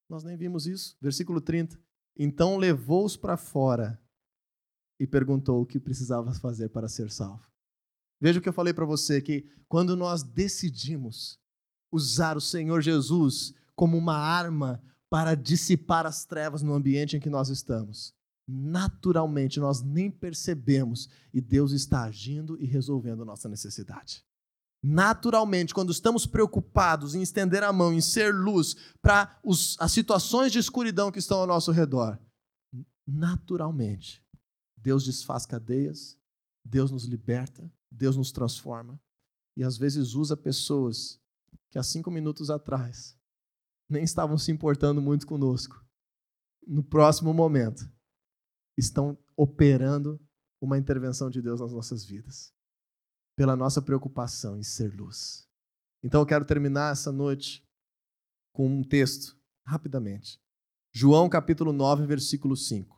Nós 0.09 0.23
nem 0.23 0.35
vimos 0.35 0.65
isso. 0.65 0.97
Versículo 0.99 1.39
30. 1.39 1.79
Então 2.17 2.57
levou-os 2.57 3.15
para 3.15 3.37
fora 3.37 4.01
e 4.99 5.05
perguntou 5.05 5.61
o 5.61 5.65
que 5.65 5.79
precisava 5.79 6.33
fazer 6.33 6.69
para 6.69 6.87
ser 6.87 7.11
salvo. 7.11 7.47
Veja 8.19 8.39
o 8.39 8.41
que 8.41 8.49
eu 8.49 8.53
falei 8.53 8.73
para 8.73 8.83
você 8.83 9.21
que 9.21 9.47
quando 9.67 9.95
nós 9.95 10.23
decidimos 10.23 11.39
usar 11.91 12.35
o 12.35 12.41
Senhor 12.41 12.81
Jesus 12.81 13.53
como 13.75 13.95
uma 13.95 14.17
arma 14.17 14.81
para 15.09 15.35
dissipar 15.35 16.05
as 16.05 16.25
trevas 16.25 16.61
no 16.61 16.73
ambiente 16.73 17.17
em 17.17 17.19
que 17.19 17.29
nós 17.29 17.49
estamos, 17.49 18.13
naturalmente 18.47 19.59
nós 19.59 19.81
nem 19.81 20.09
percebemos 20.11 21.09
e 21.33 21.41
Deus 21.41 21.71
está 21.71 22.03
agindo 22.03 22.59
e 22.59 22.65
resolvendo 22.65 23.21
a 23.21 23.25
nossa 23.25 23.49
necessidade 23.49 24.23
naturalmente, 24.85 25.73
quando 25.73 25.91
estamos 25.91 26.27
preocupados 26.27 27.15
em 27.15 27.21
estender 27.23 27.63
a 27.63 27.73
mão, 27.73 27.91
em 27.91 28.01
ser 28.01 28.33
luz 28.33 28.75
para 29.01 29.41
as 29.79 29.91
situações 29.91 30.51
de 30.51 30.59
escuridão 30.59 31.11
que 31.11 31.17
estão 31.17 31.39
ao 31.39 31.47
nosso 31.47 31.71
redor, 31.71 32.19
naturalmente, 33.07 34.23
Deus 34.77 35.03
desfaz 35.03 35.43
cadeias, 35.45 36.15
Deus 36.63 36.91
nos 36.91 37.05
liberta, 37.05 37.67
Deus 37.91 38.15
nos 38.15 38.31
transforma. 38.31 38.99
E 39.57 39.63
às 39.63 39.75
vezes 39.75 40.13
usa 40.13 40.37
pessoas 40.37 41.19
que 41.71 41.79
há 41.79 41.83
cinco 41.83 42.11
minutos 42.11 42.51
atrás 42.51 43.14
nem 43.89 44.03
estavam 44.03 44.37
se 44.37 44.51
importando 44.51 45.01
muito 45.01 45.27
conosco. 45.27 45.83
No 46.65 46.83
próximo 46.83 47.33
momento, 47.33 47.89
estão 48.77 49.17
operando 49.35 50.19
uma 50.61 50.77
intervenção 50.77 51.29
de 51.29 51.41
Deus 51.41 51.59
nas 51.59 51.71
nossas 51.71 52.03
vidas 52.03 52.53
pela 53.35 53.55
nossa 53.55 53.81
preocupação 53.81 54.57
em 54.57 54.63
ser 54.63 54.95
luz. 54.95 55.47
Então 56.03 56.21
eu 56.21 56.25
quero 56.25 56.45
terminar 56.45 56.93
essa 56.93 57.11
noite 57.11 57.67
com 58.53 58.67
um 58.67 58.83
texto, 58.83 59.37
rapidamente. 59.65 60.39
João 60.93 61.27
capítulo 61.27 61.73
9, 61.73 62.05
versículo 62.05 62.55
5. 62.55 62.95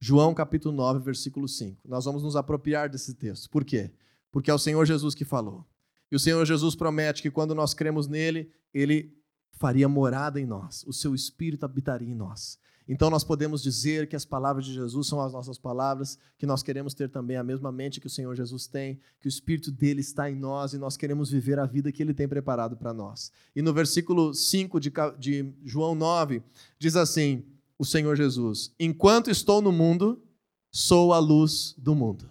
João 0.00 0.34
capítulo 0.34 0.74
9, 0.74 1.00
versículo 1.00 1.46
5. 1.46 1.86
Nós 1.86 2.04
vamos 2.06 2.22
nos 2.22 2.36
apropriar 2.36 2.88
desse 2.88 3.14
texto. 3.14 3.50
Por 3.50 3.64
quê? 3.64 3.94
Porque 4.30 4.50
é 4.50 4.54
o 4.54 4.58
Senhor 4.58 4.84
Jesus 4.86 5.14
que 5.14 5.24
falou. 5.24 5.66
E 6.10 6.16
o 6.16 6.18
Senhor 6.18 6.44
Jesus 6.46 6.74
promete 6.74 7.20
que 7.20 7.30
quando 7.30 7.54
nós 7.54 7.74
cremos 7.74 8.06
nele, 8.06 8.50
ele 8.72 9.14
faria 9.56 9.88
morada 9.88 10.40
em 10.40 10.46
nós, 10.46 10.84
o 10.86 10.92
seu 10.92 11.14
espírito 11.14 11.64
habitaria 11.64 12.08
em 12.08 12.14
nós. 12.14 12.58
Então 12.88 13.10
nós 13.10 13.24
podemos 13.24 13.62
dizer 13.62 14.08
que 14.08 14.14
as 14.14 14.24
palavras 14.24 14.64
de 14.64 14.72
Jesus 14.72 15.08
são 15.08 15.20
as 15.20 15.32
nossas 15.32 15.58
palavras, 15.58 16.16
que 16.38 16.46
nós 16.46 16.62
queremos 16.62 16.94
ter 16.94 17.08
também 17.08 17.36
a 17.36 17.42
mesma 17.42 17.72
mente 17.72 18.00
que 18.00 18.06
o 18.06 18.10
Senhor 18.10 18.34
Jesus 18.36 18.68
tem, 18.68 19.00
que 19.20 19.26
o 19.26 19.28
Espírito 19.28 19.72
dele 19.72 20.00
está 20.00 20.30
em 20.30 20.36
nós 20.36 20.72
e 20.72 20.78
nós 20.78 20.96
queremos 20.96 21.30
viver 21.30 21.58
a 21.58 21.66
vida 21.66 21.90
que 21.90 22.00
ele 22.00 22.14
tem 22.14 22.28
preparado 22.28 22.76
para 22.76 22.94
nós. 22.94 23.32
E 23.56 23.62
no 23.62 23.72
versículo 23.72 24.32
5 24.32 24.78
de, 24.78 24.92
de 25.18 25.52
João 25.64 25.96
9, 25.96 26.42
diz 26.78 26.94
assim: 26.94 27.44
o 27.78 27.84
Senhor 27.84 28.16
Jesus: 28.16 28.72
Enquanto 28.78 29.30
estou 29.30 29.60
no 29.60 29.72
mundo, 29.72 30.22
sou 30.70 31.12
a 31.12 31.18
luz 31.18 31.74
do 31.76 31.94
mundo. 31.94 32.30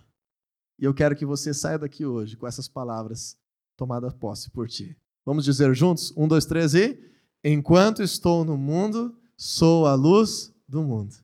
E 0.80 0.86
eu 0.86 0.94
quero 0.94 1.16
que 1.16 1.26
você 1.26 1.54
saia 1.54 1.80
daqui 1.80 2.06
hoje 2.06 2.38
com 2.38 2.48
essas 2.48 2.68
palavras 2.68 3.38
tomadas 3.76 4.14
posse 4.14 4.50
por 4.50 4.68
ti. 4.68 4.96
Vamos 5.26 5.44
dizer 5.44 5.74
juntos? 5.76 6.14
Um, 6.16 6.28
dois, 6.28 6.46
três 6.46 6.74
e. 6.74 7.15
Enquanto 7.48 8.02
estou 8.02 8.44
no 8.44 8.58
mundo, 8.58 9.16
sou 9.38 9.86
a 9.86 9.94
luz 9.94 10.52
do 10.68 10.82
mundo. 10.82 11.16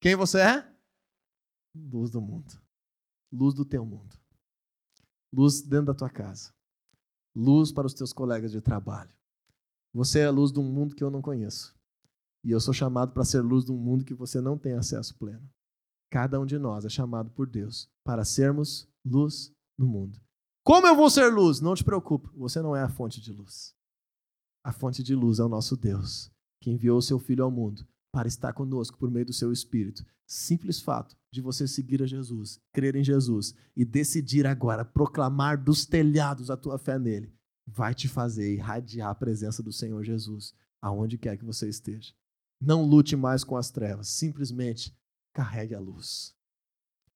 Quem 0.00 0.14
você 0.14 0.38
é? 0.38 0.72
Luz 1.74 2.12
do 2.12 2.20
mundo. 2.20 2.62
Luz 3.32 3.54
do 3.54 3.64
teu 3.64 3.84
mundo. 3.84 4.16
Luz 5.32 5.62
dentro 5.62 5.86
da 5.86 5.94
tua 5.94 6.08
casa. 6.08 6.54
Luz 7.34 7.72
para 7.72 7.88
os 7.88 7.92
teus 7.92 8.12
colegas 8.12 8.52
de 8.52 8.60
trabalho. 8.60 9.12
Você 9.92 10.20
é 10.20 10.26
a 10.26 10.30
luz 10.30 10.52
de 10.52 10.60
um 10.60 10.62
mundo 10.62 10.94
que 10.94 11.02
eu 11.02 11.10
não 11.10 11.20
conheço. 11.20 11.74
E 12.44 12.52
eu 12.52 12.60
sou 12.60 12.72
chamado 12.72 13.12
para 13.12 13.24
ser 13.24 13.40
luz 13.40 13.64
de 13.64 13.72
um 13.72 13.76
mundo 13.76 14.04
que 14.04 14.14
você 14.14 14.40
não 14.40 14.56
tem 14.56 14.74
acesso 14.74 15.18
pleno. 15.18 15.50
Cada 16.08 16.38
um 16.38 16.46
de 16.46 16.56
nós 16.56 16.84
é 16.84 16.88
chamado 16.88 17.30
por 17.30 17.48
Deus 17.48 17.88
para 18.04 18.24
sermos 18.24 18.88
luz 19.04 19.52
no 19.76 19.88
mundo. 19.88 20.20
Como 20.62 20.86
eu 20.86 20.94
vou 20.94 21.10
ser 21.10 21.32
luz? 21.32 21.60
Não 21.60 21.74
te 21.74 21.82
preocupe, 21.82 22.28
você 22.36 22.62
não 22.62 22.76
é 22.76 22.82
a 22.84 22.88
fonte 22.88 23.20
de 23.20 23.32
luz. 23.32 23.73
A 24.64 24.72
fonte 24.72 25.02
de 25.02 25.14
luz 25.14 25.40
é 25.40 25.44
o 25.44 25.48
nosso 25.48 25.76
Deus, 25.76 26.32
que 26.58 26.70
enviou 26.70 26.96
o 26.96 27.02
seu 27.02 27.18
Filho 27.18 27.44
ao 27.44 27.50
mundo 27.50 27.86
para 28.10 28.26
estar 28.26 28.54
conosco 28.54 28.96
por 28.96 29.10
meio 29.10 29.26
do 29.26 29.32
seu 29.32 29.52
Espírito. 29.52 30.02
Simples 30.26 30.80
fato 30.80 31.14
de 31.30 31.42
você 31.42 31.68
seguir 31.68 32.02
a 32.02 32.06
Jesus, 32.06 32.58
crer 32.72 32.96
em 32.96 33.04
Jesus 33.04 33.54
e 33.76 33.84
decidir 33.84 34.46
agora 34.46 34.82
proclamar 34.82 35.62
dos 35.62 35.84
telhados 35.84 36.50
a 36.50 36.56
tua 36.56 36.78
fé 36.78 36.98
nele, 36.98 37.30
vai 37.66 37.94
te 37.94 38.08
fazer 38.08 38.54
irradiar 38.54 39.10
a 39.10 39.14
presença 39.14 39.62
do 39.62 39.70
Senhor 39.70 40.02
Jesus 40.02 40.54
aonde 40.80 41.18
quer 41.18 41.36
que 41.36 41.44
você 41.44 41.68
esteja. 41.68 42.14
Não 42.58 42.86
lute 42.86 43.16
mais 43.16 43.44
com 43.44 43.58
as 43.58 43.70
trevas, 43.70 44.08
simplesmente 44.08 44.96
carregue 45.34 45.74
a 45.74 45.80
luz. 45.80 46.34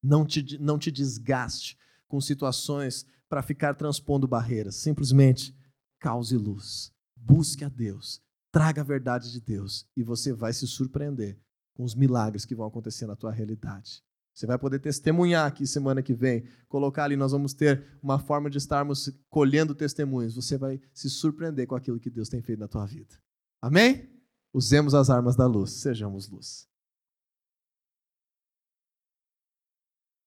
Não 0.03 0.23
te, 0.23 0.59
não 0.59 0.77
te 0.77 0.91
desgaste 0.91 1.75
com 2.07 2.21
situações 2.21 3.07
para 3.27 3.41
ficar 3.41 3.73
transpondo 3.73 4.27
barreiras, 4.27 4.75
simplesmente 4.75 5.55
cause 5.99 6.37
luz. 6.37 6.93
Busque 7.21 7.63
a 7.63 7.69
Deus, 7.69 8.21
traga 8.51 8.81
a 8.81 8.85
verdade 8.85 9.31
de 9.31 9.41
Deus 9.41 9.87
e 9.95 10.03
você 10.03 10.31
vai 10.33 10.53
se 10.53 10.65
surpreender 10.65 11.39
com 11.73 11.83
os 11.83 11.95
milagres 11.95 12.45
que 12.45 12.55
vão 12.55 12.65
acontecer 12.65 13.05
na 13.05 13.15
tua 13.15 13.31
realidade. 13.31 14.03
Você 14.33 14.45
vai 14.45 14.57
poder 14.57 14.79
testemunhar 14.79 15.45
aqui 15.45 15.67
semana 15.67 16.01
que 16.01 16.13
vem, 16.13 16.45
colocar 16.69 17.03
ali, 17.03 17.17
nós 17.17 17.33
vamos 17.33 17.53
ter 17.53 17.99
uma 18.01 18.17
forma 18.17 18.49
de 18.49 18.57
estarmos 18.57 19.11
colhendo 19.29 19.75
testemunhos. 19.75 20.33
Você 20.33 20.57
vai 20.57 20.79
se 20.93 21.09
surpreender 21.09 21.67
com 21.67 21.75
aquilo 21.75 21.99
que 21.99 22.09
Deus 22.09 22.29
tem 22.29 22.41
feito 22.41 22.59
na 22.59 22.67
tua 22.67 22.85
vida. 22.85 23.19
Amém? 23.61 24.09
Usemos 24.53 24.93
as 24.93 25.09
armas 25.09 25.35
da 25.35 25.45
luz, 25.45 25.81
sejamos 25.81 26.29
luz. 26.29 26.68